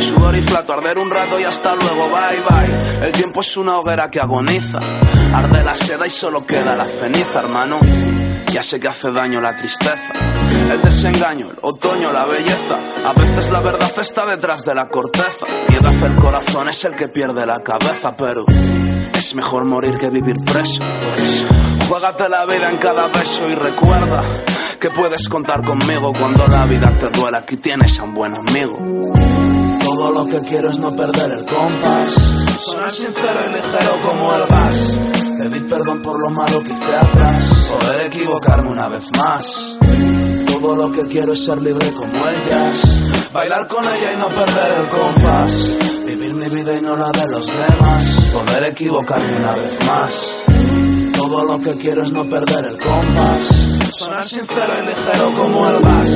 Sudor 0.00 0.36
y 0.36 0.42
plato, 0.42 0.72
arder 0.72 0.98
un 0.98 1.10
rato 1.10 1.38
y 1.38 1.44
hasta 1.44 1.74
luego. 1.74 2.08
Bye 2.08 2.42
bye. 2.48 3.06
El 3.06 3.12
tiempo 3.12 3.40
es 3.40 3.56
una 3.56 3.78
hoguera 3.78 4.10
que 4.10 4.20
agoniza. 4.20 4.78
Arde 5.34 5.64
la 5.64 5.74
seda 5.74 6.06
y 6.06 6.10
solo 6.10 6.46
queda 6.46 6.74
la 6.74 6.86
ceniza, 6.86 7.40
hermano. 7.40 7.78
Ya 8.52 8.62
sé 8.62 8.80
que 8.80 8.88
hace 8.88 9.10
daño 9.10 9.40
la 9.40 9.54
tristeza, 9.54 10.14
el 10.70 10.80
desengaño, 10.80 11.50
el 11.50 11.58
otoño, 11.60 12.10
la 12.10 12.24
belleza. 12.24 12.78
A 13.04 13.12
veces 13.12 13.50
la 13.50 13.60
verdad 13.60 13.92
está 14.00 14.24
detrás 14.24 14.64
de 14.64 14.74
la 14.74 14.88
corteza. 14.88 15.44
Piedad 15.68 15.92
el 16.02 16.14
corazón 16.14 16.68
es 16.70 16.84
el 16.86 16.94
que 16.94 17.08
pierde 17.08 17.44
la 17.44 17.60
cabeza, 17.62 18.14
pero 18.16 18.46
es 19.16 19.34
mejor 19.34 19.64
morir 19.64 19.94
que 19.98 20.10
vivir 20.10 20.36
preso. 20.44 20.80
Juégate 21.88 22.28
la 22.28 22.46
vida 22.46 22.70
en 22.70 22.78
cada 22.78 23.08
beso 23.08 23.48
y 23.48 23.54
recuerda 23.54 24.22
que 24.80 24.90
puedes 24.90 25.28
contar 25.28 25.64
conmigo 25.64 26.12
cuando 26.18 26.46
la 26.46 26.66
vida 26.66 26.96
te 26.98 27.08
duela. 27.10 27.38
Aquí 27.38 27.56
tienes 27.56 27.98
a 27.98 28.04
un 28.04 28.14
buen 28.14 28.34
amigo. 28.34 28.78
Todo 29.80 30.12
lo 30.12 30.26
que 30.26 30.40
quiero 30.48 30.70
es 30.70 30.78
no 30.78 30.94
perder 30.94 31.30
el 31.30 31.46
compás. 31.46 32.12
Sonar 32.58 32.90
sincero 32.90 33.40
y 33.46 33.54
ligero 33.54 34.00
como 34.02 34.34
el 34.34 34.46
gas. 34.46 35.00
Pedir 35.38 35.68
perdón 35.68 36.02
por 36.02 36.20
lo 36.20 36.30
malo 36.30 36.62
que 36.62 36.72
hice 36.72 36.96
atrás. 36.96 37.70
Poder 37.80 38.06
equivocarme 38.06 38.70
una 38.70 38.88
vez 38.88 39.04
más. 39.16 39.78
Todo 40.66 40.88
lo 40.88 40.90
que 40.90 41.06
quiero 41.06 41.32
es 41.32 41.44
ser 41.44 41.62
libre 41.62 41.92
como 41.92 42.28
el 42.28 42.34
jazz. 42.48 43.32
Bailar 43.32 43.68
con 43.68 43.84
ella 43.84 44.12
y 44.14 44.16
no 44.16 44.26
perder 44.26 44.78
el 44.80 44.88
compás. 44.88 45.76
Vivir 46.04 46.34
mi 46.34 46.48
vida 46.48 46.76
y 46.76 46.82
no 46.82 46.96
la 46.96 47.12
de 47.12 47.24
los 47.28 47.46
demás. 47.46 48.04
Poder 48.32 48.64
equivocarme 48.64 49.36
una 49.36 49.52
vez 49.52 49.78
más. 49.86 50.42
Todo 51.14 51.44
lo 51.44 51.60
que 51.60 51.76
quiero 51.76 52.02
es 52.02 52.10
no 52.10 52.24
perder 52.24 52.64
el 52.64 52.78
compás. 52.78 53.44
Sonar 53.94 54.24
sincero 54.24 54.72
y 54.82 54.86
ligero 54.86 55.32
como 55.40 55.68
el 55.68 55.80
gas. 55.80 56.10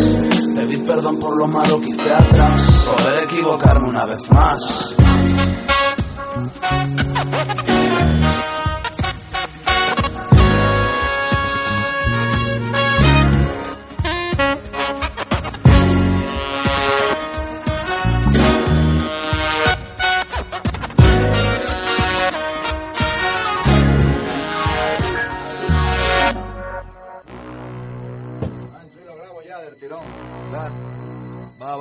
Pedir 0.57 0.85
perdón 0.85 1.21
por 1.21 1.37
lo 1.37 1.47
malo 1.47 1.81
que 1.81 1.91
hice 1.91 2.13
atrás. 2.13 2.61
Poder 2.91 3.23
equivocarme 3.23 3.89
una 3.89 4.05
vez 4.05 4.29
más. 4.33 4.95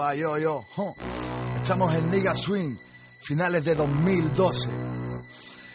Va, 0.09 0.15
yo, 0.15 0.39
yo. 0.39 0.65
Estamos 1.55 1.93
en 1.93 2.09
Niga 2.09 2.33
Swing, 2.33 2.75
finales 3.21 3.63
de 3.63 3.75
2012. 3.75 4.67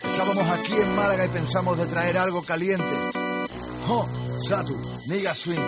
Estábamos 0.02 0.44
aquí 0.50 0.74
en 0.74 0.96
Málaga 0.96 1.24
y 1.26 1.28
pensamos 1.28 1.78
de 1.78 1.86
traer 1.86 2.18
algo 2.18 2.42
caliente. 2.42 2.84
Satu, 4.48 4.76
Niga 5.06 5.32
Swing. 5.32 5.60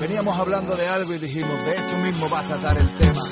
Veníamos 0.00 0.36
hablando 0.36 0.74
de 0.74 0.88
algo 0.88 1.14
y 1.14 1.18
dijimos, 1.18 1.56
de 1.66 1.76
esto 1.76 1.96
mismo 1.98 2.28
va 2.28 2.40
a 2.40 2.42
tratar 2.42 2.78
el 2.78 2.88
tema. 2.96 3.22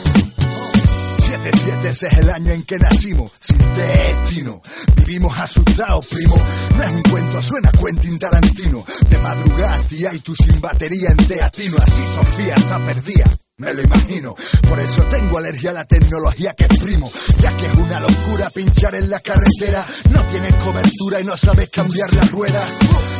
77 1.18 1.88
ese 1.88 2.06
es 2.06 2.18
el 2.18 2.30
año 2.30 2.52
en 2.52 2.62
que 2.62 2.78
nacimos, 2.78 3.32
sin 3.40 3.58
destino. 3.58 4.62
Vivimos 4.94 5.36
asustados, 5.36 6.06
primo. 6.06 6.36
No 6.76 6.82
es 6.84 6.90
un 6.90 7.02
cuento, 7.02 7.42
suena 7.42 7.72
Quentin 7.72 8.16
Tarantino. 8.20 8.84
De 9.08 9.18
madrugada, 9.18 9.80
tía, 9.88 10.14
y 10.14 10.20
tú 10.20 10.36
sin 10.36 10.60
batería 10.60 11.10
en 11.10 11.16
teatino. 11.16 11.78
Así 11.82 12.06
Sofía 12.14 12.54
está 12.54 12.78
perdida. 12.78 13.24
Me 13.64 13.72
lo 13.72 13.80
imagino, 13.80 14.34
por 14.68 14.78
eso 14.78 15.02
tengo 15.04 15.38
alergia 15.38 15.70
a 15.70 15.72
la 15.72 15.84
tecnología 15.86 16.52
que 16.52 16.64
exprimo, 16.64 17.10
ya 17.40 17.56
que 17.56 17.64
es 17.64 17.74
una 17.74 17.98
locura 17.98 18.50
pinchar 18.50 18.94
en 18.94 19.08
la 19.08 19.20
carretera, 19.20 19.86
no 20.10 20.22
tienes 20.24 20.52
cobertura 20.56 21.20
y 21.20 21.24
no 21.24 21.34
sabes 21.34 21.70
cambiar 21.70 22.12
la 22.14 22.24
rueda. 22.24 22.62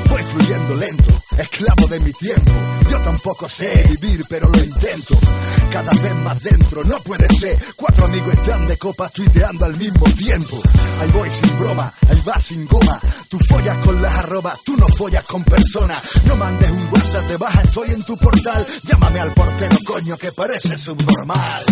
Voy 0.09 0.23
fluyendo 0.23 0.75
lento, 0.77 1.13
esclavo 1.39 1.87
de 1.89 2.01
mi 2.01 2.13
tiempo, 2.13 2.53
yo 2.91 2.99
tampoco 3.01 3.49
sé 3.49 3.87
vivir 3.91 4.25
pero 4.29 4.49
lo 4.49 4.59
intento, 4.59 5.19
cada 5.73 5.93
vez 6.01 6.15
más 6.17 6.43
dentro, 6.43 6.85
no 6.85 7.01
puede 7.01 7.29
ser, 7.37 7.59
cuatro 7.77 8.07
amigos 8.07 8.33
están 8.35 8.67
de 8.67 8.77
copas 8.77 9.13
tuiteando 9.13 9.65
al 9.65 9.77
mismo 9.77 10.05
tiempo, 10.17 10.61
ahí 11.01 11.11
voy 11.13 11.31
sin 11.31 11.59
broma, 11.59 11.93
ahí 12.09 12.23
va 12.27 12.39
sin 12.39 12.67
goma, 12.67 13.01
tú 13.29 13.39
follas 13.49 13.77
con 13.79 14.01
las 14.01 14.15
arrobas, 14.15 14.59
tú 14.65 14.77
no 14.77 14.87
follas 14.89 15.25
con 15.25 15.43
personas, 15.45 16.01
no 16.27 16.37
mandes 16.37 16.71
un 16.71 16.89
WhatsApp 16.93 17.29
de 17.29 17.37
baja, 17.37 17.63
estoy 17.63 17.91
en 17.91 18.05
tu 18.05 18.17
portal, 18.17 18.67
llámame 18.85 19.21
al 19.21 19.33
portero 19.33 19.77
coño 19.85 20.17
que 20.17 20.33
parece 20.33 20.77
subnormal. 20.79 21.65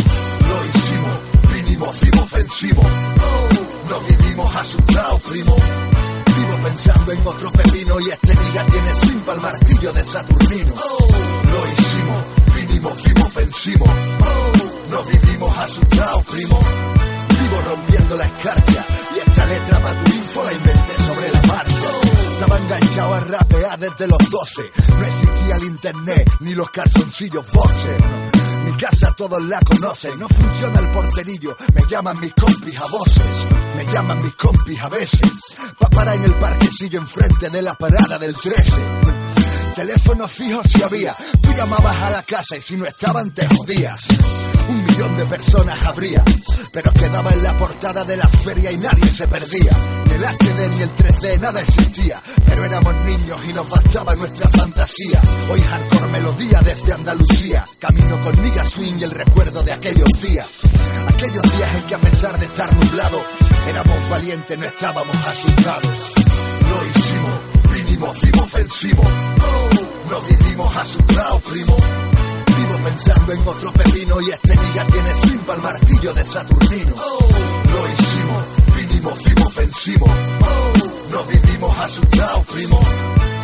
Lo 0.49 0.67
hicimos, 0.67 1.55
vinimos, 1.55 1.97
fuimos 1.97 2.23
ofensivos. 2.23 2.87
Oh, 2.87 3.91
no 3.91 4.01
vivimos 4.01 4.57
asustados, 4.57 5.21
primo. 5.23 5.57
Pensando 6.63 7.13
en 7.13 7.27
otro 7.27 7.51
pepino 7.51 8.01
y 8.01 8.09
este 8.11 8.35
liga 8.35 8.65
tiene 8.67 8.93
para 9.27 9.35
el 9.35 9.41
martillo 9.41 9.93
de 9.93 10.05
Saturnino. 10.05 10.75
Oh, 10.77 11.09
lo 11.51 11.73
hicimos, 11.73 12.25
vinimos, 12.55 13.03
fuimos 13.03 13.27
ofensivos. 13.27 13.89
Oh, 13.89 14.91
no 14.91 15.03
vivimos 15.05 15.59
asustados, 15.59 16.25
primo. 16.27 16.59
Vivo 17.29 17.63
rompiendo 17.69 18.17
la 18.17 18.25
escarcha 18.25 18.85
y 19.15 19.29
esta 19.29 19.47
letra 19.47 19.79
para 19.81 20.05
tu 20.05 20.13
info 20.13 20.45
la 20.45 20.53
inventé 20.53 21.05
sobre 21.05 21.31
la 21.31 21.43
marcha. 21.43 22.02
Estaba 22.43 22.59
enganchado 22.59 23.15
a 23.15 23.21
rapear 23.21 23.79
desde 23.79 24.09
los 24.09 24.19
12. 24.19 24.63
No 24.89 25.05
existía 25.05 25.57
el 25.59 25.63
internet 25.63 26.29
ni 26.41 26.57
los 26.57 26.69
calzoncillos 26.71 27.49
boxer. 27.53 28.01
Mi 28.65 28.73
casa 28.79 29.15
todos 29.17 29.41
la 29.45 29.61
conocen, 29.61 30.19
no 30.19 30.29
funciona 30.29 30.81
el 30.81 30.89
porterillo, 30.89 31.57
me 31.73 31.83
llaman 31.89 32.19
mis 32.19 32.33
compis 32.35 32.81
a 32.81 32.87
voces, 32.87 33.47
me 33.77 33.93
llaman 33.93 34.23
mis 34.25 34.35
compis 34.35 34.83
a 34.83 34.89
veces, 34.89 35.31
pa' 35.79 35.89
parar 35.89 36.17
en 36.17 36.25
el 36.25 36.35
parquecillo 36.35 36.99
enfrente 36.99 37.49
de 37.49 37.63
la 37.63 37.75
parada 37.75 38.19
del 38.19 38.37
13. 38.37 39.42
Teléfono 39.75 40.29
fijo 40.29 40.61
si 40.65 40.83
había, 40.83 41.17
tú 41.41 41.51
llamabas 41.57 41.97
a 42.03 42.11
la 42.11 42.23
casa 42.23 42.57
y 42.57 42.61
si 42.61 42.77
no 42.77 42.85
estaban 42.85 43.31
te 43.31 43.47
jodías. 43.47 44.07
un 44.69 44.85
millón 44.85 45.17
de 45.17 45.25
personas 45.27 45.87
habría, 45.87 46.23
pero 46.73 46.93
quedaba 46.93 47.31
en 47.33 47.43
la 47.43 47.57
portada 47.57 48.05
de 48.05 48.17
la 48.19 48.29
feria 48.29 48.71
y 48.71 48.77
nadie 48.77 49.07
se 49.07 49.27
perdía. 49.27 49.73
Ni 50.07 50.13
el 50.13 50.25
HD 50.25 50.69
ni 50.71 50.83
el 50.83 50.95
3D, 50.95 51.41
nada 51.41 51.61
existía, 51.61 52.21
pero 52.47 52.67
éramos 52.67 52.95
niños 53.07 53.41
y 53.49 53.53
nos 53.55 53.69
bastaba 53.71 54.15
nuestra 54.15 54.49
fantasía. 54.51 55.21
Hoy 55.51 55.61
hardcore 55.61 56.13
melodía 56.13 56.61
desde 56.61 56.93
Andalucía, 56.93 57.65
camino 57.79 58.21
con 58.23 58.45
Niga 58.45 58.65
Swing 58.65 58.99
y 58.99 59.05
el 59.05 59.11
recuerdo 59.11 59.63
de 59.63 59.73
aquellos 59.73 60.11
días. 60.21 60.49
Aquellos 61.09 61.43
días 61.43 61.75
en 61.77 61.83
que 61.85 61.95
a 61.95 61.99
pesar 61.99 62.39
de 62.39 62.45
estar 62.45 62.73
nublado, 62.75 63.21
éramos 63.69 64.11
valientes, 64.11 64.59
no 64.59 64.67
estábamos 64.67 65.17
asustados. 65.17 66.22
Vinimos, 68.03 68.19
fuimos 68.19 68.41
ofensivos. 68.47 69.07
Oh, 69.07 70.11
no 70.11 70.21
vivimos 70.23 70.77
asustados, 70.77 71.43
primo. 71.43 71.77
Vivo 72.57 72.79
pensando 72.85 73.33
en 73.33 73.41
otro 73.47 73.73
pepino 73.73 74.21
y 74.21 74.31
este 74.31 74.57
niga 74.57 74.85
tiene 74.87 75.15
simpa 75.15 75.55
el 75.55 75.63
martillo 75.63 76.13
de 76.13 76.25
Saturnino. 76.25 76.95
Oh, 76.97 77.29
lo 77.73 77.93
hicimos, 77.93 78.45
vinimos, 78.77 79.23
fuimos 79.23 79.47
ofensivos. 79.47 80.11
Oh, 80.11 81.13
no 81.13 81.25
vivimos 81.25 81.79
asustados, 81.79 82.47
primo. 82.47 82.81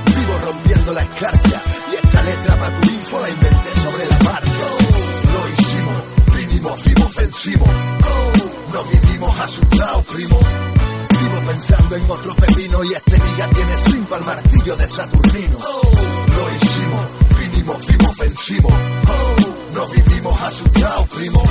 Vivo 0.06 0.38
rompiendo 0.44 0.92
la 0.92 1.02
escarcha 1.02 1.62
y 1.92 2.06
esta 2.06 2.22
letra 2.22 2.56
para 2.56 2.80
tu 2.80 2.88
info 2.88 3.20
la 3.20 3.30
inventé 3.30 3.80
sobre 3.80 4.06
la 4.06 4.18
marcha. 4.24 4.47
Vinimos, 6.58 6.82
fuimos 6.82 7.06
ofensivos. 7.06 7.68
Oh, 7.68 8.72
no 8.72 8.82
vivimos 8.82 9.40
asustados, 9.40 10.04
primo. 10.06 10.40
Vivo 11.20 11.40
pensando 11.46 11.94
en 11.94 12.10
otro 12.10 12.34
pepino 12.34 12.82
y 12.82 12.94
este 12.94 13.16
niga 13.16 13.46
tiene 13.50 13.78
simpa 13.78 14.16
el 14.16 14.24
martillo 14.24 14.76
de 14.76 14.88
Saturnino. 14.88 15.56
Oh, 15.56 15.90
lo 16.36 16.54
hicimos, 16.56 17.06
vinimos, 17.38 17.86
fuimos 17.86 18.10
ofensivos. 18.10 18.72
Oh, 18.72 19.74
no 19.74 19.86
vivimos 19.86 20.42
asustados, 20.42 21.08
primo. 21.10 21.42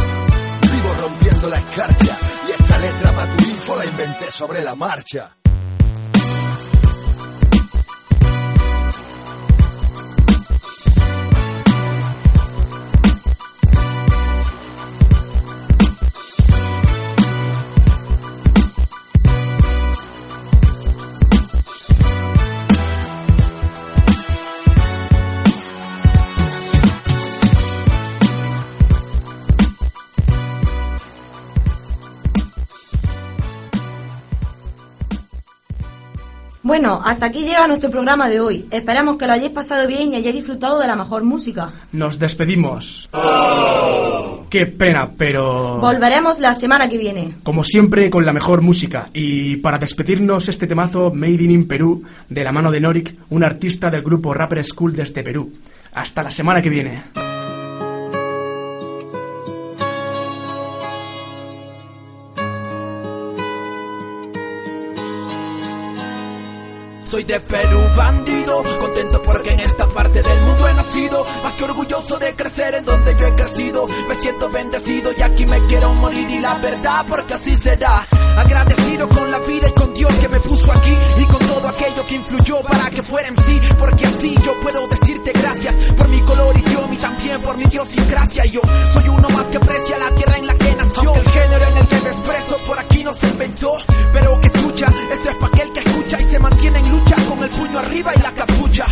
Vivo 0.61 0.95
rompiendo 1.01 1.49
la 1.51 1.57
escarcha 1.57 2.17
y 2.45 2.61
esta 2.61 2.77
letra 2.77 3.11
para 3.13 3.37
tu 3.37 3.43
info 3.45 3.75
la 3.77 3.85
inventé 3.85 4.29
sobre 4.29 4.61
la 4.61 4.75
marcha. 4.75 5.36
Bueno, 36.67 37.01
hasta 37.01 37.27
aquí 37.27 37.45
llega 37.45 37.65
nuestro 37.65 37.89
programa 37.89 38.27
de 38.27 38.41
hoy. 38.41 38.65
Esperamos 38.71 39.15
que 39.15 39.25
lo 39.25 39.31
hayáis 39.31 39.53
pasado 39.53 39.87
bien 39.87 40.11
y 40.11 40.17
hayáis 40.17 40.35
disfrutado 40.35 40.79
de 40.81 40.87
la 40.87 40.97
mejor 40.97 41.23
música. 41.23 41.71
Nos 41.93 42.19
despedimos. 42.19 43.09
Qué 44.49 44.65
pena, 44.65 45.09
pero... 45.17 45.77
Volveremos 45.79 46.39
la 46.39 46.53
semana 46.53 46.89
que 46.89 46.97
viene. 46.97 47.35
Como 47.43 47.63
siempre, 47.63 48.09
con 48.09 48.25
la 48.25 48.33
mejor 48.33 48.61
música. 48.61 49.09
Y 49.13 49.55
para 49.55 49.77
despedirnos, 49.77 50.49
este 50.49 50.67
temazo 50.67 51.13
Made 51.13 51.41
in, 51.41 51.51
in 51.51 51.67
Perú, 51.69 52.03
de 52.27 52.43
la 52.43 52.51
mano 52.51 52.69
de 52.69 52.81
Norik, 52.81 53.15
un 53.29 53.45
artista 53.45 53.89
del 53.89 54.01
grupo 54.01 54.33
Rapper 54.33 54.61
School 54.65 54.93
desde 54.93 55.23
Perú. 55.23 55.53
Hasta 55.93 56.21
la 56.21 56.31
semana 56.31 56.61
que 56.61 56.69
viene. 56.69 57.01
Soy 67.07 67.23
de 67.23 67.39
Perú, 67.39 67.79
bandido, 67.95 68.63
contento 68.81 69.23
porque 69.23 69.51
en 69.51 69.61
esta 69.61 69.87
parte 69.87 70.21
del 70.21 70.41
mundo 70.41 70.67
más 71.43 71.53
que 71.53 71.63
orgulloso 71.63 72.17
de 72.17 72.33
crecer 72.33 72.73
en 72.73 72.85
donde 72.85 73.15
yo 73.19 73.27
he 73.27 73.35
crecido, 73.35 73.87
me 74.09 74.15
siento 74.15 74.49
bendecido 74.49 75.11
y 75.15 75.21
aquí 75.21 75.45
me 75.45 75.59
quiero 75.67 75.93
morir 75.93 76.27
y 76.29 76.39
la 76.39 76.55
verdad 76.55 77.05
porque 77.07 77.33
así 77.35 77.55
será, 77.55 78.05
agradecido 78.35 79.07
con 79.07 79.29
la 79.29 79.39
vida 79.39 79.67
y 79.69 79.73
con 79.73 79.93
Dios 79.93 80.11
que 80.15 80.27
me 80.27 80.39
puso 80.39 80.71
aquí 80.71 80.97
y 81.19 81.25
con 81.25 81.39
todo 81.39 81.67
aquello 81.67 82.05
que 82.07 82.15
influyó 82.15 82.61
para 82.61 82.89
que 82.89 83.03
fuera 83.03 83.27
en 83.27 83.37
sí, 83.37 83.59
porque 83.77 84.05
así 84.07 84.35
yo 84.43 84.59
puedo 84.59 84.87
decirte 84.87 85.31
gracias 85.33 85.75
por 85.95 86.07
mi 86.07 86.19
color 86.21 86.57
idioma 86.57 86.93
y 86.93 86.97
también 86.97 87.41
por 87.41 87.57
mi 87.57 87.63
idiosincrasia, 87.63 88.45
yo 88.45 88.61
soy 88.93 89.09
uno 89.09 89.29
más 89.29 89.45
que 89.47 89.57
aprecia 89.57 89.99
la 89.99 90.15
tierra 90.15 90.37
en 90.37 90.47
la 90.47 90.55
que 90.55 90.75
nació, 90.75 91.13
el 91.13 91.29
género 91.29 91.65
en 91.65 91.77
el 91.77 91.87
que 91.87 92.01
me 92.01 92.09
expreso 92.09 92.57
por 92.65 92.79
aquí 92.79 93.03
no 93.03 93.13
se 93.13 93.27
inventó, 93.27 93.77
pero 94.13 94.39
que 94.39 94.47
escucha, 94.47 94.87
esto 95.11 95.29
es 95.29 95.35
para 95.37 95.47
aquel 95.47 95.71
que 95.73 95.79
escucha 95.79 96.21
y 96.21 96.25
se 96.25 96.39
mantiene 96.39 96.79
en 96.79 96.91
lucha 96.91 97.15
con 97.29 97.43
el 97.43 97.49
puño 97.49 97.79
arriba 97.79 98.11
y 98.15 98.21
la 98.21 98.31
capucha. 98.31 98.85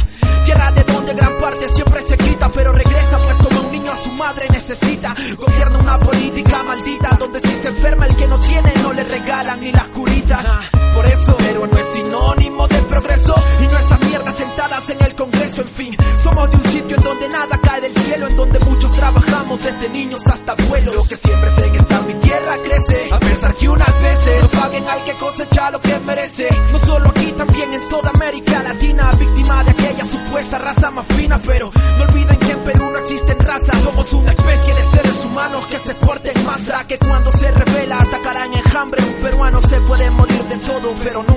Tierra 0.45 0.69
de 0.71 0.83
donde 0.83 1.13
gran 1.15 1.33
parte 1.41 1.67
siempre 1.69 1.94
se 2.01 2.17
quita, 2.17 2.49
pero 2.49 2.71
regresa 2.71 3.17
pues 3.17 3.35
como 3.35 3.61
un 3.61 3.71
niño 3.71 3.91
a 3.91 3.97
su 3.97 4.09
madre 4.11 4.47
necesita. 4.49 5.13
Gobierna 5.37 5.79
una 5.79 5.99
política 5.99 6.63
maldita 6.63 7.15
donde 7.19 7.39
si 7.41 7.61
se 7.61 7.67
enferma 7.69 8.05
el 8.05 8.15
que 8.15 8.27
no 8.27 8.39
tiene 8.39 8.73
no 8.81 8.93
le 8.93 9.03
regalan 9.03 9.59
ni 9.59 9.71
las 9.71 9.87
curitas. 9.89 10.45
Por 10.93 11.05
eso, 11.05 11.35
pero 11.37 11.67
no 11.67 11.77
es 11.77 11.85
sinónimo 11.93 12.67
de 12.67 12.77
progreso 12.83 13.35
y 13.59 13.63
no 13.63 13.77
esas 13.77 13.99
mierdas 13.99 14.37
sentadas 14.37 14.89
en 14.89 15.03
el 15.03 15.15
Congreso. 15.15 15.61
En 15.61 15.67
fin, 15.67 15.97
somos 16.23 16.51
de 16.51 16.57
un 16.57 16.63
sitio 16.71 16.95
en 16.97 17.03
donde 17.03 17.29
nada 17.29 17.59
cae 17.61 17.81
del 17.81 17.93
cielo, 17.95 18.27
en 18.27 18.37
donde 18.37 18.59
muchos 18.59 18.91
trabajamos 18.93 19.63
desde 19.63 19.89
niños 19.89 20.21
hasta 20.25 20.53
abuelos. 20.53 20.95
Lo 20.95 21.03
que 21.03 21.17
siempre 21.17 21.49
sé 21.51 21.71
que 21.71 21.77
está 21.79 22.01
mi 22.01 22.13
tierra 22.15 22.55
crece, 22.63 23.09
a 23.11 23.19
pesar 23.19 23.53
que 23.53 23.69
unas 23.69 24.01
veces 24.01 24.41
no 24.41 24.47
paguen 24.61 24.87
al 24.87 25.03
que 25.03 25.13
cosecha 25.13 25.71
lo 25.71 25.79
que 25.81 25.99
merece. 25.99 26.49
No 26.71 26.79
solo 26.79 27.09
aquí, 27.09 27.31
también 27.33 27.73
en 27.73 27.89
toda 27.89 28.11
América 28.11 28.63
Latina, 28.63 29.11
víctima 29.19 29.63
de 29.65 29.71
aquella 29.71 30.05
supuesta 30.05 30.59
raza 30.59 30.91
más 30.91 31.05
fina. 31.07 31.41
Pero 31.45 31.71
pero 41.03 41.23
nunca 41.23 41.34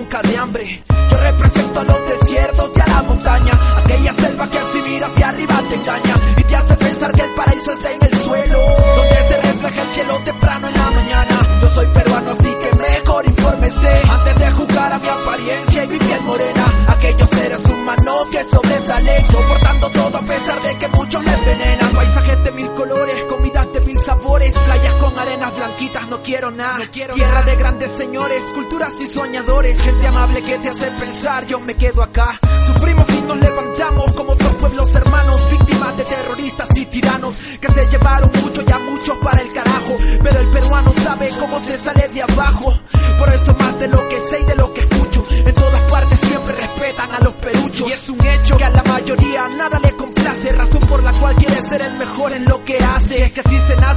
no 26.08 26.22
quiero 26.22 26.50
nada. 26.50 26.78
Tierra 26.90 27.42
de 27.42 27.56
grandes 27.56 27.90
señores, 27.92 28.40
culturas 28.54 28.92
y 29.00 29.06
soñadores, 29.06 29.80
gente 29.80 30.06
amable 30.06 30.42
que 30.42 30.58
te 30.58 30.68
hace 30.68 30.90
pensar, 30.92 31.46
yo 31.46 31.60
me 31.60 31.74
quedo 31.74 32.02
acá. 32.02 32.38
Sufrimos 32.66 33.06
y 33.10 33.22
nos 33.22 33.38
levantamos 33.38 34.12
como 34.12 34.32
otros 34.32 34.54
pueblos 34.54 34.94
hermanos, 34.94 35.50
víctimas 35.50 35.96
de 35.96 36.04
terroristas 36.04 36.76
y 36.76 36.86
tiranos 36.86 37.34
que 37.60 37.68
se 37.68 37.86
llevaron 37.90 38.30
mucho 38.42 38.62
y 38.66 38.72
a 38.72 38.78
muchos 38.78 39.16
para 39.18 39.42
el 39.42 39.52
carajo. 39.52 39.96
Pero 40.22 40.40
el 40.40 40.48
peruano 40.48 40.92
sabe 40.92 41.28
cómo 41.38 41.60
se 41.60 41.76
sale 41.78 42.08
de 42.08 42.22
abajo. 42.22 42.78
Por 43.18 43.28
eso 43.30 43.54
más 43.54 43.78
de 43.78 43.88
lo 43.88 44.08
que 44.08 44.20
sé 44.30 44.40
y 44.40 44.44
de 44.44 44.54
lo 44.54 44.72
que 44.72 44.80
escucho, 44.80 45.22
en 45.30 45.54
todas 45.54 45.90
partes 45.90 46.18
siempre 46.20 46.54
respetan 46.54 47.14
a 47.14 47.18
los 47.20 47.34
peruchos. 47.34 47.88
Y 47.88 47.92
es 47.92 48.08
un 48.08 48.26
hecho 48.26 48.56
que 48.56 48.64
a 48.64 48.70
la 48.70 48.82
mayoría 48.82 49.48
nada 49.56 49.78
le 49.82 49.92
complace, 49.92 50.52
razón 50.52 50.80
por 50.88 51.02
la 51.02 51.12
cual 51.12 51.34
quiere 51.36 51.60
ser 51.62 51.82
el 51.82 51.98
mejor 51.98 52.32
en 52.32 52.44
lo 52.44 52.64
que 52.64 52.78
hace. 52.78 53.24
Es 53.24 53.32
que 53.32 53.40
así 53.40 53.58
se 53.66 53.76
nace 53.76 53.87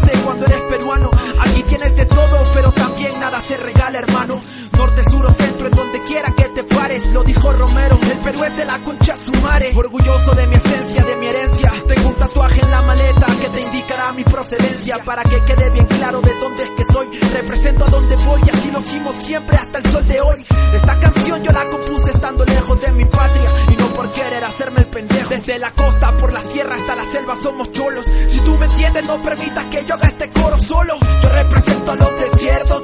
procedencia. 14.24 14.98
Para 15.04 15.24
que 15.24 15.40
quede 15.46 15.70
bien 15.72 15.86
claro 15.86 16.22
de 16.22 16.34
dónde 16.40 16.64
es 16.64 16.70
que 16.70 16.94
soy. 16.94 17.08
Represento 17.34 17.86
a 17.86 17.90
donde 17.90 18.16
voy 18.18 18.42
así 18.54 18.72
lo 18.72 18.80
hicimos 18.80 19.16
siempre 19.16 19.58
hasta 19.58 19.78
el 19.78 19.86
sol 19.92 20.06
de 20.08 20.22
hoy. 20.22 20.46
Esta 20.74 21.00
canción 21.00 21.44
yo 21.44 21.52
la 21.52 21.70
compuse 21.70 22.12
estando 22.12 22.46
lejos 22.46 22.82
de 22.82 22.92
mi 22.94 23.06
patria. 23.06 23.50
Y 23.72 23.76
no 23.76 23.88
por 23.88 24.10
querer 24.10 24.44
hacerme 24.44 24.80
el 24.80 24.88
pendejo. 24.88 25.30
Desde 25.30 25.60
la 25.60 25.72
costa, 25.72 26.18
por 26.18 26.34
la 26.34 26.42
sierra 26.42 26.76
hasta 26.76 26.96
la 26.96 27.06
selva 27.12 27.36
somos 27.42 27.72
cholos. 27.72 28.06
Si 28.28 28.40
tú 28.40 28.58
me 28.58 28.66
entiendes, 28.66 29.06
no 29.06 29.18
permitas 29.18 29.66
que 29.66 29.86
yo 29.86 29.94
haga 29.96 30.08
este 30.08 30.30
coro 30.30 30.58
solo. 30.58 30.98
Yo 31.22 31.30
represento 31.30 31.92
a 31.92 31.96
los 31.96 32.20
desiertos 32.20 32.82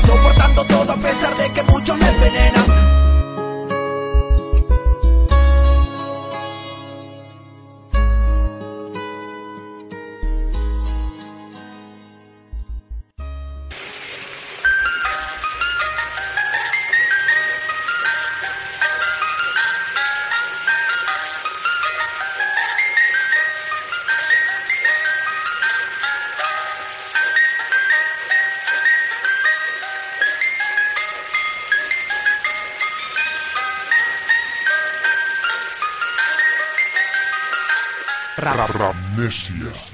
soportando 0.00 0.63
Amnesia. 39.24 39.93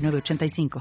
906985. 0.01 0.79